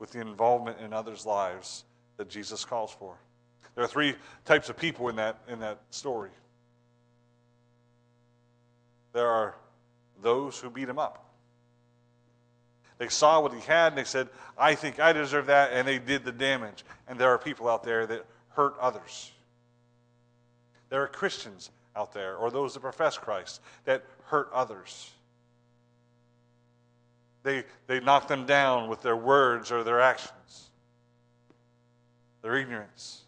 with 0.02 0.10
the 0.10 0.20
involvement 0.20 0.80
in 0.80 0.92
others' 0.92 1.24
lives 1.24 1.84
that 2.16 2.28
Jesus 2.28 2.64
calls 2.64 2.90
for. 2.90 3.14
There 3.76 3.84
are 3.84 3.88
three 3.88 4.16
types 4.44 4.68
of 4.68 4.76
people 4.76 5.08
in 5.08 5.14
that, 5.14 5.38
in 5.46 5.60
that 5.60 5.78
story. 5.90 6.30
There 9.12 9.28
are 9.28 9.54
those 10.20 10.58
who 10.58 10.70
beat 10.70 10.88
him 10.88 10.98
up. 10.98 11.24
They 12.98 13.06
saw 13.06 13.40
what 13.42 13.54
he 13.54 13.60
had 13.60 13.92
and 13.92 13.98
they 13.98 14.02
said, 14.02 14.28
I 14.58 14.74
think 14.74 14.98
I 14.98 15.12
deserve 15.12 15.46
that, 15.46 15.72
and 15.72 15.86
they 15.86 16.00
did 16.00 16.24
the 16.24 16.32
damage. 16.32 16.84
And 17.06 17.16
there 17.16 17.30
are 17.30 17.38
people 17.38 17.68
out 17.68 17.84
there 17.84 18.04
that 18.04 18.26
hurt 18.48 18.74
others. 18.80 19.30
There 20.88 21.00
are 21.00 21.06
Christians 21.06 21.70
out 21.94 22.12
there, 22.12 22.34
or 22.34 22.50
those 22.50 22.74
that 22.74 22.80
profess 22.80 23.16
Christ, 23.18 23.60
that 23.84 24.04
hurt 24.24 24.50
others. 24.52 25.12
They, 27.42 27.64
they 27.86 28.00
knock 28.00 28.28
them 28.28 28.46
down 28.46 28.88
with 28.88 29.02
their 29.02 29.16
words 29.16 29.72
or 29.72 29.82
their 29.82 30.00
actions, 30.00 30.70
their 32.42 32.56
ignorance. 32.56 33.22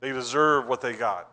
They 0.00 0.12
deserve 0.12 0.66
what 0.66 0.80
they 0.80 0.94
got. 0.94 1.30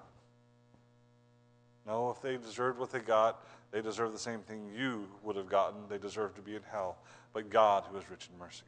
No, 1.85 2.09
if 2.09 2.21
they 2.21 2.37
deserved 2.37 2.79
what 2.79 2.91
they 2.91 2.99
got, 2.99 3.45
they 3.71 3.81
deserve 3.81 4.11
the 4.11 4.19
same 4.19 4.39
thing 4.41 4.69
you 4.77 5.07
would 5.23 5.35
have 5.35 5.49
gotten. 5.49 5.81
They 5.89 5.97
deserve 5.97 6.35
to 6.35 6.41
be 6.41 6.55
in 6.55 6.61
hell. 6.71 6.97
But 7.33 7.49
God, 7.49 7.83
who 7.91 7.97
is 7.97 8.09
rich 8.09 8.29
in 8.31 8.39
mercy. 8.39 8.63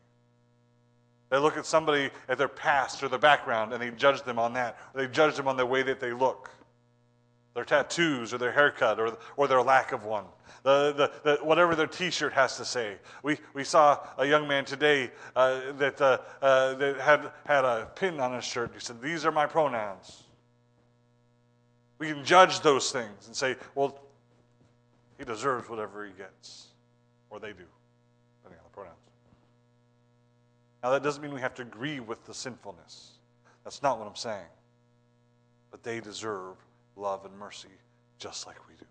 They 1.30 1.38
look 1.38 1.58
at 1.58 1.66
somebody 1.66 2.10
at 2.28 2.38
their 2.38 2.48
past 2.48 3.04
or 3.04 3.08
their 3.08 3.20
background 3.20 3.74
and 3.74 3.82
they 3.82 3.92
judge 3.92 4.22
them 4.24 4.40
on 4.40 4.54
that. 4.54 4.78
Or 4.94 5.02
they 5.02 5.08
judge 5.08 5.36
them 5.36 5.48
on 5.48 5.58
the 5.58 5.66
way 5.66 5.82
that 5.84 6.00
they 6.00 6.12
look, 6.12 6.50
their 7.56 7.66
tattoos 7.66 8.34
or 8.34 8.38
their 8.38 8.52
haircut 8.52 9.00
or, 9.00 9.18
or 9.38 9.48
their 9.48 9.62
lack 9.62 9.94
of 9.94 10.06
one, 10.06 10.26
the, 10.64 10.94
the, 10.94 11.12
the, 11.24 11.44
whatever 11.44 11.74
their 11.74 11.88
t 11.88 12.12
shirt 12.12 12.34
has 12.34 12.58
to 12.58 12.66
say. 12.66 12.98
We, 13.24 13.38
we 13.54 13.64
saw 13.64 14.00
a 14.18 14.28
young 14.28 14.48
man 14.48 14.66
today 14.66 15.10
uh, 15.36 15.72
that, 15.78 16.00
uh, 16.02 16.20
uh, 16.42 16.74
that 16.76 17.00
had, 17.00 17.32
had 17.46 17.66
a 17.66 17.90
pin 17.96 18.20
on 18.20 18.34
his 18.34 18.44
shirt. 18.44 18.72
He 18.74 18.80
said, 18.80 19.02
These 19.02 19.26
are 19.26 19.32
my 19.32 19.46
pronouns. 19.46 20.24
We 21.98 22.08
can 22.08 22.26
judge 22.26 22.60
those 22.60 22.92
things 22.92 23.28
and 23.28 23.36
say, 23.36 23.56
well, 23.74 24.00
he 25.18 25.24
deserves 25.24 25.70
whatever 25.70 26.06
he 26.06 26.12
gets, 26.12 26.68
or 27.30 27.40
they 27.40 27.50
do, 27.50 27.64
depending 28.44 28.60
on 28.60 28.66
the 28.70 28.74
pronouns. 28.74 28.98
Now, 30.84 30.92
that 30.92 31.04
doesn't 31.04 31.22
mean 31.24 31.34
we 31.34 31.40
have 31.40 31.56
to 31.56 31.62
agree 31.62 32.02
with 32.02 32.26
the 32.26 32.34
sinfulness. 32.34 33.12
That's 33.64 33.82
not 33.82 33.98
what 33.98 34.08
I'm 34.08 34.16
saying. 34.16 34.46
But 35.72 35.84
they 35.84 36.02
deserve 36.02 36.56
love 36.96 37.26
and 37.26 37.38
mercy 37.38 37.70
just 38.20 38.48
like 38.48 38.58
we 38.68 38.76
do. 38.76 38.86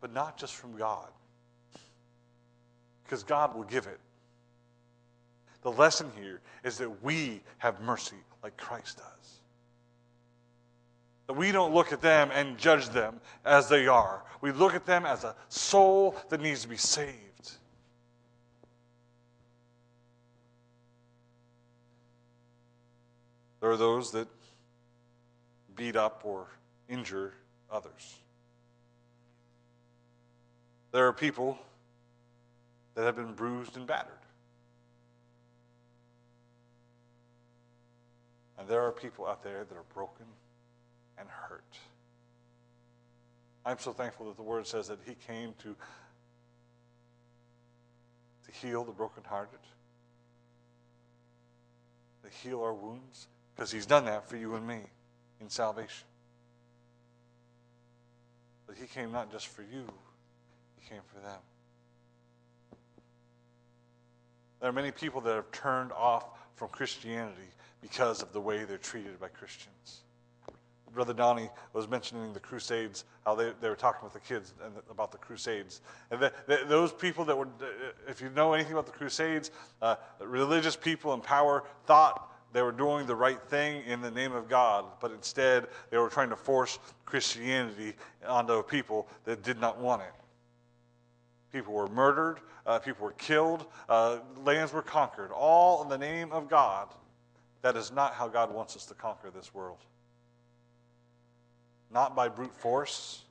But 0.00 0.12
not 0.12 0.36
just 0.36 0.54
from 0.54 0.76
God, 0.76 1.08
because 3.04 3.22
God 3.22 3.54
will 3.54 3.64
give 3.64 3.86
it. 3.86 4.00
The 5.62 5.72
lesson 5.72 6.10
here 6.16 6.40
is 6.64 6.78
that 6.78 7.02
we 7.02 7.40
have 7.58 7.80
mercy 7.80 8.16
like 8.42 8.56
Christ 8.56 8.98
does. 8.98 9.40
That 11.26 11.34
we 11.34 11.50
don't 11.50 11.74
look 11.74 11.92
at 11.92 12.00
them 12.00 12.30
and 12.32 12.56
judge 12.56 12.88
them 12.90 13.20
as 13.44 13.68
they 13.68 13.88
are. 13.88 14.22
We 14.40 14.52
look 14.52 14.74
at 14.74 14.86
them 14.86 15.04
as 15.04 15.24
a 15.24 15.34
soul 15.48 16.14
that 16.28 16.40
needs 16.40 16.62
to 16.62 16.68
be 16.68 16.76
saved. 16.76 17.16
There 23.60 23.70
are 23.70 23.76
those 23.76 24.12
that 24.12 24.28
beat 25.76 25.94
up 25.94 26.22
or 26.24 26.46
injure 26.88 27.34
others. 27.70 28.16
There 30.92 31.06
are 31.06 31.12
people 31.12 31.58
that 32.94 33.04
have 33.04 33.16
been 33.16 33.34
bruised 33.34 33.76
and 33.76 33.86
battered. 33.86 34.12
And 38.58 38.66
there 38.66 38.80
are 38.80 38.92
people 38.92 39.26
out 39.26 39.44
there 39.44 39.64
that 39.64 39.76
are 39.76 39.84
broken 39.92 40.24
and 41.18 41.28
hurt. 41.28 41.62
I'm 43.66 43.78
so 43.78 43.92
thankful 43.92 44.26
that 44.26 44.36
the 44.36 44.42
word 44.42 44.66
says 44.66 44.88
that 44.88 44.98
he 45.04 45.14
came 45.26 45.52
to, 45.58 45.76
to 48.46 48.52
heal 48.52 48.84
the 48.84 48.92
brokenhearted, 48.92 49.58
to 52.22 52.30
heal 52.30 52.62
our 52.62 52.72
wounds, 52.72 53.26
because 53.54 53.70
he's 53.70 53.86
done 53.86 54.06
that 54.06 54.28
for 54.28 54.36
you 54.36 54.54
and 54.54 54.66
me 54.66 54.80
in 55.40 55.48
salvation. 55.48 56.06
But 58.66 58.76
he 58.76 58.86
came 58.86 59.12
not 59.12 59.30
just 59.30 59.48
for 59.48 59.62
you, 59.62 59.86
he 60.78 60.88
came 60.88 61.02
for 61.12 61.20
them. 61.20 61.38
There 64.60 64.70
are 64.70 64.72
many 64.72 64.90
people 64.90 65.20
that 65.20 65.34
have 65.34 65.50
turned 65.52 65.92
off 65.92 66.24
from 66.56 66.68
Christianity 66.68 67.48
because 67.82 68.22
of 68.22 68.32
the 68.32 68.40
way 68.40 68.64
they're 68.64 68.78
treated 68.78 69.20
by 69.20 69.28
Christians. 69.28 70.02
Brother 70.96 71.12
Donnie 71.12 71.50
was 71.74 71.86
mentioning 71.88 72.32
the 72.32 72.40
Crusades, 72.40 73.04
how 73.26 73.34
they, 73.34 73.52
they 73.60 73.68
were 73.68 73.76
talking 73.76 74.02
with 74.02 74.14
the 74.14 74.20
kids 74.20 74.54
and 74.64 74.72
about 74.90 75.12
the 75.12 75.18
Crusades. 75.18 75.82
And 76.10 76.18
the, 76.18 76.32
the, 76.46 76.64
those 76.66 76.90
people 76.90 77.24
that 77.26 77.36
were, 77.36 77.48
if 78.08 78.22
you 78.22 78.30
know 78.30 78.54
anything 78.54 78.72
about 78.72 78.86
the 78.86 78.92
Crusades, 78.92 79.50
uh, 79.82 79.96
religious 80.20 80.74
people 80.74 81.12
in 81.12 81.20
power 81.20 81.64
thought 81.84 82.32
they 82.52 82.62
were 82.62 82.72
doing 82.72 83.06
the 83.06 83.14
right 83.14 83.40
thing 83.42 83.82
in 83.86 84.00
the 84.00 84.10
name 84.10 84.32
of 84.32 84.48
God, 84.48 84.84
but 85.00 85.10
instead 85.10 85.66
they 85.90 85.98
were 85.98 86.08
trying 86.08 86.30
to 86.30 86.36
force 86.36 86.78
Christianity 87.04 87.94
onto 88.26 88.62
people 88.62 89.08
that 89.24 89.42
did 89.42 89.60
not 89.60 89.78
want 89.78 90.02
it. 90.02 90.12
People 91.52 91.74
were 91.74 91.88
murdered, 91.88 92.40
uh, 92.66 92.78
people 92.78 93.04
were 93.04 93.12
killed, 93.12 93.66
uh, 93.88 94.18
lands 94.44 94.72
were 94.72 94.82
conquered, 94.82 95.30
all 95.32 95.82
in 95.82 95.88
the 95.88 95.98
name 95.98 96.32
of 96.32 96.48
God. 96.48 96.88
That 97.62 97.76
is 97.76 97.90
not 97.90 98.14
how 98.14 98.28
God 98.28 98.52
wants 98.52 98.76
us 98.76 98.86
to 98.86 98.94
conquer 98.94 99.30
this 99.30 99.52
world 99.52 99.78
not 101.90 102.16
by 102.16 102.28
brute 102.28 102.54
force, 102.54 103.22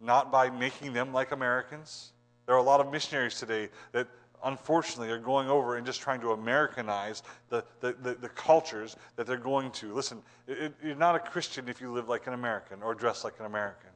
not 0.00 0.30
by 0.30 0.50
making 0.50 0.92
them 0.92 1.12
like 1.12 1.32
Americans. 1.32 2.12
There 2.46 2.54
are 2.54 2.58
a 2.58 2.62
lot 2.62 2.80
of 2.80 2.92
missionaries 2.92 3.38
today 3.38 3.68
that 3.92 4.06
unfortunately 4.44 5.10
are 5.10 5.18
going 5.18 5.48
over 5.48 5.76
and 5.76 5.86
just 5.86 6.00
trying 6.00 6.20
to 6.20 6.32
Americanize 6.32 7.22
the, 7.48 7.64
the, 7.80 7.94
the, 8.02 8.14
the 8.14 8.28
cultures 8.28 8.96
that 9.16 9.26
they're 9.26 9.36
going 9.36 9.70
to. 9.72 9.92
Listen, 9.92 10.22
it, 10.46 10.74
you're 10.82 10.94
not 10.94 11.14
a 11.14 11.18
Christian 11.18 11.68
if 11.68 11.80
you 11.80 11.90
live 11.90 12.08
like 12.08 12.26
an 12.26 12.34
American 12.34 12.82
or 12.82 12.94
dress 12.94 13.24
like 13.24 13.34
an 13.40 13.46
American. 13.46 13.90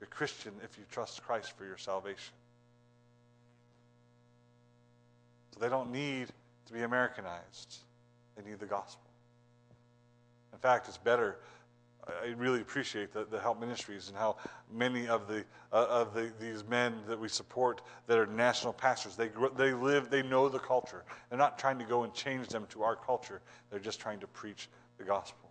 You're 0.00 0.08
Christian 0.08 0.52
if 0.62 0.76
you 0.76 0.84
trust 0.90 1.22
Christ 1.22 1.56
for 1.56 1.64
your 1.64 1.78
salvation. 1.78 2.34
So 5.54 5.60
they 5.60 5.68
don't 5.68 5.90
need 5.90 6.28
to 6.66 6.72
be 6.72 6.82
Americanized, 6.82 7.78
they 8.36 8.48
need 8.48 8.58
the 8.58 8.66
gospel. 8.66 9.08
In 10.52 10.58
fact, 10.58 10.88
it's 10.88 10.98
better 10.98 11.36
I 12.08 12.28
really 12.36 12.60
appreciate 12.60 13.12
the, 13.12 13.24
the 13.24 13.40
help 13.40 13.60
ministries 13.60 14.08
and 14.08 14.16
how 14.16 14.36
many 14.72 15.08
of 15.08 15.26
the 15.26 15.44
uh, 15.72 15.86
of 15.88 16.14
the, 16.14 16.30
these 16.38 16.62
men 16.64 16.94
that 17.08 17.18
we 17.18 17.28
support 17.28 17.82
that 18.06 18.16
are 18.16 18.26
national 18.26 18.72
pastors 18.72 19.16
they 19.16 19.30
they 19.56 19.72
live 19.72 20.08
they 20.08 20.22
know 20.22 20.48
the 20.48 20.58
culture. 20.58 21.04
They're 21.28 21.38
not 21.38 21.58
trying 21.58 21.78
to 21.80 21.84
go 21.84 22.04
and 22.04 22.14
change 22.14 22.48
them 22.48 22.66
to 22.70 22.82
our 22.82 22.94
culture. 22.94 23.40
They're 23.70 23.80
just 23.80 24.00
trying 24.00 24.20
to 24.20 24.26
preach 24.28 24.68
the 24.98 25.04
gospel. 25.04 25.50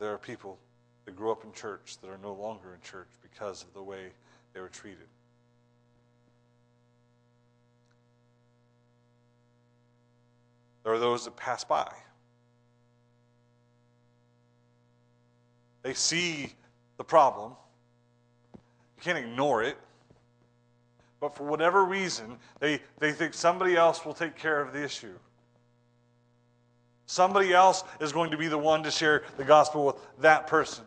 There 0.00 0.12
are 0.12 0.18
people 0.18 0.58
that 1.04 1.16
grew 1.16 1.30
up 1.30 1.44
in 1.44 1.52
church 1.52 1.98
that 2.02 2.08
are 2.08 2.18
no 2.22 2.32
longer 2.32 2.74
in 2.74 2.80
church 2.80 3.08
because 3.22 3.62
of 3.62 3.72
the 3.72 3.82
way 3.82 4.10
they 4.52 4.60
were 4.60 4.68
treated. 4.68 5.06
There 10.82 10.92
are 10.92 10.98
those 10.98 11.24
that 11.24 11.36
pass 11.36 11.64
by. 11.64 11.92
They 15.82 15.94
see 15.94 16.52
the 16.96 17.04
problem. 17.04 17.52
You 18.54 19.02
can't 19.02 19.18
ignore 19.18 19.62
it. 19.62 19.76
But 21.20 21.34
for 21.34 21.44
whatever 21.44 21.84
reason, 21.84 22.38
they, 22.60 22.80
they 22.98 23.12
think 23.12 23.34
somebody 23.34 23.76
else 23.76 24.04
will 24.04 24.14
take 24.14 24.36
care 24.36 24.60
of 24.60 24.72
the 24.72 24.82
issue. 24.82 25.14
Somebody 27.06 27.52
else 27.52 27.84
is 28.00 28.12
going 28.12 28.30
to 28.30 28.36
be 28.36 28.48
the 28.48 28.58
one 28.58 28.82
to 28.82 28.90
share 28.90 29.24
the 29.36 29.44
gospel 29.44 29.86
with 29.86 29.96
that 30.18 30.46
person. 30.46 30.84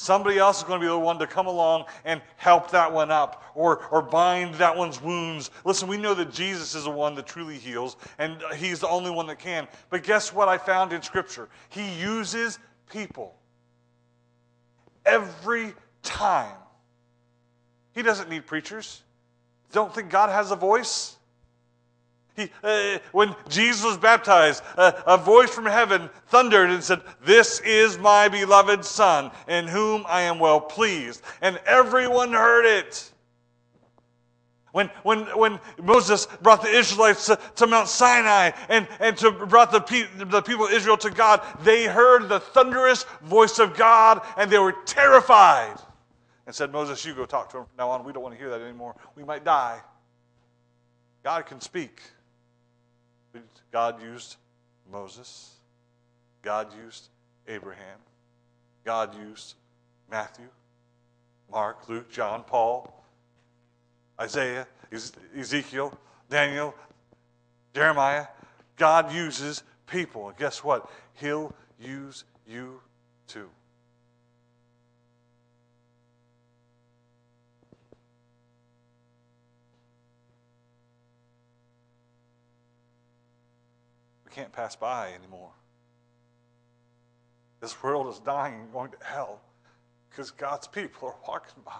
Somebody 0.00 0.38
else 0.38 0.60
is 0.60 0.64
going 0.64 0.80
to 0.80 0.86
be 0.86 0.88
the 0.88 0.98
one 0.98 1.18
to 1.18 1.26
come 1.26 1.46
along 1.46 1.84
and 2.06 2.22
help 2.38 2.70
that 2.70 2.90
one 2.90 3.10
up 3.10 3.44
or, 3.54 3.84
or 3.90 4.00
bind 4.00 4.54
that 4.54 4.74
one's 4.74 4.98
wounds. 4.98 5.50
Listen, 5.66 5.88
we 5.88 5.98
know 5.98 6.14
that 6.14 6.32
Jesus 6.32 6.74
is 6.74 6.84
the 6.84 6.90
one 6.90 7.14
that 7.16 7.26
truly 7.26 7.58
heals, 7.58 7.98
and 8.16 8.42
uh, 8.42 8.54
he's 8.54 8.80
the 8.80 8.88
only 8.88 9.10
one 9.10 9.26
that 9.26 9.38
can. 9.38 9.68
But 9.90 10.02
guess 10.02 10.32
what 10.32 10.48
I 10.48 10.56
found 10.56 10.94
in 10.94 11.02
Scripture? 11.02 11.50
He 11.68 12.00
uses 12.00 12.58
people 12.90 13.34
every 15.04 15.74
time. 16.02 16.56
He 17.92 18.00
doesn't 18.00 18.30
need 18.30 18.46
preachers, 18.46 19.02
don't 19.70 19.94
think 19.94 20.08
God 20.08 20.30
has 20.30 20.50
a 20.50 20.56
voice? 20.56 21.18
He, 22.36 22.50
uh, 22.62 22.98
when 23.12 23.34
Jesus 23.48 23.84
was 23.84 23.98
baptized, 23.98 24.62
uh, 24.76 24.92
a 25.06 25.18
voice 25.18 25.50
from 25.50 25.66
heaven 25.66 26.08
thundered 26.28 26.70
and 26.70 26.82
said, 26.82 27.02
This 27.24 27.60
is 27.60 27.98
my 27.98 28.28
beloved 28.28 28.84
Son, 28.84 29.30
in 29.48 29.66
whom 29.66 30.04
I 30.06 30.22
am 30.22 30.38
well 30.38 30.60
pleased. 30.60 31.22
And 31.42 31.60
everyone 31.66 32.32
heard 32.32 32.64
it. 32.64 33.10
When, 34.72 34.86
when, 35.02 35.24
when 35.36 35.58
Moses 35.82 36.26
brought 36.42 36.62
the 36.62 36.68
Israelites 36.68 37.26
to, 37.26 37.38
to 37.56 37.66
Mount 37.66 37.88
Sinai 37.88 38.52
and, 38.68 38.86
and 39.00 39.16
to 39.16 39.32
brought 39.32 39.72
the, 39.72 39.80
pe- 39.80 40.06
the 40.16 40.42
people 40.42 40.66
of 40.66 40.72
Israel 40.72 40.96
to 40.98 41.10
God, 41.10 41.42
they 41.64 41.86
heard 41.86 42.28
the 42.28 42.38
thunderous 42.38 43.04
voice 43.22 43.58
of 43.58 43.76
God 43.76 44.22
and 44.36 44.50
they 44.50 44.58
were 44.58 44.76
terrified 44.86 45.76
and 46.46 46.54
said, 46.54 46.70
Moses, 46.70 47.04
you 47.04 47.14
go 47.14 47.26
talk 47.26 47.50
to 47.50 47.58
him 47.58 47.64
from 47.64 47.76
now 47.78 47.90
on. 47.90 48.04
We 48.04 48.12
don't 48.12 48.22
want 48.22 48.34
to 48.34 48.38
hear 48.38 48.50
that 48.50 48.60
anymore. 48.60 48.94
We 49.16 49.24
might 49.24 49.44
die. 49.44 49.80
God 51.24 51.46
can 51.46 51.60
speak. 51.60 52.00
God 53.72 54.02
used 54.02 54.36
Moses. 54.90 55.54
God 56.42 56.68
used 56.84 57.08
Abraham. 57.48 57.98
God 58.84 59.16
used 59.16 59.54
Matthew, 60.10 60.48
Mark, 61.50 61.88
Luke, 61.88 62.10
John, 62.10 62.42
Paul, 62.44 63.04
Isaiah, 64.20 64.66
Ezekiel, 65.36 65.96
Daniel, 66.28 66.74
Jeremiah. 67.74 68.26
God 68.76 69.12
uses 69.12 69.62
people. 69.86 70.28
And 70.28 70.36
guess 70.36 70.64
what? 70.64 70.90
He'll 71.14 71.54
use 71.78 72.24
you 72.46 72.80
too. 73.26 73.48
We 84.30 84.36
can't 84.36 84.52
pass 84.52 84.76
by 84.76 85.12
anymore. 85.12 85.50
This 87.60 87.82
world 87.82 88.12
is 88.12 88.20
dying 88.20 88.54
and 88.54 88.72
going 88.72 88.92
to 88.92 88.96
hell 89.02 89.40
because 90.08 90.30
God's 90.30 90.68
people 90.68 91.08
are 91.08 91.16
walking 91.26 91.62
by. 91.64 91.72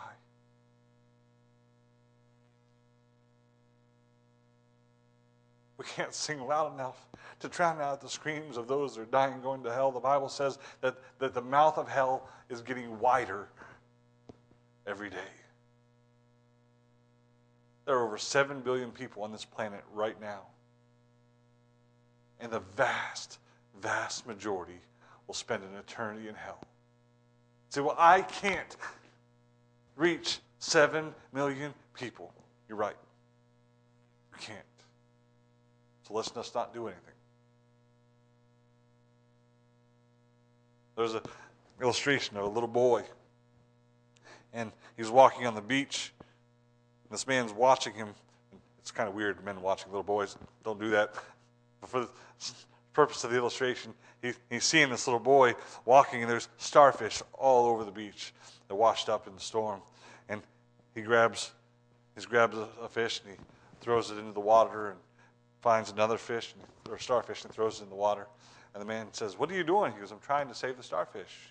We 5.79 5.85
can't 5.85 6.13
sing 6.13 6.41
loud 6.41 6.75
enough 6.75 7.07
to 7.39 7.49
drown 7.49 7.81
out 7.81 8.01
the 8.01 8.09
screams 8.09 8.57
of 8.57 8.69
those 8.69 8.97
that 8.97 9.03
are 9.03 9.07
dying 9.07 9.41
going 9.41 9.63
to 9.63 9.73
hell. 9.73 9.93
The 9.93 10.01
Bible 10.01 10.29
says 10.29 10.59
that, 10.83 10.97
that 11.21 11.33
the 11.33 11.41
mouth 11.41 11.79
of 11.79 11.89
hell 11.89 12.29
is 12.51 12.61
getting 12.61 12.99
wider 12.99 13.49
every 14.87 15.09
day. 15.09 15.17
There 17.87 17.97
are 17.97 18.07
over 18.07 18.19
7 18.19 18.61
billion 18.61 18.91
people 18.91 19.23
on 19.23 19.33
this 19.33 19.45
planet 19.45 19.83
right 19.95 20.21
now. 20.21 20.50
And 22.41 22.51
the 22.51 22.61
vast, 22.77 23.39
vast 23.81 24.27
majority 24.27 24.81
will 25.27 25.35
spend 25.35 25.63
an 25.63 25.79
eternity 25.79 26.29
in 26.29 26.35
hell. 26.35 26.61
Say, 27.69 27.83
well, 27.83 27.97
I 27.99 28.23
can't 28.23 28.77
reach 29.97 30.41
7 30.59 31.15
million 31.33 31.73
people. 31.95 32.33
You're 32.69 32.79
right. 32.79 32.97
You 34.33 34.39
can't. 34.41 34.59
So 36.09 36.15
let's 36.15 36.31
just 36.31 36.55
not 36.55 36.75
do 36.75 36.87
anything. 36.87 37.05
There's 40.97 41.15
an 41.15 41.23
illustration 41.81 42.37
of 42.37 42.45
a 42.45 42.49
little 42.49 42.69
boy, 42.69 43.05
and 44.53 44.73
he's 44.97 45.11
walking 45.11 45.47
on 45.47 45.55
the 45.55 45.63
beach. 45.63 46.13
And 47.05 47.13
This 47.13 47.27
man's 47.27 47.53
watching 47.53 47.95
him. 47.95 48.09
It's 48.81 48.91
kind 48.91 49.09
of 49.09 49.15
weird, 49.15 49.45
men 49.45 49.63
watching 49.63 49.91
little 49.93 50.03
boys. 50.03 50.37
Don't 50.65 50.81
do 50.81 50.91
that. 50.91 51.15
For 51.87 52.01
the 52.01 52.09
purpose 52.93 53.25
of 53.25 53.31
the 53.31 53.37
illustration, 53.37 53.95
he, 54.23 54.33
he's 54.51 54.65
seeing 54.65 54.91
this 54.91 55.07
little 55.07 55.21
boy 55.21 55.55
walking, 55.85 56.23
and 56.23 56.31
there's 56.31 56.49
starfish 56.59 57.23
all 57.35 57.67
over 57.67 57.85
the 57.85 57.91
beach. 57.91 58.33
They're 58.69 58.77
washed 58.77 59.09
up 59.09 59.27
in 59.27 59.35
the 59.35 59.41
storm. 59.41 59.81
And 60.29 60.43
he 60.95 61.03
grabs, 61.03 61.53
he 62.17 62.25
grabs 62.25 62.57
a, 62.57 62.69
a 62.83 62.89
fish 62.89 63.21
and 63.25 63.35
he 63.35 63.41
throws 63.81 64.11
it 64.11 64.19
into 64.19 64.33
the 64.33 64.41
water 64.41 64.91
and 64.91 64.99
finds 65.61 65.91
another 65.91 66.19
fish 66.19 66.55
or 66.89 66.99
starfish 66.99 67.45
and 67.45 67.53
throws 67.53 67.81
it 67.81 67.85
in 67.85 67.91
the 67.91 67.97
water. 67.97 68.27
And 68.75 68.81
the 68.81 68.87
man 68.87 69.09
says, 69.13 69.39
What 69.39 69.51
are 69.51 69.55
you 69.55 69.65
doing? 69.65 69.93
He 69.93 70.01
goes, 70.01 70.13
I'm 70.13 70.21
trying 70.21 70.49
to 70.49 70.55
save 70.55 70.77
the 70.77 70.83
starfish. 70.83 71.51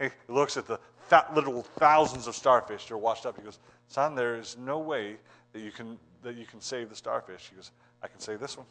He 0.00 0.08
looks 0.28 0.56
at 0.56 0.66
the 0.66 0.78
th- 1.10 1.22
little 1.34 1.62
thousands 1.62 2.26
of 2.26 2.34
starfish 2.34 2.86
that 2.86 2.94
are 2.94 2.98
washed 2.98 3.24
up. 3.24 3.36
He 3.36 3.42
goes, 3.42 3.58
Son, 3.88 4.14
there 4.14 4.36
is 4.36 4.56
no 4.58 4.78
way 4.78 5.16
that 5.52 5.60
you 5.60 5.70
can, 5.70 5.98
that 6.22 6.36
you 6.36 6.44
can 6.44 6.60
save 6.60 6.88
the 6.88 6.96
starfish. 6.96 7.48
He 7.50 7.56
goes, 7.56 7.70
I 8.02 8.08
can 8.08 8.18
save 8.18 8.40
this 8.40 8.56
one. 8.56 8.66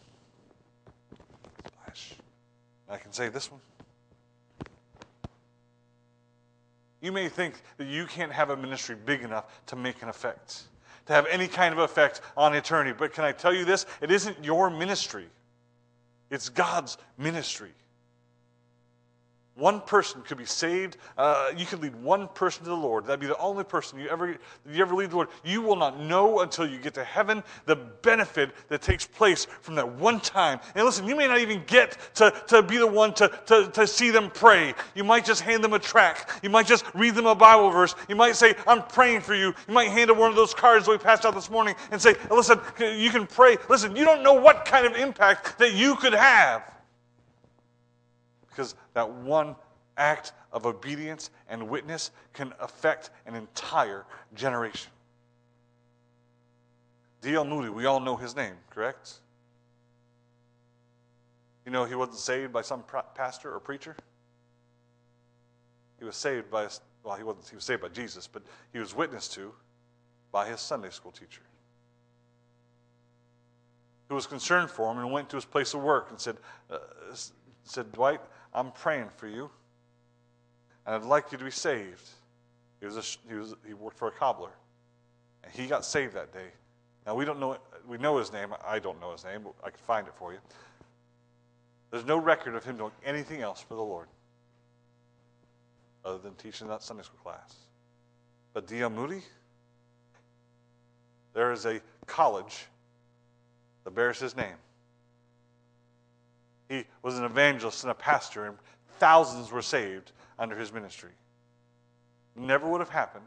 I 2.91 2.97
can 2.97 3.13
say 3.13 3.29
this 3.29 3.49
one. 3.49 3.61
You 6.99 7.11
may 7.11 7.29
think 7.29 7.55
that 7.77 7.87
you 7.87 8.05
can't 8.05 8.31
have 8.31 8.51
a 8.51 8.57
ministry 8.57 8.95
big 8.95 9.23
enough 9.23 9.45
to 9.67 9.75
make 9.75 10.03
an 10.03 10.09
effect, 10.09 10.63
to 11.07 11.13
have 11.13 11.25
any 11.27 11.47
kind 11.47 11.73
of 11.73 11.79
effect 11.79 12.21
on 12.37 12.53
eternity. 12.53 12.95
But 12.97 13.13
can 13.13 13.23
I 13.23 13.31
tell 13.31 13.53
you 13.53 13.65
this? 13.65 13.85
It 14.01 14.11
isn't 14.11 14.43
your 14.43 14.69
ministry, 14.69 15.27
it's 16.29 16.49
God's 16.49 16.97
ministry. 17.17 17.71
One 19.55 19.81
person 19.81 20.21
could 20.21 20.37
be 20.37 20.45
saved. 20.45 20.95
Uh, 21.17 21.51
you 21.57 21.65
could 21.65 21.81
lead 21.81 21.93
one 21.95 22.29
person 22.29 22.63
to 22.63 22.69
the 22.69 22.75
Lord. 22.75 23.05
That'd 23.05 23.19
be 23.19 23.27
the 23.27 23.37
only 23.37 23.65
person 23.65 23.99
you 23.99 24.07
ever 24.07 24.37
you 24.71 24.81
ever 24.81 24.95
lead 24.95 25.11
the 25.11 25.17
Lord. 25.17 25.27
You 25.43 25.61
will 25.61 25.75
not 25.75 25.99
know 25.99 26.39
until 26.39 26.65
you 26.65 26.77
get 26.77 26.93
to 26.93 27.03
heaven 27.03 27.43
the 27.65 27.75
benefit 27.75 28.51
that 28.69 28.81
takes 28.81 29.05
place 29.05 29.47
from 29.59 29.75
that 29.75 29.87
one 29.97 30.21
time. 30.21 30.61
And 30.73 30.85
listen, 30.85 31.05
you 31.05 31.17
may 31.17 31.27
not 31.27 31.39
even 31.39 31.63
get 31.67 31.97
to, 32.15 32.33
to 32.47 32.63
be 32.63 32.77
the 32.77 32.87
one 32.87 33.13
to, 33.15 33.27
to, 33.47 33.69
to 33.73 33.85
see 33.85 34.09
them 34.09 34.31
pray. 34.33 34.73
You 34.95 35.03
might 35.03 35.25
just 35.25 35.41
hand 35.41 35.63
them 35.65 35.73
a 35.73 35.79
track. 35.79 36.29
You 36.41 36.49
might 36.49 36.65
just 36.65 36.85
read 36.95 37.15
them 37.15 37.25
a 37.25 37.35
Bible 37.35 37.71
verse. 37.71 37.93
You 38.07 38.15
might 38.15 38.37
say, 38.37 38.55
I'm 38.65 38.83
praying 38.83 39.21
for 39.21 39.35
you. 39.35 39.47
You 39.67 39.73
might 39.73 39.89
hand 39.89 40.09
them 40.09 40.17
one 40.17 40.29
of 40.29 40.37
those 40.37 40.53
cards 40.53 40.85
that 40.85 40.91
we 40.91 40.97
passed 40.97 41.25
out 41.25 41.35
this 41.35 41.49
morning 41.49 41.75
and 41.91 42.01
say, 42.01 42.15
listen, 42.29 42.57
you 42.79 43.09
can 43.09 43.27
pray. 43.27 43.57
Listen, 43.69 43.97
you 43.97 44.05
don't 44.05 44.23
know 44.23 44.33
what 44.33 44.63
kind 44.63 44.85
of 44.85 44.95
impact 44.95 45.59
that 45.59 45.73
you 45.73 45.97
could 45.97 46.13
have 46.13 46.63
because 48.51 48.75
that 48.93 49.09
one 49.09 49.55
act 49.97 50.33
of 50.51 50.65
obedience 50.65 51.31
and 51.49 51.67
witness 51.67 52.11
can 52.33 52.53
affect 52.59 53.09
an 53.25 53.35
entire 53.35 54.05
generation. 54.35 54.91
D.L. 57.21 57.45
Moody, 57.45 57.69
we 57.69 57.85
all 57.85 57.99
know 57.99 58.15
his 58.15 58.35
name, 58.35 58.55
correct? 58.69 59.19
You 61.65 61.71
know, 61.71 61.85
he 61.85 61.95
wasn't 61.95 62.17
saved 62.17 62.51
by 62.51 62.61
some 62.61 62.83
pastor 63.15 63.53
or 63.53 63.59
preacher. 63.59 63.95
He 65.99 66.05
was 66.05 66.15
saved 66.15 66.49
by, 66.49 66.67
well, 67.03 67.15
he 67.15 67.23
wasn't, 67.23 67.47
he 67.47 67.55
was 67.55 67.63
saved 67.63 67.83
by 67.83 67.89
Jesus, 67.89 68.27
but 68.27 68.41
he 68.73 68.79
was 68.79 68.95
witnessed 68.95 69.33
to 69.33 69.53
by 70.31 70.49
his 70.49 70.59
Sunday 70.59 70.89
school 70.89 71.11
teacher. 71.11 71.41
Who 74.09 74.15
was 74.15 74.25
concerned 74.25 74.71
for 74.71 74.91
him 74.91 74.97
and 74.97 75.11
went 75.11 75.29
to 75.29 75.37
his 75.37 75.45
place 75.45 75.75
of 75.75 75.83
work 75.83 76.07
and 76.09 76.19
said, 76.19 76.37
uh, 76.71 76.79
said 77.63 77.91
Dwight, 77.91 78.19
I'm 78.53 78.71
praying 78.71 79.09
for 79.15 79.27
you, 79.27 79.49
and 80.85 80.95
I'd 80.95 81.03
like 81.03 81.31
you 81.31 81.37
to 81.37 81.43
be 81.43 81.51
saved. 81.51 82.09
He, 82.79 82.85
was 82.85 82.97
a, 82.97 83.29
he, 83.29 83.35
was, 83.35 83.55
he 83.65 83.73
worked 83.73 83.97
for 83.97 84.07
a 84.07 84.11
cobbler, 84.11 84.51
and 85.43 85.53
he 85.53 85.67
got 85.67 85.85
saved 85.85 86.13
that 86.15 86.33
day. 86.33 86.49
Now, 87.05 87.15
we 87.15 87.25
don't 87.25 87.39
know, 87.39 87.57
we 87.87 87.97
know 87.97 88.17
his 88.17 88.31
name. 88.31 88.53
I 88.65 88.79
don't 88.79 88.99
know 88.99 89.11
his 89.11 89.23
name, 89.23 89.41
but 89.43 89.53
I 89.63 89.69
can 89.69 89.79
find 89.79 90.07
it 90.07 90.13
for 90.17 90.33
you. 90.33 90.39
There's 91.89 92.05
no 92.05 92.17
record 92.17 92.55
of 92.55 92.63
him 92.63 92.77
doing 92.77 92.91
anything 93.05 93.41
else 93.41 93.61
for 93.61 93.75
the 93.75 93.81
Lord 93.81 94.07
other 96.05 96.17
than 96.17 96.33
teaching 96.35 96.67
that 96.67 96.83
Sunday 96.83 97.03
school 97.03 97.19
class. 97.23 97.55
But. 98.53 98.69
Moody, 98.71 99.21
there 101.33 101.51
is 101.51 101.65
a 101.65 101.81
college 102.05 102.65
that 103.83 103.91
bears 103.91 104.19
his 104.19 104.35
name. 104.35 104.55
He 106.71 106.85
was 107.01 107.17
an 107.17 107.25
evangelist 107.25 107.83
and 107.83 107.91
a 107.91 107.93
pastor, 107.93 108.45
and 108.45 108.57
thousands 108.97 109.51
were 109.51 109.61
saved 109.61 110.13
under 110.39 110.55
his 110.55 110.71
ministry. 110.71 111.09
Never 112.33 112.65
would 112.69 112.79
have 112.79 112.89
happened 112.89 113.25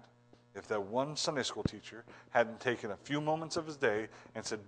if 0.54 0.66
that 0.68 0.82
one 0.82 1.14
Sunday 1.14 1.42
school 1.42 1.62
teacher 1.62 2.04
hadn't 2.30 2.58
taken 2.58 2.90
a 2.90 2.96
few 2.96 3.20
moments 3.20 3.58
of 3.58 3.66
his 3.66 3.76
day 3.76 4.08
and 4.34 4.42
said, 4.42 4.60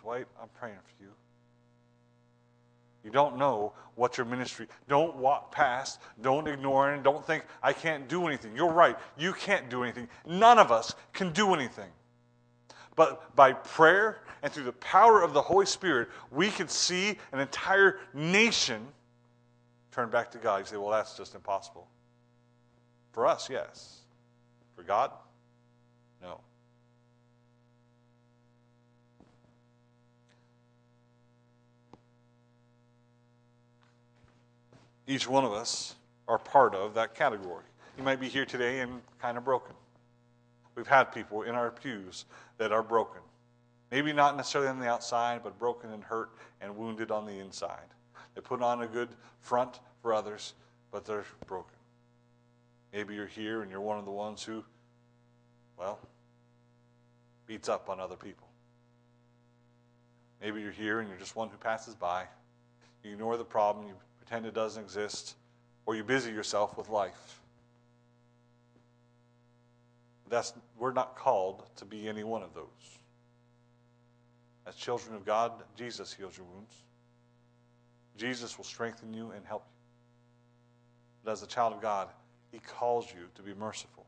Dwight, 0.00 0.26
I'm 0.40 0.48
praying 0.58 0.78
for 0.82 1.04
you. 1.04 1.10
You 3.04 3.10
don't 3.10 3.36
know 3.36 3.74
what 3.94 4.16
your 4.16 4.24
ministry. 4.24 4.66
Don't 4.88 5.14
walk 5.16 5.52
past. 5.52 6.00
Don't 6.22 6.48
ignore 6.48 6.94
it. 6.94 7.02
Don't 7.02 7.26
think 7.26 7.44
I 7.62 7.74
can't 7.74 8.08
do 8.08 8.26
anything. 8.26 8.56
You're 8.56 8.72
right. 8.72 8.96
You 9.18 9.34
can't 9.34 9.68
do 9.68 9.82
anything. 9.82 10.08
None 10.24 10.58
of 10.58 10.72
us 10.72 10.94
can 11.12 11.30
do 11.32 11.52
anything. 11.52 11.90
But 12.94 13.34
by 13.34 13.52
prayer 13.52 14.22
and 14.42 14.52
through 14.52 14.64
the 14.64 14.72
power 14.72 15.22
of 15.22 15.32
the 15.32 15.40
Holy 15.40 15.66
Spirit, 15.66 16.08
we 16.30 16.50
can 16.50 16.68
see 16.68 17.16
an 17.32 17.40
entire 17.40 18.00
nation 18.12 18.86
turn 19.92 20.10
back 20.10 20.30
to 20.32 20.38
God. 20.38 20.58
You 20.58 20.64
say, 20.66 20.76
well, 20.76 20.90
that's 20.90 21.16
just 21.16 21.34
impossible. 21.34 21.86
For 23.12 23.26
us, 23.26 23.48
yes. 23.48 24.00
For 24.74 24.82
God, 24.82 25.12
no. 26.20 26.40
Each 35.06 35.28
one 35.28 35.44
of 35.44 35.52
us 35.52 35.94
are 36.26 36.38
part 36.38 36.74
of 36.74 36.94
that 36.94 37.14
category. 37.14 37.64
You 37.98 38.04
might 38.04 38.20
be 38.20 38.28
here 38.28 38.46
today 38.46 38.80
and 38.80 39.02
kind 39.20 39.36
of 39.36 39.44
broken. 39.44 39.74
We've 40.74 40.86
had 40.86 41.04
people 41.12 41.42
in 41.42 41.54
our 41.54 41.70
pews 41.70 42.24
that 42.62 42.70
are 42.70 42.82
broken. 42.82 43.20
Maybe 43.90 44.12
not 44.12 44.36
necessarily 44.36 44.70
on 44.70 44.78
the 44.78 44.86
outside, 44.86 45.40
but 45.42 45.58
broken 45.58 45.90
and 45.90 46.04
hurt 46.04 46.30
and 46.60 46.76
wounded 46.76 47.10
on 47.10 47.26
the 47.26 47.32
inside. 47.32 47.88
They 48.36 48.40
put 48.40 48.62
on 48.62 48.82
a 48.82 48.86
good 48.86 49.08
front 49.40 49.80
for 50.00 50.14
others, 50.14 50.54
but 50.92 51.04
they're 51.04 51.24
broken. 51.48 51.74
Maybe 52.92 53.16
you're 53.16 53.26
here 53.26 53.62
and 53.62 53.70
you're 53.70 53.80
one 53.80 53.98
of 53.98 54.04
the 54.04 54.12
ones 54.12 54.44
who, 54.44 54.62
well, 55.76 55.98
beats 57.46 57.68
up 57.68 57.88
on 57.88 57.98
other 57.98 58.14
people. 58.14 58.46
Maybe 60.40 60.60
you're 60.60 60.70
here 60.70 61.00
and 61.00 61.08
you're 61.08 61.18
just 61.18 61.34
one 61.34 61.48
who 61.48 61.56
passes 61.56 61.96
by. 61.96 62.26
You 63.02 63.10
ignore 63.10 63.36
the 63.36 63.44
problem, 63.44 63.88
you 63.88 63.94
pretend 64.18 64.46
it 64.46 64.54
doesn't 64.54 64.84
exist, 64.84 65.34
or 65.84 65.96
you 65.96 66.04
busy 66.04 66.30
yourself 66.30 66.78
with 66.78 66.90
life. 66.90 67.40
That's, 70.32 70.54
we're 70.78 70.94
not 70.94 71.14
called 71.14 71.64
to 71.76 71.84
be 71.84 72.08
any 72.08 72.24
one 72.24 72.42
of 72.42 72.54
those. 72.54 72.64
As 74.66 74.74
children 74.74 75.14
of 75.14 75.26
God, 75.26 75.52
Jesus 75.76 76.10
heals 76.10 76.38
your 76.38 76.46
wounds. 76.46 76.74
Jesus 78.16 78.56
will 78.56 78.64
strengthen 78.64 79.12
you 79.12 79.32
and 79.32 79.44
help 79.44 79.66
you. 79.66 79.78
But 81.22 81.32
as 81.32 81.42
a 81.42 81.46
child 81.46 81.74
of 81.74 81.82
God, 81.82 82.08
He 82.50 82.60
calls 82.60 83.12
you 83.12 83.26
to 83.34 83.42
be 83.42 83.52
merciful, 83.52 84.06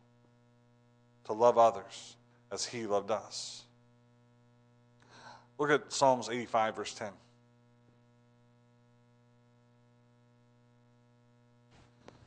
to 1.25 1.35
love 1.35 1.59
others 1.59 2.17
as 2.51 2.65
He 2.65 2.87
loved 2.87 3.11
us. 3.11 3.65
Look 5.59 5.71
at 5.71 5.93
Psalms 5.93 6.31
85, 6.31 6.77
verse 6.77 6.95
10. 6.95 7.09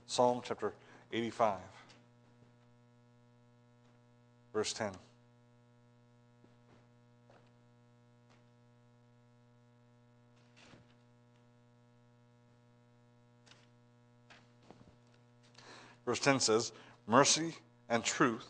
Psalm 0.05 0.41
chapter 0.43 0.75
85, 1.11 1.57
verse 4.57 4.73
10. 4.73 4.89
Verse 16.07 16.19
10 16.19 16.39
says, 16.39 16.71
Mercy 17.05 17.53
and 17.87 18.03
truth 18.03 18.47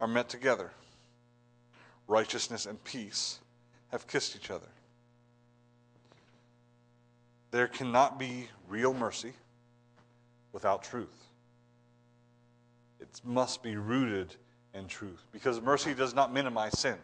are 0.00 0.06
met 0.06 0.30
together, 0.30 0.70
righteousness 2.06 2.64
and 2.64 2.82
peace 2.84 3.40
have 3.88 4.06
kissed 4.06 4.34
each 4.34 4.50
other. 4.50 4.70
There 7.50 7.68
cannot 7.68 8.18
be 8.18 8.48
real 8.66 8.94
mercy 8.94 9.34
without 10.52 10.82
truth. 10.82 11.26
It 12.98 13.20
must 13.26 13.62
be 13.62 13.76
rooted 13.76 14.34
in 14.74 14.86
truth 14.86 15.22
because 15.32 15.60
mercy 15.60 15.94
does 15.94 16.14
not 16.14 16.32
minimize 16.32 16.78
sin. 16.78 16.96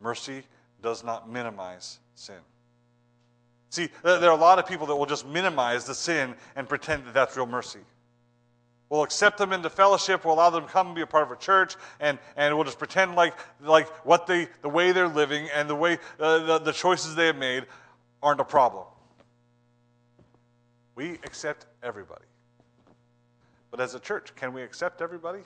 Mercy 0.00 0.42
does 0.82 1.02
not 1.02 1.30
minimize 1.30 1.98
sin. 2.14 2.36
See, 3.70 3.88
there 4.02 4.24
are 4.24 4.30
a 4.30 4.36
lot 4.36 4.58
of 4.58 4.66
people 4.66 4.86
that 4.86 4.96
will 4.96 5.06
just 5.06 5.26
minimize 5.26 5.84
the 5.84 5.94
sin 5.94 6.34
and 6.56 6.68
pretend 6.68 7.04
that 7.06 7.14
that's 7.14 7.36
real 7.36 7.46
mercy. 7.46 7.80
We'll 8.88 9.02
accept 9.02 9.36
them 9.36 9.52
into 9.52 9.68
fellowship. 9.68 10.24
We'll 10.24 10.34
allow 10.34 10.48
them 10.48 10.64
to 10.64 10.70
come 10.70 10.86
and 10.88 10.96
be 10.96 11.02
a 11.02 11.06
part 11.06 11.24
of 11.24 11.30
a 11.30 11.36
church, 11.36 11.76
and, 12.00 12.18
and 12.36 12.54
we'll 12.54 12.64
just 12.64 12.78
pretend 12.78 13.14
like, 13.16 13.34
like 13.60 13.86
what 14.06 14.26
they, 14.26 14.48
the 14.62 14.68
way 14.68 14.92
they're 14.92 15.08
living 15.08 15.48
and 15.54 15.68
the 15.68 15.74
way 15.74 15.98
uh, 16.18 16.38
the, 16.38 16.58
the 16.58 16.72
choices 16.72 17.14
they 17.14 17.26
have 17.26 17.36
made 17.36 17.66
aren't 18.22 18.40
a 18.40 18.44
problem. 18.44 18.86
We 20.94 21.12
accept 21.24 21.66
everybody. 21.82 22.24
But 23.70 23.80
as 23.80 23.94
a 23.94 24.00
church, 24.00 24.34
can 24.34 24.52
we 24.52 24.62
accept 24.62 25.02
everybody? 25.02 25.40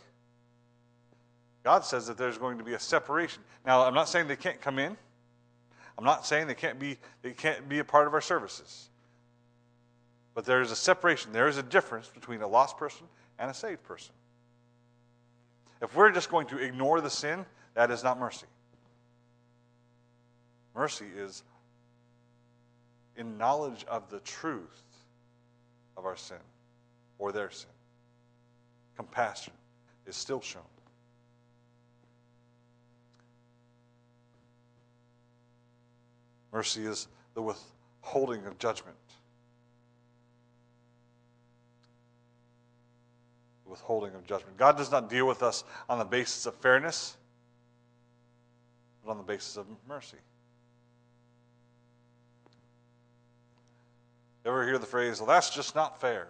God 1.62 1.84
says 1.84 2.06
that 2.06 2.16
there's 2.16 2.38
going 2.38 2.58
to 2.58 2.64
be 2.64 2.74
a 2.74 2.78
separation. 2.78 3.42
Now, 3.64 3.82
I'm 3.82 3.94
not 3.94 4.08
saying 4.08 4.28
they 4.28 4.36
can't 4.36 4.60
come 4.60 4.78
in. 4.78 4.96
I'm 5.98 6.04
not 6.04 6.26
saying 6.26 6.46
they 6.46 6.54
can't 6.54 6.78
be, 6.78 6.98
they 7.22 7.32
can't 7.32 7.68
be 7.68 7.78
a 7.78 7.84
part 7.84 8.06
of 8.06 8.14
our 8.14 8.20
services. 8.20 8.88
But 10.34 10.44
there 10.44 10.60
is 10.60 10.70
a 10.70 10.76
separation. 10.76 11.32
There 11.32 11.48
is 11.48 11.58
a 11.58 11.62
difference 11.62 12.08
between 12.08 12.42
a 12.42 12.46
lost 12.46 12.78
person 12.78 13.06
and 13.38 13.50
a 13.50 13.54
saved 13.54 13.82
person. 13.84 14.14
If 15.80 15.94
we're 15.94 16.10
just 16.10 16.30
going 16.30 16.46
to 16.48 16.58
ignore 16.58 17.00
the 17.00 17.10
sin, 17.10 17.44
that 17.74 17.90
is 17.90 18.02
not 18.02 18.18
mercy. 18.18 18.46
Mercy 20.74 21.06
is 21.16 21.42
in 23.16 23.36
knowledge 23.36 23.84
of 23.88 24.08
the 24.10 24.20
truth 24.20 24.82
of 25.96 26.06
our 26.06 26.16
sin 26.16 26.38
or 27.18 27.32
their 27.32 27.50
sin. 27.50 27.68
Compassion 28.96 29.52
is 30.06 30.16
still 30.16 30.40
shown. 30.40 30.62
Mercy 36.52 36.84
is 36.84 37.08
the 37.34 37.40
withholding 37.42 38.44
of 38.46 38.58
judgment. 38.58 38.96
Withholding 43.66 44.14
of 44.14 44.26
judgment. 44.26 44.58
God 44.58 44.76
does 44.76 44.90
not 44.90 45.08
deal 45.08 45.26
with 45.26 45.42
us 45.42 45.64
on 45.88 45.98
the 45.98 46.04
basis 46.04 46.44
of 46.44 46.54
fairness, 46.56 47.16
but 49.02 49.10
on 49.10 49.16
the 49.16 49.22
basis 49.22 49.56
of 49.56 49.66
mercy. 49.88 50.18
Ever 54.44 54.66
hear 54.66 54.76
the 54.76 54.86
phrase, 54.86 55.20
well, 55.20 55.28
that's 55.28 55.50
just 55.50 55.74
not 55.74 56.00
fair? 56.00 56.28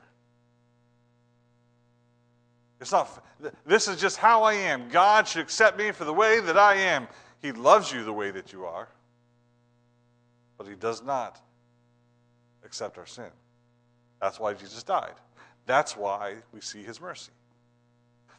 It's 2.83 2.93
not, 2.93 3.25
this 3.65 3.89
is 3.89 3.99
just 3.99 4.19
how 4.19 4.43
I 4.43 4.53
am. 4.53 4.91
God 4.91 5.27
should 5.27 5.41
accept 5.41 5.79
me 5.79 5.91
for 5.93 6.05
the 6.05 6.13
way 6.13 6.41
that 6.41 6.59
I 6.59 6.75
am. 6.75 7.09
He 7.41 7.53
loves 7.53 7.91
you 7.91 8.05
the 8.05 8.13
way 8.13 8.31
that 8.31 8.53
you 8.53 8.67
are 8.67 8.89
but 10.63 10.71
he 10.71 10.77
does 10.77 11.03
not 11.03 11.41
accept 12.65 12.97
our 12.97 13.07
sin. 13.07 13.31
That's 14.21 14.39
why 14.39 14.55
Jesus 14.55 14.85
died. 14.85 15.15
That's 15.67 15.97
why 15.97 16.37
we 16.53 16.61
see 16.61 16.85
his 16.85 17.01
mercy. 17.01 17.33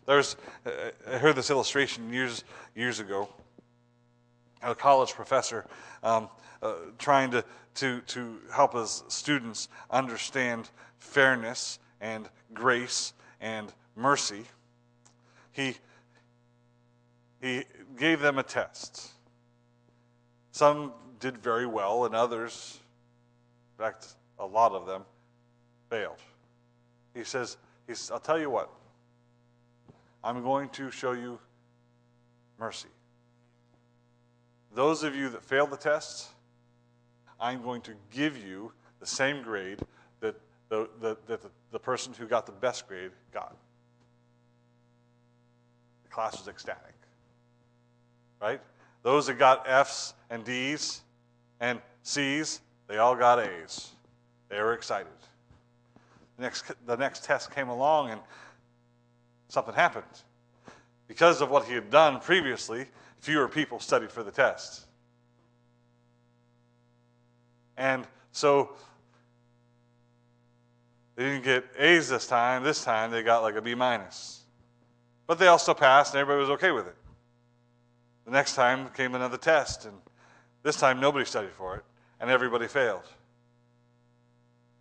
There's, 0.05 0.37
I 0.65 1.17
heard 1.17 1.35
this 1.35 1.49
illustration 1.49 2.13
years, 2.13 2.45
years 2.75 3.01
ago. 3.01 3.27
A 4.61 4.73
college 4.73 5.11
professor 5.11 5.65
um, 6.01 6.29
uh, 6.61 6.75
trying 6.97 7.29
to, 7.31 7.43
to, 7.75 7.99
to 7.99 8.39
help 8.53 8.73
his 8.73 9.03
students 9.09 9.67
understand 9.91 10.69
fairness 10.99 11.79
and 11.99 12.29
grace 12.53 13.11
and 13.41 13.73
mercy. 13.95 14.43
He, 15.51 15.75
he 17.41 17.63
gave 17.97 18.19
them 18.19 18.39
a 18.39 18.43
test. 18.43 19.11
Some 20.51 20.93
did 21.19 21.37
very 21.37 21.65
well, 21.65 22.05
and 22.05 22.15
others, 22.15 22.79
in 23.77 23.83
fact, 23.83 24.15
a 24.39 24.45
lot 24.45 24.71
of 24.71 24.85
them, 24.85 25.03
failed. 25.89 26.17
He 27.13 27.23
says, 27.23 27.57
he's, 27.87 28.09
I'll 28.11 28.19
tell 28.19 28.39
you 28.39 28.49
what, 28.49 28.69
I'm 30.23 30.41
going 30.41 30.69
to 30.69 30.89
show 30.89 31.11
you 31.11 31.39
mercy. 32.59 32.89
Those 34.73 35.03
of 35.03 35.15
you 35.15 35.29
that 35.29 35.43
failed 35.43 35.69
the 35.69 35.77
test, 35.77 36.29
I'm 37.39 37.61
going 37.61 37.81
to 37.81 37.93
give 38.11 38.37
you 38.37 38.71
the 38.99 39.05
same 39.05 39.43
grade 39.43 39.79
that 40.19 40.35
the, 40.69 40.89
the, 40.99 41.17
the, 41.27 41.39
the 41.71 41.79
person 41.79 42.13
who 42.13 42.25
got 42.25 42.45
the 42.45 42.53
best 42.53 42.87
grade 42.87 43.11
got. 43.33 43.55
Class 46.13 46.37
was 46.37 46.47
ecstatic. 46.47 46.93
Right? 48.39 48.61
Those 49.01 49.25
that 49.27 49.39
got 49.39 49.67
F's 49.67 50.13
and 50.29 50.45
D's, 50.45 51.01
and 51.59 51.81
C's, 52.03 52.61
they 52.87 52.97
all 52.97 53.15
got 53.15 53.39
A's. 53.39 53.89
They 54.47 54.59
were 54.59 54.73
excited. 54.73 55.07
The 56.37 56.43
next, 56.43 56.71
the 56.85 56.95
next 56.95 57.23
test 57.23 57.49
came 57.49 57.69
along 57.69 58.11
and 58.11 58.21
something 59.47 59.73
happened. 59.73 60.05
Because 61.07 61.41
of 61.41 61.49
what 61.49 61.65
he 61.65 61.73
had 61.73 61.89
done 61.89 62.19
previously, 62.19 62.85
fewer 63.17 63.47
people 63.47 63.79
studied 63.79 64.11
for 64.11 64.21
the 64.21 64.31
test. 64.31 64.85
And 67.75 68.05
so 68.31 68.73
they 71.15 71.23
didn't 71.23 71.43
get 71.43 71.65
A's 71.79 72.07
this 72.07 72.27
time. 72.27 72.63
This 72.63 72.83
time 72.83 73.09
they 73.09 73.23
got 73.23 73.41
like 73.41 73.55
a 73.55 73.61
B 73.61 73.73
minus. 73.73 74.42
But 75.27 75.39
they 75.39 75.47
all 75.47 75.59
still 75.59 75.75
passed 75.75 76.13
and 76.13 76.21
everybody 76.21 76.41
was 76.41 76.49
okay 76.51 76.71
with 76.71 76.87
it. 76.87 76.95
The 78.25 78.31
next 78.31 78.55
time 78.55 78.89
came 78.89 79.15
another 79.15 79.37
test 79.37 79.85
and 79.85 79.95
this 80.63 80.77
time 80.77 81.01
nobody 81.01 81.25
studied 81.25 81.51
for 81.51 81.75
it, 81.75 81.83
and 82.21 82.31
everybody 82.31 82.67
failed. 82.67 83.03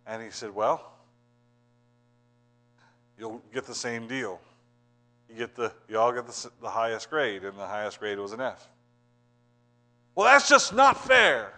And 0.07 0.23
he 0.23 0.31
said, 0.31 0.55
Well, 0.55 0.93
you'll 3.19 3.41
get 3.53 3.65
the 3.65 3.75
same 3.75 4.07
deal. 4.07 4.39
You 5.29 5.35
get 5.35 5.55
the 5.55 5.71
you 5.89 5.99
all 5.99 6.13
get 6.13 6.25
the, 6.25 6.49
the 6.61 6.69
highest 6.69 7.09
grade, 7.09 7.43
and 7.43 7.57
the 7.57 7.67
highest 7.67 7.99
grade 7.99 8.17
was 8.17 8.31
an 8.31 8.39
F. 8.39 8.67
Well, 10.15 10.25
that's 10.25 10.47
just 10.47 10.73
not 10.73 11.05
fair. 11.05 11.53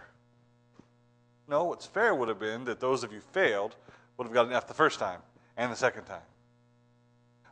No, 1.48 1.64
what's 1.64 1.86
fair 1.86 2.14
would 2.14 2.28
have 2.28 2.40
been 2.40 2.64
that 2.64 2.80
those 2.80 3.04
of 3.04 3.12
you 3.12 3.20
failed 3.20 3.76
would 4.16 4.24
have 4.24 4.34
gotten 4.34 4.50
an 4.50 4.56
F 4.56 4.66
the 4.66 4.74
first 4.74 4.98
time 4.98 5.20
and 5.56 5.70
the 5.70 5.76
second 5.76 6.04
time. 6.04 6.22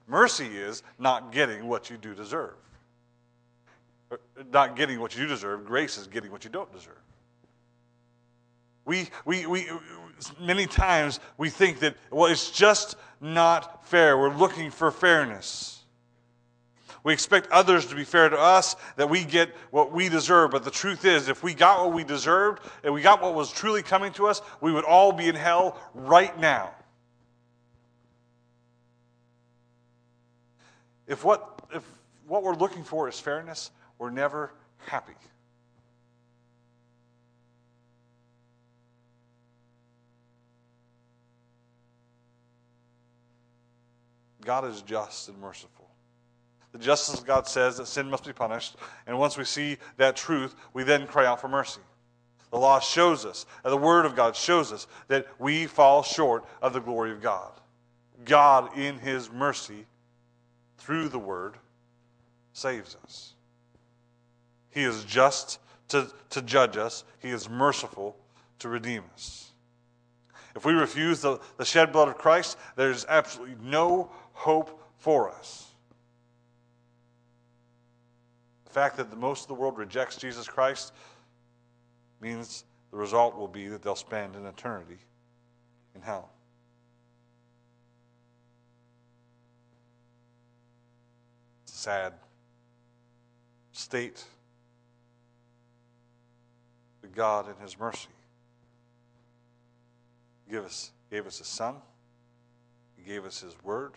Mercy 0.06 0.46
is 0.46 0.82
not 0.98 1.32
getting 1.32 1.66
what 1.66 1.90
you 1.90 1.96
do 1.96 2.14
deserve. 2.14 2.54
Uh, 4.10 4.16
not 4.52 4.76
getting 4.76 5.00
what 5.00 5.16
you 5.16 5.26
deserve. 5.26 5.64
Grace 5.64 5.96
is 5.96 6.06
getting 6.06 6.30
what 6.30 6.44
you 6.44 6.50
don't 6.50 6.72
deserve. 6.72 6.98
We, 8.84 9.08
we, 9.24 9.46
we, 9.46 9.66
many 10.38 10.66
times 10.66 11.20
we 11.38 11.48
think 11.48 11.80
that, 11.80 11.96
well, 12.10 12.30
it's 12.30 12.50
just 12.50 12.96
not 13.20 13.86
fair. 13.86 14.18
We're 14.18 14.34
looking 14.34 14.70
for 14.70 14.90
fairness. 14.90 15.80
We 17.02 17.12
expect 17.12 17.50
others 17.50 17.86
to 17.86 17.94
be 17.94 18.04
fair 18.04 18.28
to 18.30 18.38
us, 18.38 18.76
that 18.96 19.08
we 19.08 19.24
get 19.24 19.50
what 19.70 19.92
we 19.92 20.08
deserve. 20.08 20.50
But 20.50 20.64
the 20.64 20.70
truth 20.70 21.04
is, 21.04 21.28
if 21.28 21.42
we 21.42 21.54
got 21.54 21.84
what 21.84 21.94
we 21.94 22.04
deserved 22.04 22.62
and 22.82 22.92
we 22.92 23.02
got 23.02 23.22
what 23.22 23.34
was 23.34 23.52
truly 23.52 23.82
coming 23.82 24.12
to 24.14 24.26
us, 24.26 24.40
we 24.60 24.72
would 24.72 24.84
all 24.84 25.12
be 25.12 25.28
in 25.28 25.34
hell 25.34 25.78
right 25.94 26.38
now. 26.38 26.72
If 31.06 31.24
what, 31.24 31.62
if 31.74 31.82
what 32.26 32.42
we're 32.42 32.56
looking 32.56 32.84
for 32.84 33.08
is 33.08 33.18
fairness, 33.18 33.70
we're 33.98 34.10
never 34.10 34.52
happy. 34.86 35.14
God 44.44 44.66
is 44.66 44.82
just 44.82 45.28
and 45.28 45.40
merciful. 45.40 45.88
The 46.72 46.78
justice 46.78 47.20
of 47.20 47.26
God 47.26 47.46
says 47.46 47.76
that 47.76 47.86
sin 47.86 48.10
must 48.10 48.24
be 48.24 48.32
punished, 48.32 48.76
and 49.06 49.18
once 49.18 49.38
we 49.38 49.44
see 49.44 49.78
that 49.96 50.16
truth, 50.16 50.54
we 50.72 50.82
then 50.82 51.06
cry 51.06 51.24
out 51.24 51.40
for 51.40 51.48
mercy. 51.48 51.80
The 52.50 52.58
law 52.58 52.80
shows 52.80 53.24
us, 53.24 53.46
and 53.62 53.72
the 53.72 53.76
Word 53.76 54.04
of 54.04 54.16
God 54.16 54.36
shows 54.36 54.72
us, 54.72 54.86
that 55.08 55.26
we 55.38 55.66
fall 55.66 56.02
short 56.02 56.44
of 56.60 56.72
the 56.72 56.80
glory 56.80 57.12
of 57.12 57.20
God. 57.20 57.52
God, 58.24 58.76
in 58.76 58.98
His 58.98 59.30
mercy, 59.30 59.86
through 60.84 61.08
the 61.08 61.18
Word, 61.18 61.54
saves 62.52 62.94
us. 63.04 63.32
He 64.70 64.84
is 64.84 65.02
just 65.04 65.58
to, 65.88 66.08
to 66.30 66.42
judge 66.42 66.76
us, 66.76 67.04
He 67.20 67.30
is 67.30 67.48
merciful 67.48 68.16
to 68.58 68.68
redeem 68.68 69.02
us. 69.14 69.50
If 70.54 70.66
we 70.66 70.74
refuse 70.74 71.20
the, 71.20 71.40
the 71.56 71.64
shed 71.64 71.90
blood 71.90 72.08
of 72.08 72.18
Christ, 72.18 72.58
there's 72.76 73.06
absolutely 73.08 73.56
no 73.62 74.10
hope 74.34 74.80
for 74.98 75.30
us. 75.30 75.70
The 78.66 78.70
fact 78.70 78.98
that 78.98 79.08
the, 79.08 79.16
most 79.16 79.42
of 79.42 79.48
the 79.48 79.54
world 79.54 79.78
rejects 79.78 80.16
Jesus 80.16 80.46
Christ 80.46 80.92
means 82.20 82.64
the 82.90 82.98
result 82.98 83.36
will 83.36 83.48
be 83.48 83.68
that 83.68 83.82
they'll 83.82 83.96
spend 83.96 84.36
an 84.36 84.44
eternity 84.44 84.98
in 85.94 86.02
hell. 86.02 86.33
Sad 91.84 92.14
state. 93.72 94.24
But 97.02 97.14
God, 97.14 97.46
in 97.46 97.62
His 97.62 97.78
mercy, 97.78 98.08
give 100.50 100.64
us, 100.64 100.92
gave 101.10 101.26
us 101.26 101.42
a 101.42 101.44
Son. 101.44 101.74
He 102.96 103.06
gave 103.06 103.26
us 103.26 103.42
His 103.42 103.54
Word. 103.62 103.92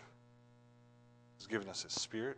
He's 1.38 1.48
given 1.48 1.70
us 1.70 1.84
His 1.84 1.94
Spirit. 1.94 2.36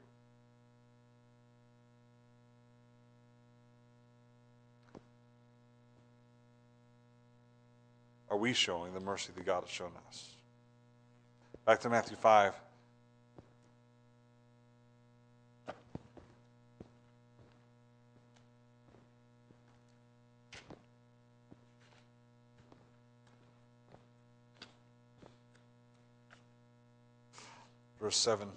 Are 8.29 8.37
we 8.37 8.53
showing 8.53 8.93
the 8.93 8.99
mercy 8.99 9.31
that 9.35 9.43
God 9.47 9.63
has 9.63 9.71
shown 9.71 9.93
us? 10.09 10.29
Back 11.65 11.79
to 11.79 11.89
Matthew 11.89 12.17
5. 12.17 12.53
Verse 27.99 28.17
7. 28.17 28.47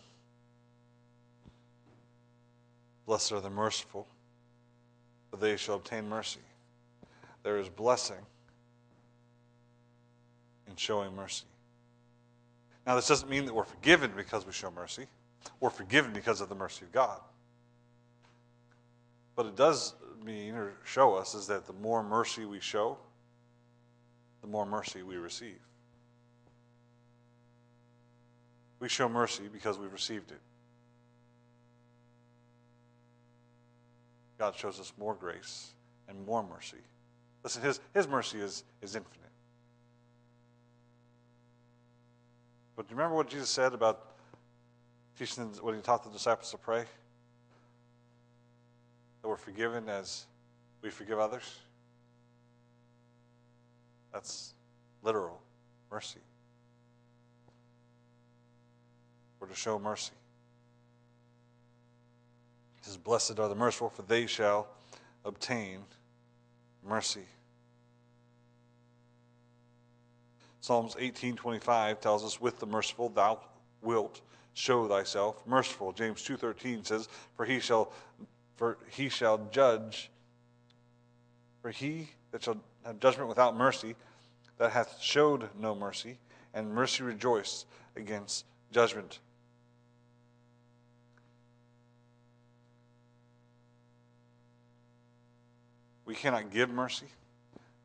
Blessed 3.06 3.32
are 3.32 3.40
the 3.40 3.50
merciful, 3.50 4.06
for 5.30 5.36
they 5.36 5.56
shall 5.56 5.74
obtain 5.74 6.08
mercy. 6.08 6.40
There 7.42 7.58
is 7.58 7.68
blessing 7.68 8.24
in 10.68 10.76
showing 10.76 11.14
mercy. 11.16 11.44
Now, 12.86 12.96
this 12.96 13.08
doesn't 13.08 13.28
mean 13.28 13.44
that 13.46 13.54
we're 13.54 13.64
forgiven 13.64 14.12
because 14.16 14.46
we 14.46 14.52
show 14.52 14.70
mercy. 14.70 15.06
We're 15.60 15.70
forgiven 15.70 16.12
because 16.12 16.40
of 16.40 16.48
the 16.48 16.54
mercy 16.54 16.84
of 16.84 16.92
God. 16.92 17.20
But 19.34 19.46
it 19.46 19.56
does 19.56 19.94
mean 20.24 20.54
or 20.54 20.74
show 20.84 21.14
us 21.14 21.34
is 21.34 21.46
that 21.48 21.66
the 21.66 21.72
more 21.74 22.02
mercy 22.02 22.44
we 22.44 22.60
show, 22.60 22.96
the 24.40 24.46
more 24.46 24.66
mercy 24.66 25.02
we 25.02 25.16
receive. 25.16 25.58
We 28.82 28.88
show 28.88 29.08
mercy 29.08 29.44
because 29.52 29.78
we've 29.78 29.92
received 29.92 30.32
it. 30.32 30.40
God 34.40 34.56
shows 34.56 34.80
us 34.80 34.92
more 34.98 35.14
grace 35.14 35.68
and 36.08 36.26
more 36.26 36.42
mercy. 36.42 36.78
Listen, 37.44 37.62
His, 37.62 37.78
his 37.94 38.08
mercy 38.08 38.40
is, 38.40 38.64
is 38.82 38.96
infinite. 38.96 39.30
But 42.74 42.88
do 42.88 42.94
you 42.94 42.98
remember 42.98 43.14
what 43.14 43.28
Jesus 43.28 43.48
said 43.48 43.72
about 43.72 44.16
teaching 45.16 45.44
when 45.60 45.76
He 45.76 45.80
taught 45.80 46.02
the 46.02 46.10
disciples 46.10 46.50
to 46.50 46.58
pray? 46.58 46.84
That 49.22 49.28
we're 49.28 49.36
forgiven 49.36 49.88
as 49.88 50.24
we 50.82 50.90
forgive 50.90 51.20
others? 51.20 51.60
That's 54.12 54.54
literal 55.04 55.40
mercy. 55.88 56.18
We're 59.42 59.48
to 59.48 59.54
show 59.56 59.76
mercy. 59.76 60.12
He 62.76 62.84
says, 62.84 62.96
Blessed 62.96 63.40
are 63.40 63.48
the 63.48 63.56
merciful, 63.56 63.88
for 63.90 64.02
they 64.02 64.28
shall 64.28 64.68
obtain 65.24 65.80
mercy. 66.86 67.26
Psalms 70.60 70.94
18:25 70.94 72.00
tells 72.00 72.24
us, 72.24 72.40
"With 72.40 72.60
the 72.60 72.66
merciful 72.66 73.08
thou 73.08 73.40
wilt 73.80 74.20
show 74.54 74.86
thyself 74.86 75.44
merciful." 75.44 75.90
James 75.92 76.22
2:13 76.22 76.84
says, 76.84 77.08
"For 77.36 77.44
he 77.44 77.58
shall 77.58 77.92
for 78.54 78.78
he 78.90 79.08
shall 79.08 79.38
judge 79.46 80.12
for 81.62 81.72
he 81.72 82.10
that 82.30 82.44
shall 82.44 82.60
have 82.84 83.00
judgment 83.00 83.28
without 83.28 83.56
mercy 83.56 83.96
that 84.58 84.70
hath 84.70 85.00
showed 85.00 85.52
no 85.56 85.74
mercy, 85.74 86.20
and 86.54 86.72
mercy 86.72 87.02
rejoice 87.02 87.66
against 87.96 88.44
judgment." 88.70 89.18
We 96.04 96.14
cannot 96.14 96.50
give 96.50 96.70
mercy 96.70 97.06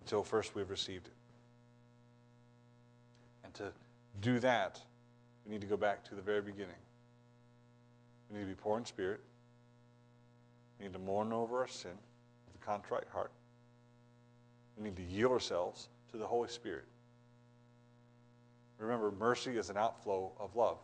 until 0.02 0.24
first 0.24 0.56
we've 0.56 0.70
received 0.70 1.08
it. 1.08 1.14
And 3.44 3.54
to 3.56 3.72
do 4.22 4.40
that, 4.40 4.82
we 5.46 5.52
need 5.52 5.62
to 5.62 5.68
go 5.68 5.78
back 5.78 6.04
to 6.06 6.16
the 6.16 6.22
very 6.22 6.42
beginning. 6.42 6.76
We 8.30 8.38
need 8.38 8.44
to 8.44 8.50
be 8.50 8.56
poor 8.56 8.78
in 8.78 8.86
spirit. 8.86 9.22
We 10.80 10.86
need 10.86 10.94
to 10.94 11.00
mourn 11.00 11.32
over 11.32 11.60
our 11.60 11.68
sin 11.68 11.92
with 12.48 12.62
a 12.62 12.66
contrite 12.66 13.08
heart. 13.12 13.32
We 14.78 14.84
need 14.84 14.96
to 14.98 15.04
yield 15.04 15.32
ourselves 15.32 15.90
to 16.12 16.18
the 16.18 16.28
Holy 16.28 16.50
Spirit. 16.50 16.86
Remember, 18.78 19.12
mercy 19.12 19.58
is 19.58 19.70
an 19.70 19.78
outflow 19.78 20.32
of 20.40 20.56
love. 20.56 20.78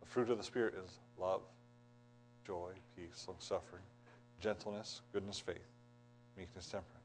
The 0.00 0.06
fruit 0.06 0.28
of 0.30 0.36
the 0.36 0.44
Spirit 0.44 0.74
is 0.74 0.98
love, 1.18 1.40
joy, 2.46 2.72
peace, 2.96 3.24
long 3.26 3.36
suffering, 3.38 3.82
gentleness, 4.40 5.02
goodness, 5.12 5.38
faith, 5.38 5.68
meekness, 6.36 6.66
temperance. 6.66 6.96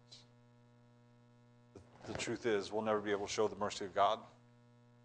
The, 2.06 2.12
the, 2.12 2.18
truth 2.18 2.46
is, 2.46 2.72
we'll 2.72 2.82
never 2.82 3.02
be 3.02 3.12
able 3.12 3.28
to 3.28 3.32
show 3.32 3.48
the 3.48 3.56
mercy 3.56 3.86
of 3.86 3.94
God 3.94 4.20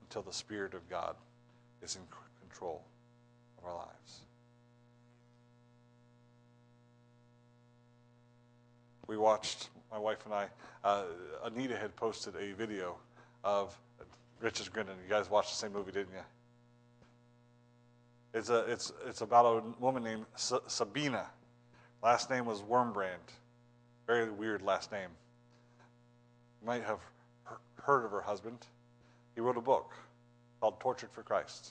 until 0.02 0.22
the 0.22 0.32
Spirit 0.32 0.74
of 0.74 0.88
God 0.88 1.16
is 1.82 1.96
in 1.96 2.02
control 2.40 2.84
of 3.58 3.64
our 3.64 3.76
lives. 3.76 4.20
We 9.06 9.16
watched, 9.16 9.70
my 9.90 9.98
wife 9.98 10.24
and 10.24 10.34
I, 10.34 10.46
uh, 10.84 11.04
Anita 11.44 11.76
had 11.76 11.96
posted 11.96 12.36
a 12.36 12.52
video 12.52 12.96
of 13.42 13.76
Rich 14.40 14.60
is. 14.60 14.94
You 15.02 15.10
guys 15.10 15.28
watched 15.28 15.50
the 15.50 15.56
same 15.56 15.72
movie, 15.72 15.90
didn't 15.90 16.14
you? 16.14 16.22
It's, 18.32 18.48
a, 18.48 18.60
it's, 18.70 18.92
it's 19.06 19.22
about 19.22 19.44
a 19.44 19.82
woman 19.82 20.04
named 20.04 20.26
Sabina 20.36 21.26
Last 22.02 22.30
name 22.30 22.46
was 22.46 22.62
Wurmbrand. 22.62 23.34
Very 24.06 24.30
weird 24.30 24.62
last 24.62 24.90
name. 24.90 25.08
You 26.60 26.66
might 26.66 26.82
have 26.82 27.00
heard 27.82 28.04
of 28.04 28.10
her 28.10 28.22
husband. 28.22 28.66
He 29.34 29.40
wrote 29.40 29.56
a 29.56 29.62
book 29.62 29.92
called 30.60 30.80
Tortured 30.80 31.10
for 31.12 31.22
Christ. 31.22 31.70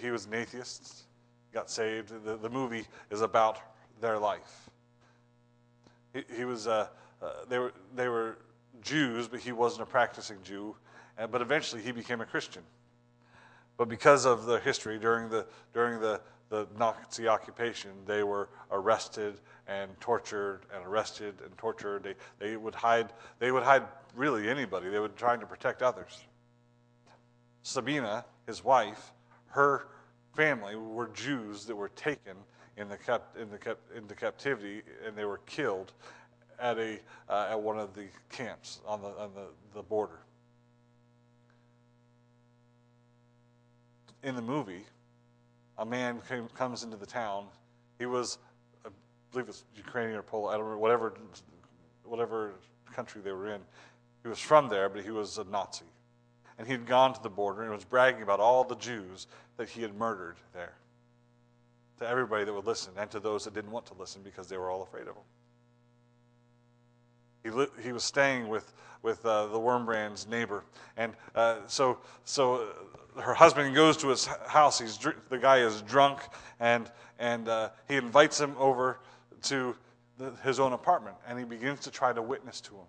He 0.00 0.10
was 0.10 0.24
an 0.24 0.34
atheist, 0.34 1.02
got 1.52 1.70
saved. 1.70 2.12
The, 2.24 2.36
the 2.36 2.48
movie 2.48 2.86
is 3.10 3.20
about 3.20 3.58
their 4.00 4.18
life. 4.18 4.70
He, 6.14 6.24
he 6.34 6.44
was, 6.46 6.66
uh, 6.66 6.88
uh, 7.22 7.30
they, 7.48 7.58
were, 7.58 7.72
they 7.94 8.08
were 8.08 8.38
Jews, 8.82 9.28
but 9.28 9.40
he 9.40 9.52
wasn't 9.52 9.82
a 9.82 9.86
practicing 9.86 10.38
Jew. 10.42 10.74
But 11.30 11.42
eventually 11.42 11.82
he 11.82 11.92
became 11.92 12.22
a 12.22 12.26
Christian. 12.26 12.62
But 13.76 13.90
because 13.90 14.24
of 14.24 14.46
the 14.46 14.58
history 14.60 14.98
during 14.98 15.28
the, 15.28 15.46
during 15.74 16.00
the, 16.00 16.20
the 16.48 16.66
Nazi 16.78 17.28
occupation, 17.28 17.90
they 18.06 18.22
were 18.22 18.48
arrested 18.70 19.40
and 19.66 19.90
tortured 20.00 20.60
and 20.74 20.84
arrested 20.84 21.34
and 21.44 21.56
tortured. 21.58 22.04
They, 22.04 22.14
they 22.38 22.56
would 22.56 22.74
hide, 22.74 23.12
they 23.38 23.50
would 23.50 23.62
hide 23.62 23.82
really 24.14 24.48
anybody. 24.48 24.88
They 24.88 24.98
were 24.98 25.08
trying 25.08 25.40
to 25.40 25.46
protect 25.46 25.82
others. 25.82 26.24
Sabina, 27.62 28.24
his 28.46 28.62
wife, 28.62 29.12
her 29.48 29.88
family 30.34 30.76
were 30.76 31.08
Jews 31.08 31.64
that 31.64 31.74
were 31.74 31.88
taken 31.88 32.36
in 32.76 32.88
the, 32.88 33.20
in 33.40 33.48
the 33.50 33.76
into 33.96 34.14
captivity 34.14 34.82
and 35.04 35.16
they 35.16 35.24
were 35.24 35.40
killed 35.46 35.92
at, 36.60 36.78
a, 36.78 37.00
uh, 37.28 37.48
at 37.50 37.60
one 37.60 37.78
of 37.78 37.94
the 37.94 38.06
camps 38.30 38.80
on 38.86 39.02
the, 39.02 39.08
on 39.08 39.32
the, 39.34 39.46
the 39.74 39.82
border. 39.82 40.20
In 44.22 44.34
the 44.34 44.42
movie, 44.42 44.84
a 45.78 45.86
man 45.86 46.20
came, 46.28 46.48
comes 46.48 46.82
into 46.82 46.96
the 46.96 47.06
town. 47.06 47.46
He 47.98 48.06
was, 48.06 48.38
I 48.84 48.88
believe 49.32 49.48
it's 49.48 49.64
Ukrainian 49.76 50.18
or 50.18 50.22
Polish, 50.22 50.54
I 50.54 50.56
don't 50.56 50.64
remember, 50.64 50.80
whatever, 50.80 51.14
whatever 52.04 52.52
country 52.92 53.20
they 53.22 53.32
were 53.32 53.48
in. 53.48 53.60
He 54.22 54.28
was 54.28 54.38
from 54.38 54.68
there, 54.68 54.88
but 54.88 55.04
he 55.04 55.10
was 55.10 55.38
a 55.38 55.44
Nazi 55.44 55.86
and 56.58 56.66
he'd 56.66 56.86
gone 56.86 57.12
to 57.12 57.22
the 57.22 57.30
border 57.30 57.62
and 57.62 57.72
was 57.72 57.84
bragging 57.84 58.22
about 58.22 58.40
all 58.40 58.64
the 58.64 58.76
Jews 58.76 59.26
that 59.56 59.68
he 59.68 59.82
had 59.82 59.94
murdered 59.94 60.36
there 60.54 60.74
to 61.98 62.08
everybody 62.08 62.44
that 62.44 62.52
would 62.52 62.66
listen 62.66 62.92
and 62.96 63.10
to 63.10 63.20
those 63.20 63.44
that 63.44 63.54
didn't 63.54 63.70
want 63.70 63.86
to 63.86 63.94
listen 63.94 64.22
because 64.22 64.48
they 64.48 64.56
were 64.56 64.70
all 64.70 64.82
afraid 64.82 65.02
of 65.02 65.14
him. 65.14 65.22
He, 67.42 67.50
li- 67.50 67.82
he 67.82 67.92
was 67.92 68.04
staying 68.04 68.48
with, 68.48 68.72
with 69.02 69.24
uh, 69.24 69.46
the 69.46 69.58
Wurmbrand's 69.58 70.26
neighbor. 70.26 70.64
And 70.96 71.14
uh, 71.34 71.58
so, 71.66 71.98
so 72.24 72.68
her 73.18 73.34
husband 73.34 73.74
goes 73.74 73.96
to 73.98 74.08
his 74.08 74.26
house. 74.26 74.78
He's 74.78 74.98
the 75.28 75.38
guy 75.38 75.58
is 75.58 75.82
drunk, 75.82 76.20
and, 76.60 76.90
and 77.18 77.48
uh, 77.48 77.70
he 77.88 77.96
invites 77.96 78.40
him 78.40 78.54
over 78.58 79.00
to 79.44 79.76
the, 80.18 80.32
his 80.42 80.60
own 80.60 80.72
apartment, 80.72 81.16
and 81.26 81.38
he 81.38 81.44
begins 81.44 81.80
to 81.80 81.90
try 81.90 82.12
to 82.12 82.22
witness 82.22 82.60
to 82.62 82.74
him 82.74 82.86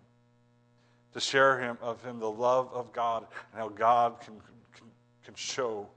to 1.17 1.21
share 1.21 1.59
him 1.59 1.80
of 1.82 2.03
him 2.03 2.19
the 2.19 2.30
love 2.30 2.69
of 2.73 2.93
God 2.93 3.25
and 3.51 3.59
how 3.59 3.69
God 3.69 4.19
can, 4.19 4.36
can, 4.75 4.86
can 5.25 5.34
show 5.34 5.88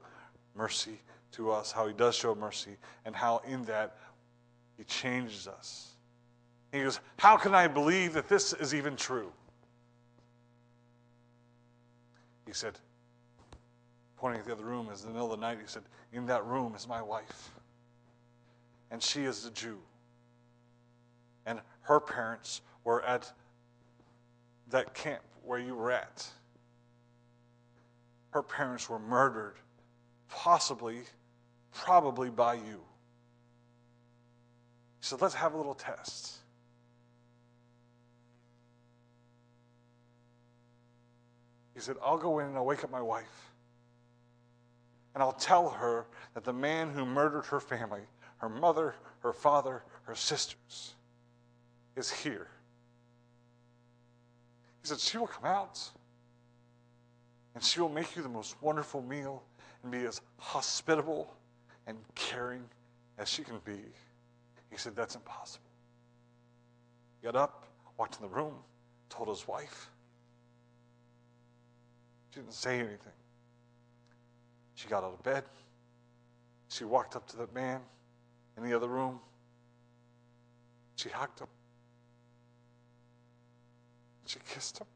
mercy 0.55 0.99
to 1.33 1.51
us, 1.51 1.71
how 1.71 1.85
he 1.85 1.93
does 1.93 2.15
show 2.15 2.33
mercy, 2.33 2.75
and 3.05 3.15
how 3.15 3.39
in 3.47 3.63
that 3.65 3.97
he 4.77 4.83
changes 4.83 5.47
us. 5.47 5.91
He 6.71 6.81
goes, 6.81 6.99
How 7.17 7.37
can 7.37 7.53
I 7.53 7.67
believe 7.67 8.13
that 8.13 8.27
this 8.27 8.53
is 8.53 8.73
even 8.73 8.95
true? 8.95 9.31
He 12.47 12.53
said, 12.53 12.79
pointing 14.21 14.39
at 14.39 14.45
the 14.45 14.51
other 14.51 14.65
room, 14.65 14.87
as 14.93 15.01
in 15.01 15.07
the 15.07 15.13
middle 15.13 15.33
of 15.33 15.39
the 15.39 15.45
night, 15.45 15.57
he 15.59 15.65
said, 15.65 15.81
In 16.13 16.27
that 16.27 16.45
room 16.45 16.75
is 16.75 16.87
my 16.87 17.01
wife. 17.01 17.51
And 18.91 19.01
she 19.01 19.23
is 19.23 19.45
a 19.47 19.51
Jew. 19.51 19.79
And 21.47 21.59
her 21.81 21.99
parents 21.99 22.61
were 22.83 23.03
at 23.03 23.33
that 24.69 24.93
camp 24.93 25.23
where 25.43 25.57
you 25.57 25.73
were 25.73 25.91
at. 25.91 26.27
Her 28.29 28.43
parents 28.43 28.87
were 28.87 28.99
murdered, 28.99 29.55
possibly, 30.29 30.99
probably 31.73 32.29
by 32.29 32.53
you. 32.53 32.79
He 34.99 35.05
said, 35.07 35.19
Let's 35.19 35.33
have 35.33 35.55
a 35.55 35.57
little 35.57 35.73
test. 35.73 36.33
He 41.73 41.79
said, 41.79 41.95
I'll 42.05 42.19
go 42.19 42.37
in 42.37 42.45
and 42.45 42.55
I'll 42.55 42.65
wake 42.65 42.83
up 42.83 42.91
my 42.91 43.01
wife. 43.01 43.50
And 45.13 45.21
I'll 45.21 45.33
tell 45.33 45.69
her 45.69 46.05
that 46.33 46.43
the 46.43 46.53
man 46.53 46.89
who 46.89 47.05
murdered 47.05 47.45
her 47.47 47.59
family, 47.59 48.01
her 48.37 48.49
mother, 48.49 48.95
her 49.19 49.33
father, 49.33 49.83
her 50.03 50.15
sisters, 50.15 50.95
is 51.95 52.09
here. 52.09 52.47
He 54.81 54.87
said, 54.87 54.99
She 54.99 55.17
will 55.17 55.27
come 55.27 55.45
out 55.45 55.79
and 57.53 57.63
she 57.63 57.81
will 57.81 57.89
make 57.89 58.15
you 58.15 58.23
the 58.23 58.29
most 58.29 58.55
wonderful 58.61 59.01
meal 59.01 59.43
and 59.83 59.91
be 59.91 60.05
as 60.05 60.21
hospitable 60.37 61.33
and 61.87 61.97
caring 62.15 62.63
as 63.17 63.27
she 63.27 63.43
can 63.43 63.59
be. 63.65 63.79
He 64.69 64.77
said, 64.77 64.95
That's 64.95 65.15
impossible. 65.15 65.65
He 67.19 67.25
got 67.25 67.35
up, 67.35 67.67
walked 67.97 68.15
in 68.15 68.21
the 68.21 68.33
room, 68.33 68.55
told 69.09 69.29
his 69.29 69.47
wife. 69.47 69.91
She 72.31 72.39
didn't 72.39 72.53
say 72.53 72.79
anything. 72.79 73.13
She 74.81 74.87
got 74.87 75.03
out 75.03 75.13
of 75.13 75.21
bed. 75.21 75.43
She 76.67 76.85
walked 76.85 77.15
up 77.15 77.27
to 77.27 77.37
the 77.37 77.47
man 77.53 77.81
in 78.57 78.63
the 78.63 78.75
other 78.75 78.87
room. 78.87 79.19
She 80.95 81.09
hugged 81.09 81.39
him. 81.39 81.47
She 84.25 84.39
kissed 84.51 84.79
him. 84.79 84.87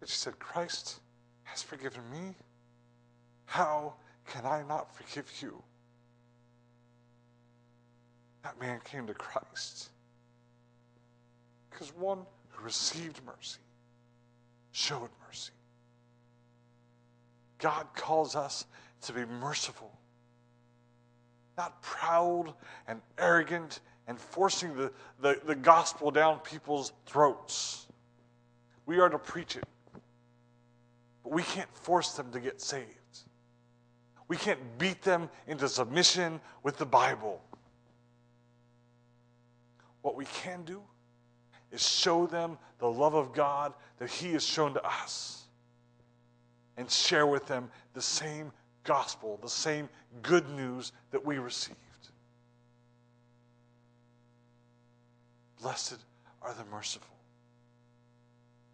And 0.00 0.08
she 0.08 0.16
said, 0.16 0.38
Christ 0.38 1.00
has 1.42 1.62
forgiven 1.62 2.02
me. 2.10 2.34
How 3.44 3.92
can 4.26 4.46
I 4.46 4.62
not 4.66 4.96
forgive 4.96 5.30
you? 5.42 5.62
That 8.42 8.58
man 8.58 8.80
came 8.84 9.06
to 9.06 9.12
Christ 9.12 9.90
because 11.68 11.94
one 11.94 12.20
who 12.48 12.64
received 12.64 13.20
mercy 13.26 13.60
showed 14.72 15.10
mercy. 15.26 15.52
God 17.60 17.86
calls 17.94 18.34
us 18.34 18.64
to 19.02 19.12
be 19.12 19.24
merciful, 19.24 19.92
not 21.56 21.80
proud 21.82 22.54
and 22.88 23.00
arrogant 23.18 23.80
and 24.08 24.18
forcing 24.18 24.76
the, 24.76 24.92
the, 25.20 25.40
the 25.46 25.54
gospel 25.54 26.10
down 26.10 26.40
people's 26.40 26.92
throats. 27.06 27.86
We 28.86 28.98
are 28.98 29.08
to 29.08 29.18
preach 29.18 29.56
it, 29.56 29.64
but 31.22 31.32
we 31.32 31.42
can't 31.42 31.72
force 31.76 32.12
them 32.12 32.32
to 32.32 32.40
get 32.40 32.60
saved. 32.60 32.86
We 34.26 34.36
can't 34.36 34.78
beat 34.78 35.02
them 35.02 35.28
into 35.46 35.68
submission 35.68 36.40
with 36.62 36.76
the 36.76 36.86
Bible. 36.86 37.42
What 40.02 40.16
we 40.16 40.24
can 40.24 40.64
do 40.64 40.82
is 41.70 41.86
show 41.86 42.26
them 42.26 42.58
the 42.78 42.88
love 42.88 43.14
of 43.14 43.32
God 43.32 43.74
that 43.98 44.08
He 44.08 44.32
has 44.32 44.44
shown 44.44 44.74
to 44.74 44.84
us 44.84 45.39
and 46.76 46.90
share 46.90 47.26
with 47.26 47.46
them 47.46 47.70
the 47.94 48.02
same 48.02 48.52
gospel, 48.84 49.38
the 49.42 49.48
same 49.48 49.88
good 50.22 50.48
news 50.50 50.92
that 51.10 51.24
we 51.24 51.38
received. 51.38 51.76
Blessed 55.60 55.98
are 56.42 56.54
the 56.54 56.64
merciful, 56.70 57.16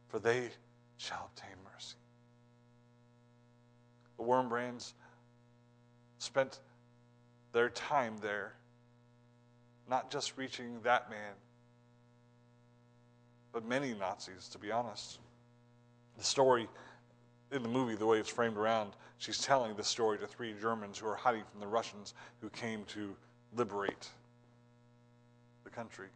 for 0.08 0.18
they 0.18 0.50
shall 0.98 1.30
obtain 1.34 1.56
mercy. 1.74 1.96
The 4.18 4.22
Wurmbrands 4.22 4.92
spent 6.18 6.60
their 7.52 7.68
time 7.70 8.16
there, 8.22 8.54
not 9.88 10.10
just 10.10 10.36
reaching 10.36 10.80
that 10.82 11.10
man, 11.10 11.34
but 13.52 13.66
many 13.66 13.94
Nazis, 13.94 14.48
to 14.48 14.58
be 14.58 14.70
honest. 14.70 15.18
The 16.18 16.24
story 16.24 16.68
in 17.56 17.62
the 17.62 17.68
movie, 17.68 17.94
the 17.94 18.06
way 18.06 18.18
it's 18.18 18.30
framed 18.30 18.56
around, 18.56 18.92
she's 19.18 19.38
telling 19.38 19.74
the 19.74 19.84
story 19.84 20.18
to 20.18 20.26
three 20.26 20.54
Germans 20.60 20.98
who 20.98 21.08
are 21.08 21.16
hiding 21.16 21.42
from 21.50 21.60
the 21.60 21.66
Russians 21.66 22.14
who 22.40 22.48
came 22.50 22.84
to 22.84 23.16
liberate 23.56 24.08
the 25.64 25.70
country 25.70 26.08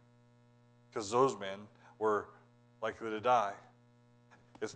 because 0.89 1.09
those 1.11 1.37
men 1.39 1.59
were 1.99 2.27
likely 2.81 3.09
to 3.09 3.19
die. 3.19 3.53
It's, 4.61 4.75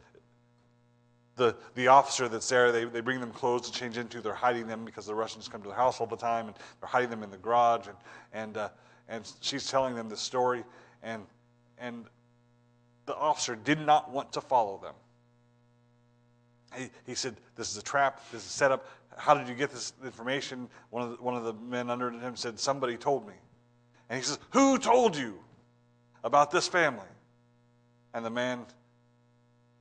the, 1.35 1.55
the 1.75 1.87
officer 1.87 2.27
that's 2.27 2.47
there, 2.47 2.71
they, 2.71 2.85
they 2.85 3.01
bring 3.01 3.19
them 3.19 3.31
clothes 3.31 3.69
to 3.69 3.71
change 3.77 3.97
into. 3.97 4.21
They're 4.21 4.33
hiding 4.33 4.67
them 4.67 4.85
because 4.85 5.05
the 5.05 5.15
Russians 5.15 5.47
come 5.47 5.61
to 5.63 5.67
the 5.67 5.75
house 5.75 5.99
all 5.99 6.07
the 6.07 6.15
time, 6.15 6.47
and 6.47 6.55
they're 6.79 6.89
hiding 6.89 7.09
them 7.09 7.23
in 7.23 7.31
the 7.31 7.37
garage. 7.37 7.87
And, 7.87 7.97
and, 8.33 8.57
uh, 8.57 8.69
and 9.09 9.29
she's 9.41 9.69
telling 9.69 9.95
them 9.95 10.07
this 10.07 10.21
story, 10.21 10.63
and, 11.03 11.23
and 11.77 12.05
the 13.05 13.15
officer 13.15 13.55
did 13.55 13.79
not 13.85 14.11
want 14.11 14.31
to 14.33 14.41
follow 14.41 14.79
them. 14.81 14.95
He, 17.05 17.15
said, 17.15 17.35
This 17.55 17.71
is 17.71 17.77
a 17.77 17.83
trap, 17.83 18.21
this 18.31 18.41
is 18.41 18.47
a 18.47 18.51
setup. 18.51 18.87
How 19.17 19.33
did 19.33 19.47
you 19.47 19.55
get 19.55 19.71
this 19.71 19.93
information? 20.03 20.69
One 20.89 21.03
of 21.03 21.11
the, 21.11 21.23
one 21.23 21.35
of 21.35 21.43
the 21.43 21.53
men 21.53 21.89
under 21.89 22.11
him 22.11 22.35
said, 22.35 22.59
Somebody 22.59 22.97
told 22.97 23.27
me. 23.27 23.33
And 24.09 24.17
he 24.17 24.25
says, 24.25 24.39
Who 24.51 24.77
told 24.77 25.15
you 25.15 25.39
about 26.23 26.51
this 26.51 26.67
family? 26.67 27.07
And 28.13 28.25
the 28.25 28.29
man 28.29 28.65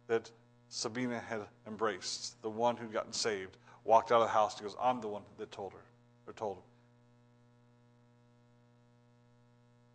that 0.06 0.30
Sabina 0.68 1.20
had 1.20 1.40
embraced, 1.66 2.40
the 2.42 2.50
one 2.50 2.76
who'd 2.76 2.92
gotten 2.92 3.12
saved, 3.12 3.56
walked 3.84 4.10
out 4.10 4.20
of 4.20 4.28
the 4.28 4.32
house. 4.32 4.58
He 4.58 4.64
goes, 4.64 4.76
I'm 4.80 5.00
the 5.00 5.08
one 5.08 5.22
that 5.38 5.52
told 5.52 5.72
her, 5.72 5.84
or 6.26 6.32
told 6.32 6.56
him. 6.56 6.62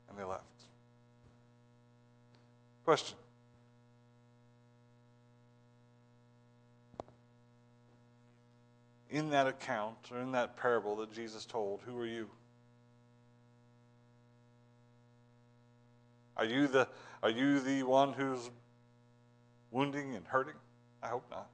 And 0.10 0.18
they 0.18 0.24
left. 0.24 0.44
Question 2.86 3.19
In 9.10 9.32
that 9.32 9.48
account, 9.48 9.98
or 10.12 10.20
in 10.20 10.32
that 10.34 10.56
parable 10.56 10.96
that 10.98 11.12
Jesus 11.12 11.46
told, 11.46 11.82
who 11.86 11.98
are 12.00 12.06
you? 12.06 12.30
Are 16.38 16.46
you 16.46 16.68
the, 16.68 16.88
are 17.24 17.30
you 17.30 17.60
the 17.60 17.84
one 17.84 18.14
who's 18.14 18.50
wounding 19.72 20.16
and 20.16 20.26
hurting? 20.26 20.54
I 21.02 21.08
hope 21.08 21.26
not. 21.32 21.48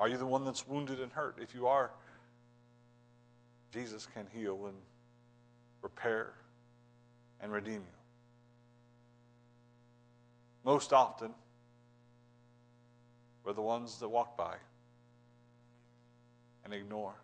Are 0.00 0.08
you 0.08 0.16
the 0.16 0.26
one 0.26 0.44
that's 0.44 0.66
wounded 0.66 1.00
and 1.00 1.12
hurt? 1.12 1.38
If 1.40 1.54
you 1.54 1.66
are, 1.66 1.90
Jesus 3.72 4.06
can 4.12 4.26
heal 4.32 4.66
and 4.66 4.76
repair 5.82 6.32
and 7.40 7.52
redeem 7.52 7.74
you. 7.74 7.98
Most 10.64 10.92
often, 10.92 11.30
we're 13.44 13.52
the 13.52 13.62
ones 13.62 13.98
that 13.98 14.08
walk 14.08 14.36
by 14.36 14.56
and 16.64 16.72
ignore. 16.72 17.14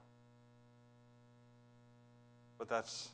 But 2.59 2.69
that's 2.69 3.09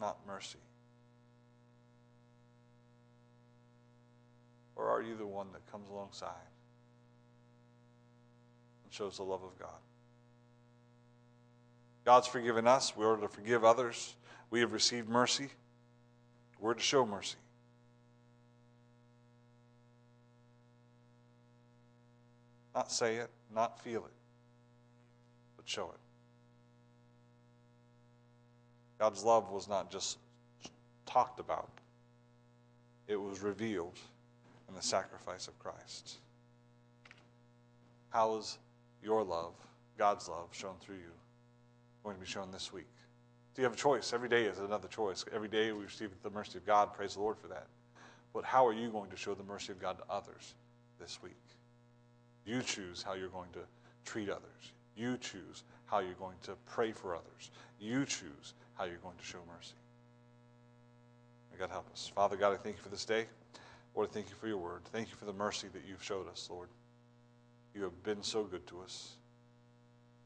not 0.00 0.18
mercy. 0.26 0.58
Or 4.76 4.88
are 4.88 5.02
you 5.02 5.16
the 5.16 5.26
one 5.26 5.48
that 5.52 5.70
comes 5.70 5.88
alongside 5.88 6.30
and 8.84 8.92
shows 8.92 9.16
the 9.16 9.22
love 9.22 9.42
of 9.42 9.58
God? 9.58 9.68
God's 12.04 12.26
forgiven 12.26 12.66
us. 12.66 12.96
We 12.96 13.04
are 13.04 13.16
to 13.16 13.28
forgive 13.28 13.64
others. 13.64 14.14
We 14.50 14.60
have 14.60 14.72
received 14.72 15.08
mercy. 15.08 15.48
We're 16.60 16.74
to 16.74 16.82
show 16.82 17.06
mercy. 17.06 17.36
Not 22.74 22.90
say 22.90 23.16
it, 23.16 23.30
not 23.54 23.80
feel 23.80 24.04
it, 24.04 24.12
but 25.64 25.70
show 25.70 25.84
it. 25.84 26.00
God's 28.98 29.24
love 29.24 29.50
was 29.50 29.68
not 29.68 29.90
just 29.90 30.18
talked 31.06 31.40
about, 31.40 31.68
it 33.08 33.16
was 33.16 33.40
revealed 33.40 33.98
in 34.68 34.74
the 34.74 34.82
sacrifice 34.82 35.48
of 35.48 35.58
Christ. 35.58 36.18
How 38.10 38.36
is 38.36 38.58
your 39.02 39.24
love, 39.24 39.54
God's 39.98 40.28
love, 40.28 40.48
shown 40.52 40.74
through 40.80 40.96
you, 40.96 41.12
going 42.02 42.16
to 42.16 42.20
be 42.20 42.26
shown 42.26 42.50
this 42.50 42.72
week? 42.72 42.86
Do 43.54 43.62
you 43.62 43.64
have 43.64 43.74
a 43.74 43.76
choice? 43.76 44.12
Every 44.12 44.28
day 44.28 44.44
is 44.44 44.58
another 44.58 44.88
choice. 44.88 45.24
Every 45.32 45.48
day 45.48 45.72
we 45.72 45.84
receive 45.84 46.10
the 46.22 46.30
mercy 46.30 46.58
of 46.58 46.66
God. 46.66 46.92
Praise 46.92 47.14
the 47.14 47.20
Lord 47.20 47.36
for 47.38 47.48
that. 47.48 47.66
But 48.32 48.44
how 48.44 48.66
are 48.66 48.72
you 48.72 48.88
going 48.90 49.10
to 49.10 49.16
show 49.16 49.34
the 49.34 49.44
mercy 49.44 49.72
of 49.72 49.80
God 49.80 49.98
to 49.98 50.04
others 50.10 50.54
this 50.98 51.20
week? 51.22 51.36
You 52.44 52.62
choose 52.62 53.02
how 53.02 53.14
you're 53.14 53.28
going 53.28 53.50
to 53.52 53.60
treat 54.04 54.28
others. 54.28 54.73
You 54.96 55.16
choose 55.18 55.64
how 55.86 55.98
you're 55.98 56.14
going 56.14 56.36
to 56.42 56.52
pray 56.66 56.92
for 56.92 57.14
others. 57.14 57.50
You 57.80 58.04
choose 58.04 58.54
how 58.74 58.84
you're 58.84 58.96
going 58.98 59.16
to 59.16 59.24
show 59.24 59.38
mercy. 59.54 59.74
May 61.52 61.58
God 61.58 61.70
help 61.70 61.90
us. 61.92 62.10
Father 62.14 62.36
God, 62.36 62.52
I 62.52 62.56
thank 62.56 62.76
you 62.76 62.82
for 62.82 62.88
this 62.88 63.04
day. 63.04 63.26
Lord, 63.94 64.08
I 64.10 64.12
thank 64.12 64.28
you 64.28 64.34
for 64.34 64.48
your 64.48 64.58
word. 64.58 64.82
Thank 64.92 65.10
you 65.10 65.16
for 65.16 65.24
the 65.24 65.32
mercy 65.32 65.68
that 65.72 65.82
you've 65.88 66.02
showed 66.02 66.28
us, 66.28 66.48
Lord. 66.50 66.68
You 67.74 67.82
have 67.82 68.02
been 68.02 68.22
so 68.22 68.44
good 68.44 68.66
to 68.68 68.80
us. 68.80 69.12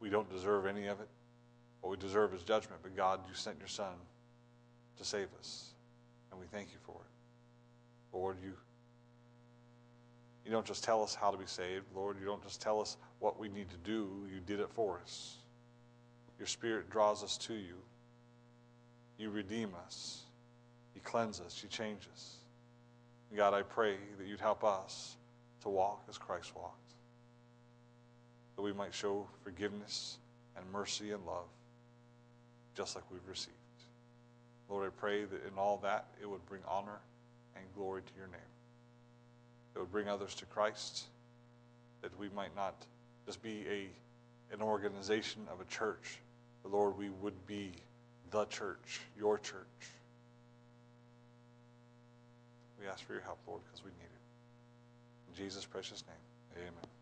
We 0.01 0.11
don't 0.11 0.31
deserve 0.31 0.67
any 0.67 0.87
of 0.87 1.01
it. 1.01 1.09
What 1.81 1.91
we 1.91 1.97
deserve 1.97 2.35
is 2.35 2.43
judgment, 2.43 2.81
but 2.83 2.97
God, 2.97 3.21
you 3.29 3.35
sent 3.35 3.59
your 3.59 3.69
Son 3.69 3.95
to 4.97 5.05
save 5.05 5.29
us, 5.39 5.75
and 6.31 6.41
we 6.41 6.47
thank 6.47 6.69
you 6.73 6.79
for 6.83 6.97
it. 6.97 8.17
Lord, 8.17 8.37
you, 8.43 8.53
you 10.45 10.51
don't 10.51 10.67
just 10.67 10.83
tell 10.83 11.03
us 11.03 11.15
how 11.15 11.31
to 11.31 11.37
be 11.37 11.47
saved. 11.47 11.85
Lord, 11.95 12.17
you 12.19 12.27
don't 12.27 12.43
just 12.43 12.61
tell 12.61 12.81
us 12.81 12.97
what 13.21 13.39
we 13.39 13.49
need 13.49 13.69
to 13.71 13.77
do. 13.79 14.09
You 14.33 14.41
did 14.41 14.61
it 14.61 14.71
for 14.71 15.01
us. 15.03 15.37
Your 16.39 16.47
Spirit 16.47 16.91
draws 16.91 17.23
us 17.25 17.37
to 17.39 17.55
you. 17.55 17.75
You 19.19 19.31
redeem 19.31 19.73
us. 19.87 20.23
You 20.95 21.01
cleanse 21.03 21.41
us. 21.41 21.61
You 21.63 21.69
change 21.69 22.09
us. 22.13 22.37
God, 23.37 23.53
I 23.53 23.63
pray 23.63 23.97
that 24.19 24.27
you'd 24.27 24.41
help 24.41 24.65
us 24.65 25.17
to 25.63 25.69
walk 25.69 26.03
as 26.09 26.17
Christ 26.17 26.55
walked, 26.57 26.95
that 28.57 28.63
we 28.63 28.73
might 28.73 28.95
show 28.95 29.27
forgiveness 29.43 30.19
and 30.57 30.65
mercy 30.73 31.11
and 31.11 31.25
love 31.27 31.45
just 32.75 32.95
like 32.95 33.05
we've 33.11 33.29
received. 33.29 33.55
Lord, 34.69 34.87
I 34.87 34.91
pray 35.01 35.25
that 35.25 35.47
in 35.47 35.59
all 35.59 35.79
that 35.83 36.07
it 36.23 36.29
would 36.29 36.45
bring 36.47 36.63
honor 36.67 37.01
and 37.57 37.65
glory 37.75 38.03
to 38.03 38.13
your 38.17 38.29
name. 38.29 38.41
It 39.75 39.81
would 39.81 39.93
bring 39.93 40.09
others 40.09 40.35
to 40.37 40.47
Christ, 40.47 41.05
that 42.03 42.19
we 42.19 42.29
might 42.35 42.55
not 42.55 42.87
just 43.29 43.43
be 43.43 43.67
a 43.71 44.55
an 44.55 44.63
organization 44.63 45.43
of 45.53 45.61
a 45.61 45.65
church, 45.67 46.17
but 46.63 46.73
Lord, 46.73 46.97
we 46.97 47.11
would 47.11 47.47
be 47.47 47.73
the 48.31 48.47
church, 48.47 49.01
your 49.19 49.37
church. 49.37 49.67
We 52.81 52.87
ask 52.87 53.07
for 53.07 53.13
your 53.13 53.21
help, 53.21 53.37
Lord, 53.47 53.61
because 53.67 53.85
we 53.85 53.91
need 53.91 54.05
it. 54.05 55.29
In 55.29 55.45
Jesus' 55.45 55.67
precious 55.67 56.03
name, 56.07 56.63
amen. 56.63 56.98